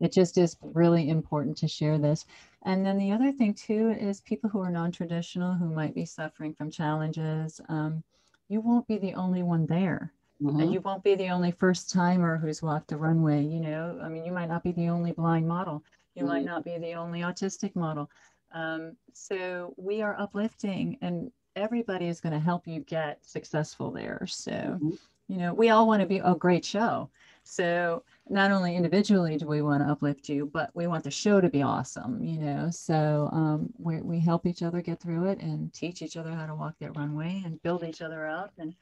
it 0.00 0.12
just 0.12 0.38
is 0.38 0.56
really 0.60 1.08
important 1.08 1.56
to 1.58 1.68
share 1.68 1.98
this. 1.98 2.26
And 2.64 2.84
then 2.84 2.98
the 2.98 3.12
other 3.12 3.32
thing 3.32 3.54
too 3.54 3.90
is 3.90 4.20
people 4.20 4.50
who 4.50 4.60
are 4.60 4.70
non-traditional 4.70 5.54
who 5.54 5.70
might 5.70 5.94
be 5.94 6.04
suffering 6.04 6.54
from 6.54 6.70
challenges. 6.70 7.60
Um, 7.68 8.02
you 8.48 8.60
won't 8.60 8.86
be 8.86 8.98
the 8.98 9.14
only 9.14 9.42
one 9.42 9.66
there 9.66 10.12
Mhm. 10.42 10.60
and 10.62 10.72
you 10.72 10.80
won't 10.80 11.02
be 11.02 11.14
the 11.14 11.30
only 11.30 11.50
first 11.52 11.90
timer 11.90 12.36
who's 12.36 12.60
walked 12.62 12.88
the 12.88 12.96
runway 12.96 13.42
you 13.42 13.60
know 13.60 13.98
i 14.02 14.08
mean 14.08 14.24
you 14.24 14.32
might 14.32 14.48
not 14.48 14.62
be 14.62 14.72
the 14.72 14.88
only 14.88 15.12
blind 15.12 15.46
model 15.46 15.82
you 16.14 16.24
might 16.24 16.42
Mhm. 16.42 16.46
not 16.46 16.64
be 16.64 16.76
the 16.76 16.94
only 16.94 17.20
autistic 17.20 17.74
model 17.76 18.10
um, 18.52 18.96
so 19.12 19.74
we 19.76 20.02
are 20.02 20.18
uplifting 20.18 20.98
and 21.00 21.30
everybody 21.56 22.06
is 22.08 22.20
going 22.20 22.32
to 22.32 22.38
help 22.38 22.66
you 22.66 22.80
get 22.80 23.24
successful 23.24 23.90
there 23.90 24.26
so 24.26 24.78
Mhm. 24.82 24.98
you 25.28 25.36
know 25.38 25.54
we 25.54 25.70
all 25.70 25.86
want 25.86 26.00
to 26.00 26.06
be 26.06 26.18
a 26.18 26.34
great 26.34 26.64
show 26.64 27.08
so 27.44 28.02
not 28.28 28.50
only 28.50 28.76
individually 28.76 29.36
do 29.36 29.46
we 29.46 29.62
want 29.62 29.82
to 29.82 29.90
uplift 29.90 30.28
you 30.28 30.46
but 30.52 30.70
we 30.74 30.86
want 30.86 31.04
the 31.04 31.10
show 31.10 31.40
to 31.40 31.48
be 31.50 31.62
awesome 31.62 32.22
you 32.22 32.38
know 32.40 32.68
so 32.70 33.28
um, 33.32 33.68
we, 33.78 34.00
we 34.02 34.18
help 34.20 34.46
each 34.46 34.62
other 34.62 34.80
get 34.80 35.00
through 35.00 35.26
it 35.26 35.40
and 35.40 35.72
teach 35.74 36.02
each 36.02 36.16
other 36.16 36.32
how 36.32 36.46
to 36.46 36.54
walk 36.54 36.74
that 36.80 36.96
runway 36.96 37.42
and 37.44 37.62
build 37.62 37.84
each 37.84 38.00
other 38.02 38.26
up 38.26 38.52
and 38.58 38.74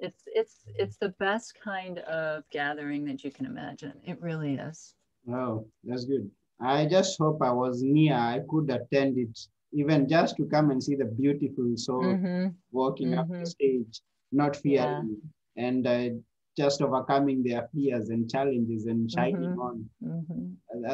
it's 0.00 0.22
it's 0.26 0.64
it's 0.76 0.96
the 0.96 1.10
best 1.20 1.54
kind 1.62 1.98
of 2.00 2.44
gathering 2.50 3.04
that 3.04 3.22
you 3.24 3.30
can 3.30 3.46
imagine 3.46 3.92
it 4.04 4.20
really 4.20 4.54
is 4.56 4.94
Oh, 5.28 5.66
that's 5.84 6.04
good. 6.04 6.30
I 6.60 6.86
just 6.86 7.18
hope 7.18 7.42
I 7.42 7.50
was 7.52 7.82
near. 7.82 8.14
I 8.14 8.40
could 8.48 8.70
attend 8.70 9.18
it, 9.18 9.38
even 9.72 10.08
just 10.08 10.36
to 10.36 10.46
come 10.46 10.70
and 10.70 10.82
see 10.82 10.96
the 10.96 11.04
beautiful 11.06 11.76
soul 11.76 12.16
mm-hmm. 12.16 12.48
walking 12.72 13.14
up 13.14 13.28
the 13.38 13.44
Mhm. 13.44 13.46
stage, 13.46 14.02
not 14.32 14.56
Yeah. 14.64 15.02
fearing, 15.02 15.20
and 15.56 15.86
uh, 15.86 16.10
just 16.56 16.82
overcoming 16.82 17.42
their 17.42 17.68
fears 17.74 18.10
and 18.10 18.30
challenges 18.30 18.86
and 18.86 19.10
shining 19.10 19.54
Mhm. 19.56 19.58
on. 19.58 19.90
Mm-hmm. 20.04 20.48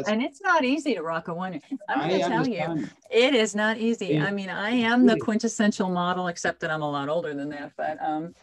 And 0.06 0.22
it's 0.22 0.40
not 0.40 0.64
easy 0.64 0.94
to 0.94 1.02
rock 1.02 1.28
a 1.28 1.34
one 1.34 1.61
i'm 1.88 2.09
going 2.09 2.20
to 2.20 2.28
tell 2.28 2.46
you 2.46 2.88
it 3.11 3.34
is 3.34 3.54
not 3.54 3.78
easy 3.78 4.09
Yeah. 4.09 4.24
i 4.26 4.30
mean 4.30 4.50
i 4.50 4.70
am 4.70 5.06
the 5.06 5.16
quintessential 5.18 5.88
model 5.88 6.26
except 6.28 6.61
that 6.61 6.70
i'm 6.70 6.82
a 6.82 6.90
lot 6.90 7.09
older 7.09 7.32
than 7.34 7.48
that 7.50 7.72
but 7.76 7.96
um 8.02 8.34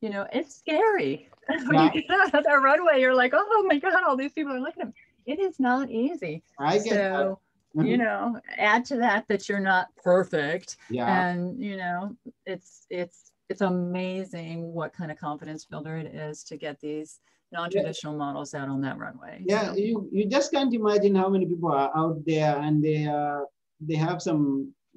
you 0.00 0.10
know 0.10 0.26
it's 0.32 0.54
scary 0.56 1.28
when 1.66 1.80
you 1.82 1.90
get 2.02 2.10
out 2.10 2.34
of 2.34 2.44
that 2.44 2.62
runway 2.62 3.00
you're 3.00 3.14
like 3.14 3.32
oh 3.34 3.64
my 3.66 3.78
god 3.78 4.02
all 4.06 4.16
these 4.16 4.32
people 4.32 4.52
are 4.52 4.60
looking 4.60 4.82
at 4.82 4.88
me 4.88 4.94
it 5.26 5.38
is 5.40 5.58
not 5.58 5.90
easy 5.90 6.42
I 6.58 6.78
get 6.78 6.92
so 6.94 7.40
you 7.74 7.96
Mhm. 7.96 7.98
know 7.98 8.40
add 8.58 8.84
to 8.86 8.96
that 8.98 9.26
that 9.28 9.48
you're 9.48 9.60
not 9.72 9.88
perfect 9.96 10.76
Yeah. 10.90 11.08
and 11.30 11.58
you 11.60 11.76
know 11.76 12.16
it's 12.46 12.86
it's 12.90 13.31
it's 13.52 13.60
amazing 13.60 14.72
what 14.78 14.90
kind 14.98 15.10
of 15.12 15.18
confidence 15.28 15.62
builder 15.70 15.96
it 16.04 16.08
is 16.28 16.42
to 16.50 16.56
get 16.56 16.80
these 16.80 17.20
non-traditional 17.56 18.16
models 18.24 18.54
out 18.58 18.68
on 18.74 18.80
that 18.86 18.96
runway 19.04 19.36
yeah 19.52 19.66
So, 19.66 19.76
you, 19.86 20.08
you 20.16 20.24
just 20.36 20.48
can't 20.54 20.72
imagine 20.82 21.14
how 21.14 21.28
many 21.34 21.46
people 21.52 21.70
are 21.70 21.90
out 22.02 22.16
there 22.32 22.54
and 22.66 22.82
they 22.86 23.00
are 23.06 23.44
they 23.88 23.98
have 24.08 24.18
some 24.28 24.42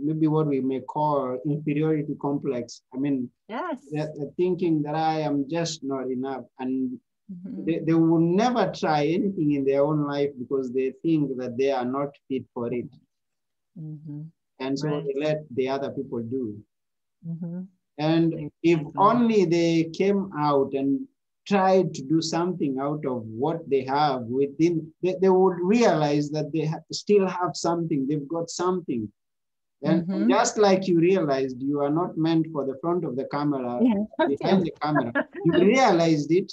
maybe 0.08 0.28
what 0.36 0.48
we 0.54 0.60
may 0.72 0.80
call 0.96 1.38
inferiority 1.56 2.16
complex 2.28 2.82
i 2.94 2.98
mean 3.04 3.18
yes 3.56 3.78
they're, 3.92 4.12
they're 4.16 4.36
thinking 4.42 4.82
that 4.86 4.96
i 4.96 5.16
am 5.30 5.36
just 5.58 5.84
not 5.94 6.06
enough 6.18 6.46
and 6.60 6.74
Mhm. 7.34 7.66
they, 7.66 7.78
they 7.88 7.94
will 7.94 8.26
never 8.44 8.64
try 8.82 9.02
anything 9.18 9.50
in 9.58 9.64
their 9.70 9.84
own 9.90 10.00
life 10.14 10.32
because 10.42 10.68
they 10.78 10.90
think 11.04 11.36
that 11.42 11.58
they 11.60 11.72
are 11.80 11.90
not 11.98 12.10
fit 12.28 12.46
for 12.54 12.68
it 12.80 12.92
Mhm. 13.78 14.22
and 14.64 14.80
so 14.80 14.88
Right. 14.88 15.06
they 15.06 15.16
let 15.28 15.38
the 15.60 15.68
other 15.76 15.92
people 15.98 16.22
do 16.38 16.44
Mhm. 17.34 17.68
And 17.98 18.34
if 18.64 18.80
only 18.98 19.46
they 19.46 19.86
came 19.94 20.32
out 20.38 20.74
and 20.74 21.08
tried 21.48 21.94
to 21.94 22.02
do 22.04 22.22
something 22.22 22.78
out 22.80 23.06
of 23.06 23.24
what 23.28 23.70
they 23.70 23.84
have 23.84 24.22
within, 24.24 24.92
they, 25.04 25.16
they 25.22 25.30
would 25.30 25.58
realize 25.62 26.30
that 26.32 26.52
they 26.52 26.66
ha- 26.66 26.80
still 26.92 27.28
have 27.28 27.56
something, 27.56 28.08
they've 28.08 28.28
got 28.28 28.50
something. 28.50 29.12
And 29.84 30.08
Mhm. 30.08 30.30
just 30.30 30.58
like 30.58 30.88
you 30.88 31.00
realized 31.00 31.62
you 31.62 31.82
are 31.82 31.92
not 31.92 32.18
meant 32.18 32.48
for 32.52 32.66
the 32.66 32.78
front 32.82 33.06
of 33.06 33.16
the 33.16 33.26
camera, 33.26 33.80
Yeah. 33.84 34.04
behind 34.28 34.64
the 34.66 34.72
camera, 34.82 35.14
you 35.46 35.54
realized 35.76 36.32
it 36.32 36.52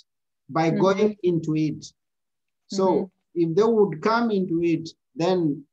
by 0.51 0.71
Mhm. 0.71 0.81
going 0.81 1.17
into 1.23 1.57
it. 1.57 1.87
So 2.69 2.85
Mhm. 2.87 3.11
if 3.35 3.55
they 3.57 3.65
would 3.65 4.03
come 4.03 4.31
into 4.31 4.63
it, 4.63 4.91
then 5.15 5.65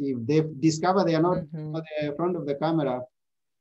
if 0.00 0.18
they 0.26 0.40
discover 0.58 1.04
they 1.04 1.14
are 1.14 1.22
not 1.22 1.38
Mhm. 1.38 1.72
for 1.72 1.82
the 2.00 2.14
front 2.16 2.36
of 2.36 2.46
the 2.46 2.56
camera, 2.56 3.00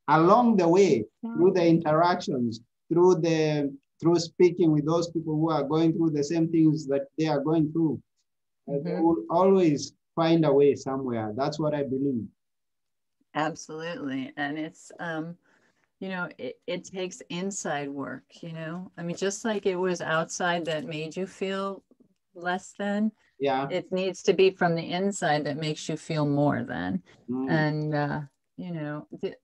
along 0.08 0.58
the 0.58 0.68
way, 0.68 1.06
through 1.36 1.52
the 1.54 1.66
interactions, 1.66 2.62
through 2.92 3.16
the 3.16 3.72
through 4.02 4.20
speaking 4.20 4.72
with 4.72 4.86
those 4.86 5.10
people 5.12 5.36
who 5.36 5.50
are 5.50 5.64
going 5.64 5.94
through 5.94 6.10
the 6.12 6.24
same 6.24 6.50
things 6.50 6.86
that 6.88 7.08
they 7.18 7.28
are 7.28 7.40
going 7.40 7.72
through, 7.72 8.02
uh, 8.68 8.80
they 8.84 8.94
Mhm. 8.94 9.04
will 9.04 9.24
always 9.30 9.94
find 10.16 10.46
a 10.46 10.54
way 10.54 10.76
somewhere. 10.76 11.34
That's 11.36 11.60
what 11.60 11.74
I 11.74 11.84
believe. 11.84 12.28
Absolutely. 13.36 14.34
And 14.38 14.58
it's, 14.58 14.92
um, 15.00 15.38
you 16.00 16.10
know, 16.10 16.30
it, 16.38 16.60
it 16.68 16.84
takes 16.84 17.22
inside 17.30 17.90
work, 17.90 18.24
you 18.42 18.52
know, 18.54 18.92
I 18.98 19.04
mean, 19.04 19.16
just 19.16 19.46
like 19.46 19.66
it 19.66 19.76
was 19.76 20.02
outside 20.02 20.66
that 20.66 20.86
made 20.86 21.16
you 21.16 21.26
feel 21.26 21.84
less 22.36 22.74
than, 22.78 23.12
Yeah. 23.40 23.68
it 23.70 23.92
needs 23.92 24.22
to 24.24 24.34
be 24.34 24.52
from 24.52 24.76
the 24.76 24.92
inside 24.92 25.46
that 25.46 25.58
makes 25.58 25.88
you 25.88 25.98
feel 25.98 26.26
more 26.26 26.64
than. 26.64 27.02
Mm. 27.30 27.50
And, 27.50 27.96
uh, 27.96 28.22
you 28.58 28.72
know, 28.72 29.08
the, 29.22 29.36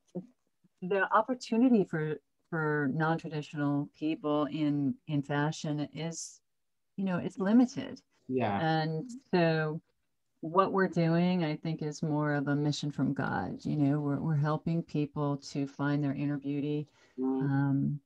the 0.82 1.12
opportunity 1.14 1.84
for, 1.84 2.16
for 2.50 2.90
non-traditional 2.94 3.90
people 3.98 4.46
in, 4.46 4.96
in 5.08 5.22
fashion 5.22 5.88
is, 5.94 6.42
you 6.98 7.06
know, 7.06 7.18
it's 7.18 7.38
limited. 7.38 8.02
yeah. 8.28 8.60
And 8.62 9.10
so 9.34 9.82
what 10.42 10.72
we're 10.72 10.88
doing, 10.88 11.44
I 11.44 11.56
think, 11.56 11.82
is 11.82 12.02
more 12.02 12.34
of 12.34 12.48
a 12.48 12.56
mission 12.56 12.92
from 12.92 13.14
God. 13.14 13.60
You 13.64 13.76
know, 13.76 14.00
we're, 14.00 14.20
we're 14.20 14.36
helping 14.36 14.82
people 14.82 15.38
to 15.52 15.68
find 15.68 16.04
their 16.04 16.14
inner 16.14 16.38
beauty. 16.38 16.88
Mm. 17.20 17.42
Um, 17.42 18.00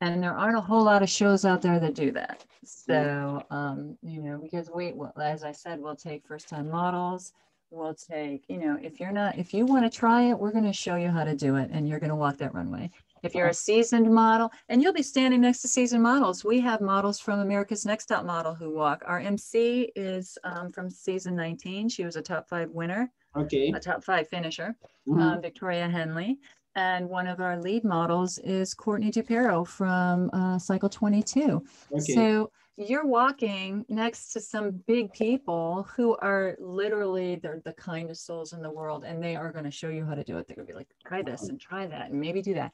and 0.00 0.22
there 0.22 0.32
aren't 0.34 0.56
a 0.56 0.62
whole 0.62 0.82
lot 0.82 1.02
of 1.02 1.10
shows 1.10 1.44
out 1.44 1.60
there 1.60 1.78
that 1.78 1.94
do 1.94 2.10
that. 2.12 2.44
So, 2.64 3.42
um, 3.50 3.98
you 4.02 4.22
know, 4.22 4.38
because 4.38 4.70
we, 4.72 4.94
as 5.20 5.44
I 5.44 5.52
said, 5.52 5.80
we'll 5.80 5.96
take 5.96 6.26
first 6.26 6.48
time 6.48 6.70
models. 6.70 7.32
We'll 7.70 7.94
take, 7.94 8.44
you 8.48 8.58
know, 8.58 8.76
if 8.82 8.98
you're 8.98 9.12
not, 9.12 9.38
if 9.38 9.54
you 9.54 9.64
want 9.64 9.90
to 9.90 9.96
try 9.96 10.22
it, 10.22 10.38
we're 10.38 10.50
going 10.50 10.64
to 10.64 10.72
show 10.72 10.96
you 10.96 11.08
how 11.08 11.22
to 11.22 11.36
do 11.36 11.54
it 11.54 11.70
and 11.72 11.88
you're 11.88 12.00
going 12.00 12.10
to 12.10 12.16
walk 12.16 12.36
that 12.38 12.52
runway. 12.52 12.90
If 13.22 13.34
you're 13.34 13.48
a 13.48 13.54
seasoned 13.54 14.10
model, 14.12 14.50
and 14.70 14.82
you'll 14.82 14.94
be 14.94 15.02
standing 15.02 15.42
next 15.42 15.60
to 15.62 15.68
seasoned 15.68 16.02
models, 16.02 16.42
we 16.44 16.58
have 16.60 16.80
models 16.80 17.20
from 17.20 17.40
America's 17.40 17.84
Next 17.84 18.06
Top 18.06 18.24
Model 18.24 18.54
who 18.54 18.74
walk. 18.74 19.02
Our 19.06 19.20
MC 19.20 19.92
is 19.94 20.36
um, 20.42 20.70
from 20.72 20.88
season 20.90 21.36
19. 21.36 21.90
She 21.90 22.04
was 22.04 22.16
a 22.16 22.22
top 22.22 22.48
five 22.48 22.70
winner, 22.70 23.12
Okay. 23.36 23.70
a 23.72 23.78
top 23.78 24.02
five 24.02 24.26
finisher, 24.28 24.74
Mhm. 25.06 25.20
um, 25.20 25.42
Victoria 25.42 25.86
Henley. 25.88 26.38
And 26.76 27.08
one 27.10 27.26
of 27.26 27.40
our 27.40 27.60
lead 27.60 27.84
models 27.84 28.38
is 28.38 28.72
Courtney 28.74 29.10
DuPerow 29.10 29.66
from 29.66 30.30
uh, 30.32 30.58
Cycle 30.58 30.88
22. 30.88 31.62
okay. 31.92 32.00
So 32.00 32.50
you're 32.80 33.06
walking 33.06 33.84
next 33.88 34.32
to 34.32 34.40
some 34.40 34.70
big 34.86 35.12
people 35.12 35.86
who 35.94 36.16
are 36.16 36.56
literally 36.58 37.36
they're 37.36 37.60
the 37.64 37.74
kindest 37.74 38.24
souls 38.26 38.52
in 38.52 38.62
the 38.62 38.70
world, 38.70 39.04
and 39.04 39.22
they 39.22 39.36
are 39.36 39.52
going 39.52 39.64
to 39.66 39.70
show 39.70 39.88
you 39.88 40.04
how 40.04 40.14
to 40.14 40.24
do 40.24 40.38
it. 40.38 40.46
They're 40.46 40.56
going 40.56 40.66
to 40.66 40.72
be 40.72 40.78
like, 40.78 40.88
try 41.06 41.22
this 41.22 41.48
and 41.48 41.60
try 41.60 41.86
that, 41.86 42.10
and 42.10 42.20
maybe 42.20 42.40
do 42.42 42.54
that. 42.54 42.72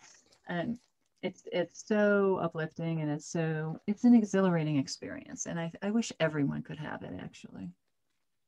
And 0.49 0.79
it's 1.23 1.43
it's 1.53 1.85
so 1.87 2.37
uplifting, 2.41 3.01
and 3.01 3.11
it's 3.11 3.27
so 3.27 3.81
it's 3.87 4.05
an 4.05 4.15
exhilarating 4.15 4.77
experience. 4.77 5.47
And 5.47 5.59
I 5.59 5.73
I 5.83 5.91
wish 5.91 6.13
everyone 6.21 6.63
could 6.63 6.79
have 6.79 7.03
it 7.03 7.13
actually. 7.21 7.71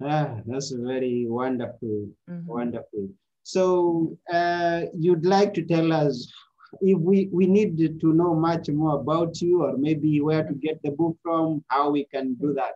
ah, 0.03 0.37
that's 0.47 0.71
very 0.71 1.27
wonderful. 1.29 2.09
Mhm. 2.31 2.45
Wonderful. 2.47 3.09
So 3.43 4.17
uh, 4.33 4.83
you'd 4.95 5.25
like 5.27 5.55
to 5.55 5.65
tell 5.65 5.93
us 5.93 6.31
if 6.81 6.99
we, 6.99 7.29
we 7.33 7.47
need 7.47 7.79
to 7.79 8.13
know 8.13 8.35
much 8.35 8.69
more 8.69 9.01
about 9.01 9.41
you 9.41 9.63
or 9.63 9.77
maybe 9.77 10.21
where 10.21 10.45
to 10.45 10.55
get 10.55 10.83
the 10.83 10.91
book 10.91 11.17
from, 11.23 11.65
how 11.69 11.91
we 11.91 12.05
can 12.05 12.35
do 12.35 12.53
that. 12.55 12.75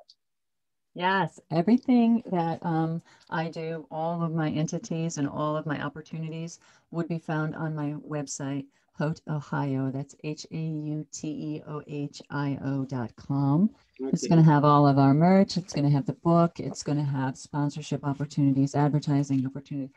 Yes, 0.95 1.40
everything 1.51 2.22
that 2.30 2.59
um, 2.64 3.03
I 3.30 3.49
do, 3.49 3.86
all 3.90 4.22
of 4.22 4.32
my 4.32 4.51
entities 4.51 5.16
and 5.16 5.26
all 5.26 5.57
of 5.57 5.64
my 5.64 5.82
opportunities 5.82 6.59
would 6.90 7.09
be 7.09 7.18
found 7.18 7.55
on 7.55 7.74
my 7.74 7.95
website, 8.07 8.66
Haute 8.99 9.22
Ohio. 9.26 9.90
That's 9.90 10.14
H 10.22 10.47
A 10.53 10.55
U 10.55 11.07
T 11.11 11.28
E 11.28 11.62
O 11.66 11.82
H 11.86 12.20
I 12.28 12.59
O 12.62 12.84
dot 12.84 13.16
com. 13.16 13.70
It's 14.01 14.26
going 14.26 14.45
to 14.45 14.51
have 14.51 14.64
all 14.66 14.86
of 14.86 14.99
our 14.99 15.14
merch. 15.14 15.57
It's 15.57 15.72
going 15.72 15.86
to 15.86 15.90
have 15.90 16.05
the 16.05 16.12
book. 16.12 16.61
It's 16.61 16.82
going 16.82 16.99
to 16.99 17.05
have 17.05 17.38
sponsorship 17.38 18.05
opportunities, 18.05 18.74
advertising 18.74 19.47
opportunities. 19.47 19.97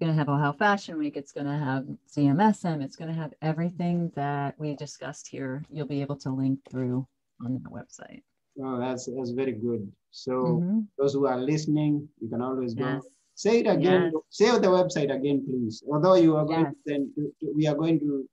It's 0.00 0.04
going 0.06 0.12
to 0.16 0.18
have 0.20 0.28
Ohio 0.28 0.52
Fashion 0.52 0.96
Week. 0.96 1.16
It's 1.16 1.32
going 1.32 1.48
to 1.48 1.58
have 1.58 1.84
CMSM. 2.08 2.84
It's 2.84 2.94
going 2.94 3.08
to 3.12 3.20
have 3.20 3.32
everything 3.42 4.12
that 4.14 4.54
we 4.56 4.76
discussed 4.76 5.26
here. 5.26 5.64
You'll 5.72 5.88
be 5.88 6.00
able 6.02 6.14
to 6.18 6.30
link 6.30 6.60
through 6.70 7.04
on 7.44 7.60
the 7.64 7.68
website. 7.68 8.22
Oh, 8.62 8.78
that's, 8.78 9.06
that's 9.16 9.30
very 9.30 9.50
good. 9.54 9.90
So 10.12 10.30
Mhm. 10.62 10.86
those 10.96 11.14
who 11.14 11.26
are 11.26 11.40
listening, 11.40 12.08
you 12.20 12.28
can 12.28 12.40
always 12.42 12.74
go. 12.74 12.84
Yes. 12.84 13.06
Say 13.34 13.58
it 13.58 13.66
again. 13.66 14.12
Yes. 14.14 14.22
Say 14.30 14.50
the 14.60 14.68
website 14.68 15.12
again, 15.12 15.44
please. 15.44 15.82
Although 15.92 16.14
you 16.14 16.36
are 16.36 16.44
going 16.46 16.66
Yes. 16.66 16.74
to 16.74 16.92
send, 16.92 17.32
we 17.56 17.66
are 17.66 17.74
going 17.74 17.98
to, 17.98 18.28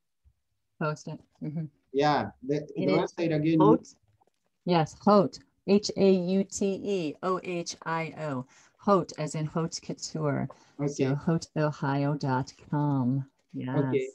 Post 0.80 1.08
it. 1.08 1.20
Mhm. 1.42 1.68
yeah, 1.94 2.30
the, 2.44 2.60
the 2.76 2.86
website 2.86 3.34
again. 3.36 3.58
Haute. 3.60 3.96
Yes, 4.66 4.96
Haute. 5.04 5.40
H 5.66 5.90
A 5.98 6.12
U 6.12 6.44
T 6.44 6.80
E 6.84 7.16
O 7.24 7.40
H 7.44 7.76
I 7.88 8.14
O. 8.20 8.46
Haute, 8.86 9.14
as 9.18 9.34
in 9.34 9.48
Haute 9.48 9.80
Couture. 9.82 10.48
Okay. 10.80 10.88
So 10.88 11.16
HauteOhio.com. 11.16 13.26
Yes. 13.54 13.76
Okay. 13.76 14.10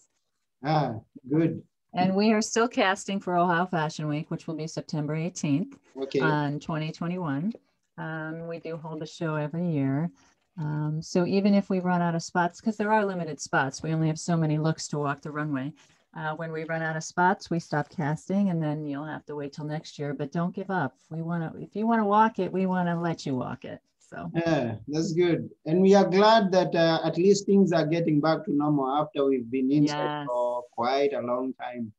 Ah, 0.64 0.94
good. 1.28 1.64
And 1.92 2.14
we 2.14 2.32
are 2.32 2.40
still 2.40 2.68
casting 2.68 3.18
for 3.18 3.36
Ohio 3.36 3.66
Fashion 3.66 4.06
Week, 4.06 4.30
which 4.30 4.46
will 4.46 4.54
be 4.54 4.68
September 4.68 5.16
18th 5.16 5.74
Okay. 5.96 6.20
on 6.20 6.60
2021. 6.60 7.52
Um, 7.98 8.46
we 8.46 8.60
do 8.60 8.76
hold 8.76 9.02
a 9.02 9.06
show 9.06 9.34
every 9.34 9.68
year. 9.68 10.08
Um, 10.56 11.02
so 11.02 11.26
even 11.26 11.52
if 11.52 11.68
we 11.68 11.80
run 11.80 12.00
out 12.00 12.14
of 12.14 12.22
spots, 12.22 12.60
because 12.60 12.76
there 12.76 12.92
are 12.92 13.04
limited 13.04 13.40
spots, 13.40 13.82
we 13.82 13.92
only 13.92 14.06
have 14.06 14.20
so 14.20 14.36
many 14.36 14.56
looks 14.56 14.86
to 14.88 14.98
walk 14.98 15.20
the 15.20 15.32
runway. 15.32 15.72
Uh, 16.16 16.36
when 16.36 16.52
we 16.52 16.62
run 16.64 16.82
out 16.82 16.96
of 16.96 17.02
spots, 17.02 17.50
we 17.50 17.58
stop 17.58 17.88
casting, 17.88 18.50
and 18.50 18.62
then 18.62 18.86
you'll 18.86 19.04
have 19.04 19.26
to 19.26 19.34
wait 19.34 19.52
till 19.52 19.64
next 19.64 19.98
year. 19.98 20.14
But 20.14 20.30
don't 20.30 20.54
give 20.54 20.70
up. 20.70 20.96
We 21.08 21.22
want 21.22 21.52
to, 21.52 21.60
if 21.60 21.74
you 21.74 21.88
want 21.88 21.98
to 22.00 22.04
walk 22.04 22.38
it, 22.38 22.52
we 22.52 22.66
want 22.66 22.88
to 22.88 22.94
let 22.94 23.26
you 23.26 23.34
walk 23.34 23.64
it. 23.64 23.80
So 24.10 24.30
Yeah, 24.34 24.76
that's 24.88 25.12
good. 25.12 25.50
And 25.66 25.80
we 25.82 25.94
are 25.94 26.08
glad 26.08 26.50
that 26.52 26.74
uh, 26.74 27.00
at 27.04 27.16
least 27.16 27.46
things 27.46 27.72
are 27.72 27.86
getting 27.86 28.20
back 28.20 28.44
to 28.44 28.52
normal 28.52 28.88
after 28.88 29.24
we've 29.24 29.50
been 29.50 29.70
inside 29.70 30.04
Yes. 30.04 30.26
for 30.26 30.64
quite 30.72 31.12
a 31.12 31.20
long 31.20 31.54
time. 31.54 31.92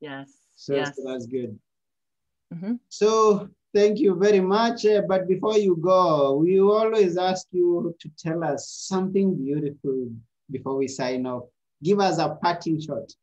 yes, 0.00 0.32
So, 0.56 0.74
yes. 0.74 0.96
so 0.96 1.02
that's 1.06 1.26
good. 1.26 1.58
Mhm. 2.52 2.78
So 2.88 3.48
thank 3.74 3.98
you 3.98 4.14
very 4.16 4.40
much. 4.40 4.86
Uh, 4.86 5.02
but 5.06 5.28
before 5.28 5.58
you 5.58 5.76
go, 5.76 6.36
we 6.38 6.60
always 6.60 7.16
ask 7.18 7.46
you 7.52 7.94
to 8.00 8.08
tell 8.18 8.42
us 8.44 8.68
something 8.68 9.36
beautiful 9.36 10.08
before 10.50 10.76
we 10.76 10.88
sign 10.88 11.26
off. 11.26 11.44
Give 11.82 12.00
us 12.00 12.18
a 12.18 12.28
parting 12.42 12.80
shot. 12.80 13.14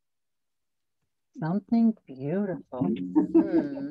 Something 1.38 1.94
beautiful. 2.06 2.88
Hmm. 3.34 3.90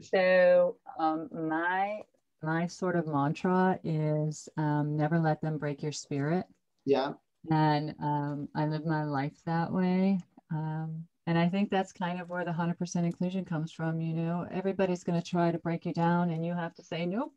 So 0.00 0.76
um, 0.98 1.28
my 1.32 2.02
my 2.42 2.66
sort 2.66 2.96
of 2.96 3.06
mantra 3.06 3.78
is 3.84 4.48
um, 4.56 4.96
never 4.96 5.18
let 5.18 5.40
them 5.40 5.58
break 5.58 5.82
your 5.82 5.92
spirit, 5.92 6.46
Yeah. 6.84 7.14
and 7.50 7.94
um, 8.00 8.48
I 8.54 8.66
live 8.66 8.84
my 8.86 9.04
life 9.04 9.42
that 9.44 9.72
way. 9.72 10.20
Um, 10.50 11.06
and 11.26 11.38
I 11.38 11.48
think 11.48 11.70
that's 11.70 11.92
kind 11.92 12.20
of 12.20 12.28
where 12.28 12.44
the 12.44 12.52
hundred 12.52 12.78
percent 12.78 13.06
inclusion 13.06 13.44
comes 13.44 13.72
from. 13.72 14.00
You 14.00 14.14
know, 14.14 14.46
everybody's 14.50 15.04
going 15.04 15.20
to 15.20 15.26
try 15.28 15.50
to 15.52 15.58
break 15.58 15.86
you 15.86 15.92
down, 15.92 16.30
and 16.30 16.44
you 16.44 16.54
have 16.54 16.74
to 16.76 16.82
say 16.82 17.06
nope. 17.06 17.34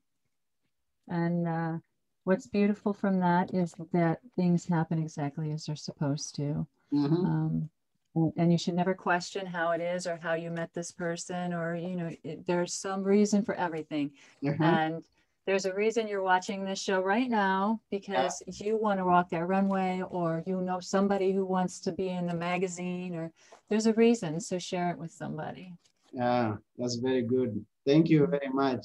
And 1.08 1.47
uh, 1.47 1.80
what's 2.26 2.47
beautiful 2.47 2.93
from 2.93 3.20
that 3.20 3.54
is 3.54 3.74
that 3.93 4.20
things 4.36 4.66
happen 4.66 4.99
exactly 4.99 5.51
as 5.51 5.66
they're 5.66 5.76
supposed 5.78 6.36
to. 6.36 6.68
Mhm. 6.91 7.43
And- 8.16 8.34
and 8.38 8.51
you 8.51 8.57
should 8.57 8.76
never 8.76 8.93
question 8.93 9.45
how 9.45 9.72
it 9.72 9.82
is 9.82 10.05
or 10.07 10.18
how 10.18 10.34
you 10.34 10.51
met 10.51 10.74
this 10.74 10.91
person 10.91 11.53
or 11.53 11.76
you 11.76 11.95
know 11.95 12.09
it, 12.24 12.45
there's 12.45 12.74
some 12.74 13.03
reason 13.03 13.43
for 13.43 13.55
everything 13.55 14.11
Uh-huh. 14.45 14.64
and 14.64 15.03
there's 15.45 15.66
a 15.66 15.74
reason 15.74 16.07
you're 16.07 16.24
watching 16.24 16.64
this 16.64 16.80
show 16.80 17.01
right 17.01 17.30
now 17.30 17.82
because 17.91 18.41
you 18.47 18.78
want 18.78 18.99
to 18.99 19.05
walk 19.05 19.30
that 19.30 19.45
runway 19.47 20.01
or 20.09 20.43
you 20.45 20.61
know 20.61 20.80
somebody 20.80 21.32
who 21.34 21.45
wants 21.45 21.80
to 21.82 21.91
be 21.91 22.09
in 22.09 22.28
the 22.28 22.34
magazine 22.36 23.16
or 23.16 23.32
there's 23.70 23.88
a 23.88 23.93
reason 23.93 24.39
so 24.39 24.57
share 24.57 24.89
it 24.91 24.97
with 24.97 25.11
somebody 25.11 25.74
Yeah, 26.14 26.57
that's 26.78 26.97
very 26.97 27.24
good. 27.24 27.66
Thank 27.88 28.07
you 28.09 28.28
very 28.28 28.51
much. 28.53 28.84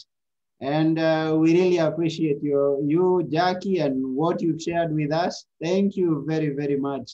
And 0.61 0.99
uh, 0.99 1.37
we 1.39 1.53
really 1.61 1.77
appreciate 1.89 2.41
you 2.43 2.59
you, 2.93 3.23
Jackie, 3.37 3.79
and 3.87 4.17
what 4.17 4.41
you've 4.43 4.63
shared 4.67 4.93
with 5.01 5.13
us. 5.13 5.45
Thank 5.63 5.95
you 6.01 6.25
very, 6.27 6.51
very 6.61 6.79
much. 6.91 7.07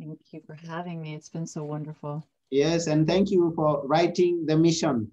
Thank 0.00 0.18
you 0.32 0.40
for 0.46 0.54
having 0.66 1.00
me 1.00 1.14
it's 1.14 1.28
been 1.28 1.46
so 1.46 1.64
wonderful 1.64 2.24
Yes, 2.52 2.88
and 2.88 3.06
thank 3.06 3.30
you 3.30 3.52
for 3.54 3.86
writing 3.86 4.44
the 4.44 4.56
mission. 4.56 5.12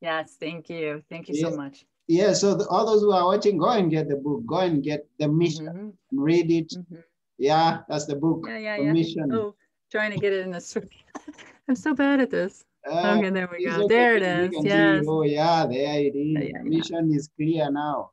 yes 0.00 0.36
thank 0.40 0.70
you 0.70 1.02
thank 1.10 1.28
you 1.28 1.34
Yes. 1.34 1.50
so 1.50 1.56
much 1.56 1.84
Yeah, 2.06 2.32
so 2.34 2.54
the, 2.54 2.66
all 2.68 2.84
those 2.86 3.00
who 3.02 3.12
are 3.12 3.24
watching, 3.24 3.56
go 3.58 3.70
and 3.70 3.90
get 3.90 4.08
the 4.12 4.16
book. 4.16 4.44
Go 4.44 4.58
and 4.60 4.82
get 4.84 5.08
the 5.18 5.26
mission. 5.26 5.64
Mhm, 5.66 5.80
and 6.12 6.20
Read 6.28 6.50
it. 6.50 6.68
mhm. 6.76 7.02
Yeah, 7.38 7.80
that's 7.88 8.04
the 8.04 8.16
book. 8.24 8.40
yeah 8.48 8.58
yeah 8.66 8.76
the 8.76 8.84
yeah 8.84 8.92
mission. 8.98 9.26
oh 9.32 9.54
trying 9.90 10.12
to 10.12 10.18
get 10.24 10.32
it 10.36 10.44
in 10.46 10.52
the 10.52 10.60
circle. 10.60 10.90
i'm 11.68 11.76
so 11.76 11.94
bad 11.94 12.20
at 12.20 12.30
this 12.30 12.64
Uh, 12.84 13.16
Okay, 13.16 13.30
there 13.36 13.48
we 13.52 13.64
go. 13.64 13.72
okay, 13.84 13.88
There 13.94 14.12
it 14.20 14.22
is. 14.22 14.52
Yes. 14.68 15.06
Oh, 15.08 15.22
yeah, 15.24 15.64
there 15.74 16.00
it 16.08 16.16
is. 16.28 16.36
Yeah, 16.36 16.48
yeah. 16.52 16.62
mission 16.76 17.04
is 17.18 17.24
clear 17.36 17.66
now. 17.72 18.10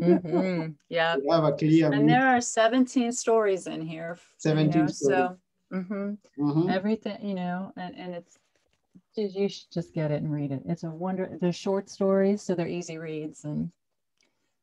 Mhm, 0.00 0.76
Yeah. 0.88 1.16
We 1.16 1.28
have 1.30 1.44
a 1.44 1.52
clear 1.52 1.86
And 1.92 2.06
mission. 2.06 2.06
there 2.06 2.26
are 2.26 2.40
17 2.40 3.12
stories 3.12 3.66
in 3.66 3.80
here. 3.82 4.16
you 4.16 4.38
17 4.38 4.80
know, 4.80 4.86
stories. 4.88 4.98
So 4.98 5.36
mhm, 5.72 6.18
Mhm. 6.38 6.70
everything, 6.70 7.18
you 7.28 7.34
know, 7.34 7.72
and, 7.76 7.94
and 7.96 8.14
it's, 8.14 8.38
you 9.16 9.28
you 9.28 9.48
should 9.48 9.70
just 9.70 9.92
get 9.94 10.10
it 10.10 10.22
and 10.22 10.32
read 10.32 10.50
it. 10.52 10.62
It's 10.66 10.84
a 10.84 10.90
wonder. 10.90 11.36
They're 11.40 11.52
short 11.52 11.88
stories, 11.88 12.42
so 12.42 12.54
they're 12.54 12.68
easy 12.68 12.98
reads 12.98 13.44
and 13.44 13.70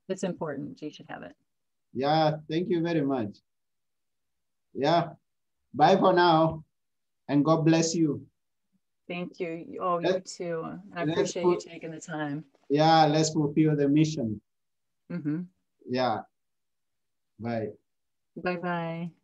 it's 0.09 0.23
important. 0.23 0.81
You 0.81 0.89
should 0.89 1.07
have 1.09 1.23
it. 1.23 1.35
Yeah, 1.93 2.37
thank 2.49 2.69
you 2.69 2.81
very 2.81 3.01
much. 3.01 3.39
Yeah, 4.73 5.13
bye 5.73 5.97
for 5.97 6.13
now, 6.13 6.63
and 7.27 7.43
God 7.43 7.65
bless 7.65 7.95
you. 7.95 8.25
Thank 9.07 9.39
you. 9.39 9.77
Oh, 9.81 9.99
you 9.99 10.19
too. 10.19 10.79
I 10.95 11.03
appreciate 11.03 11.43
you 11.45 11.59
taking 11.59 11.91
the 11.91 12.01
time. 12.01 12.43
Yeah, 12.69 13.05
let's 13.05 13.29
fulfill 13.31 13.75
the 13.75 13.87
mission. 13.87 14.41
Hmm 15.09 15.49
Yeah. 15.85 16.23
Bye. 17.39 17.77
Bye 18.35 18.55
bye. 18.57 19.16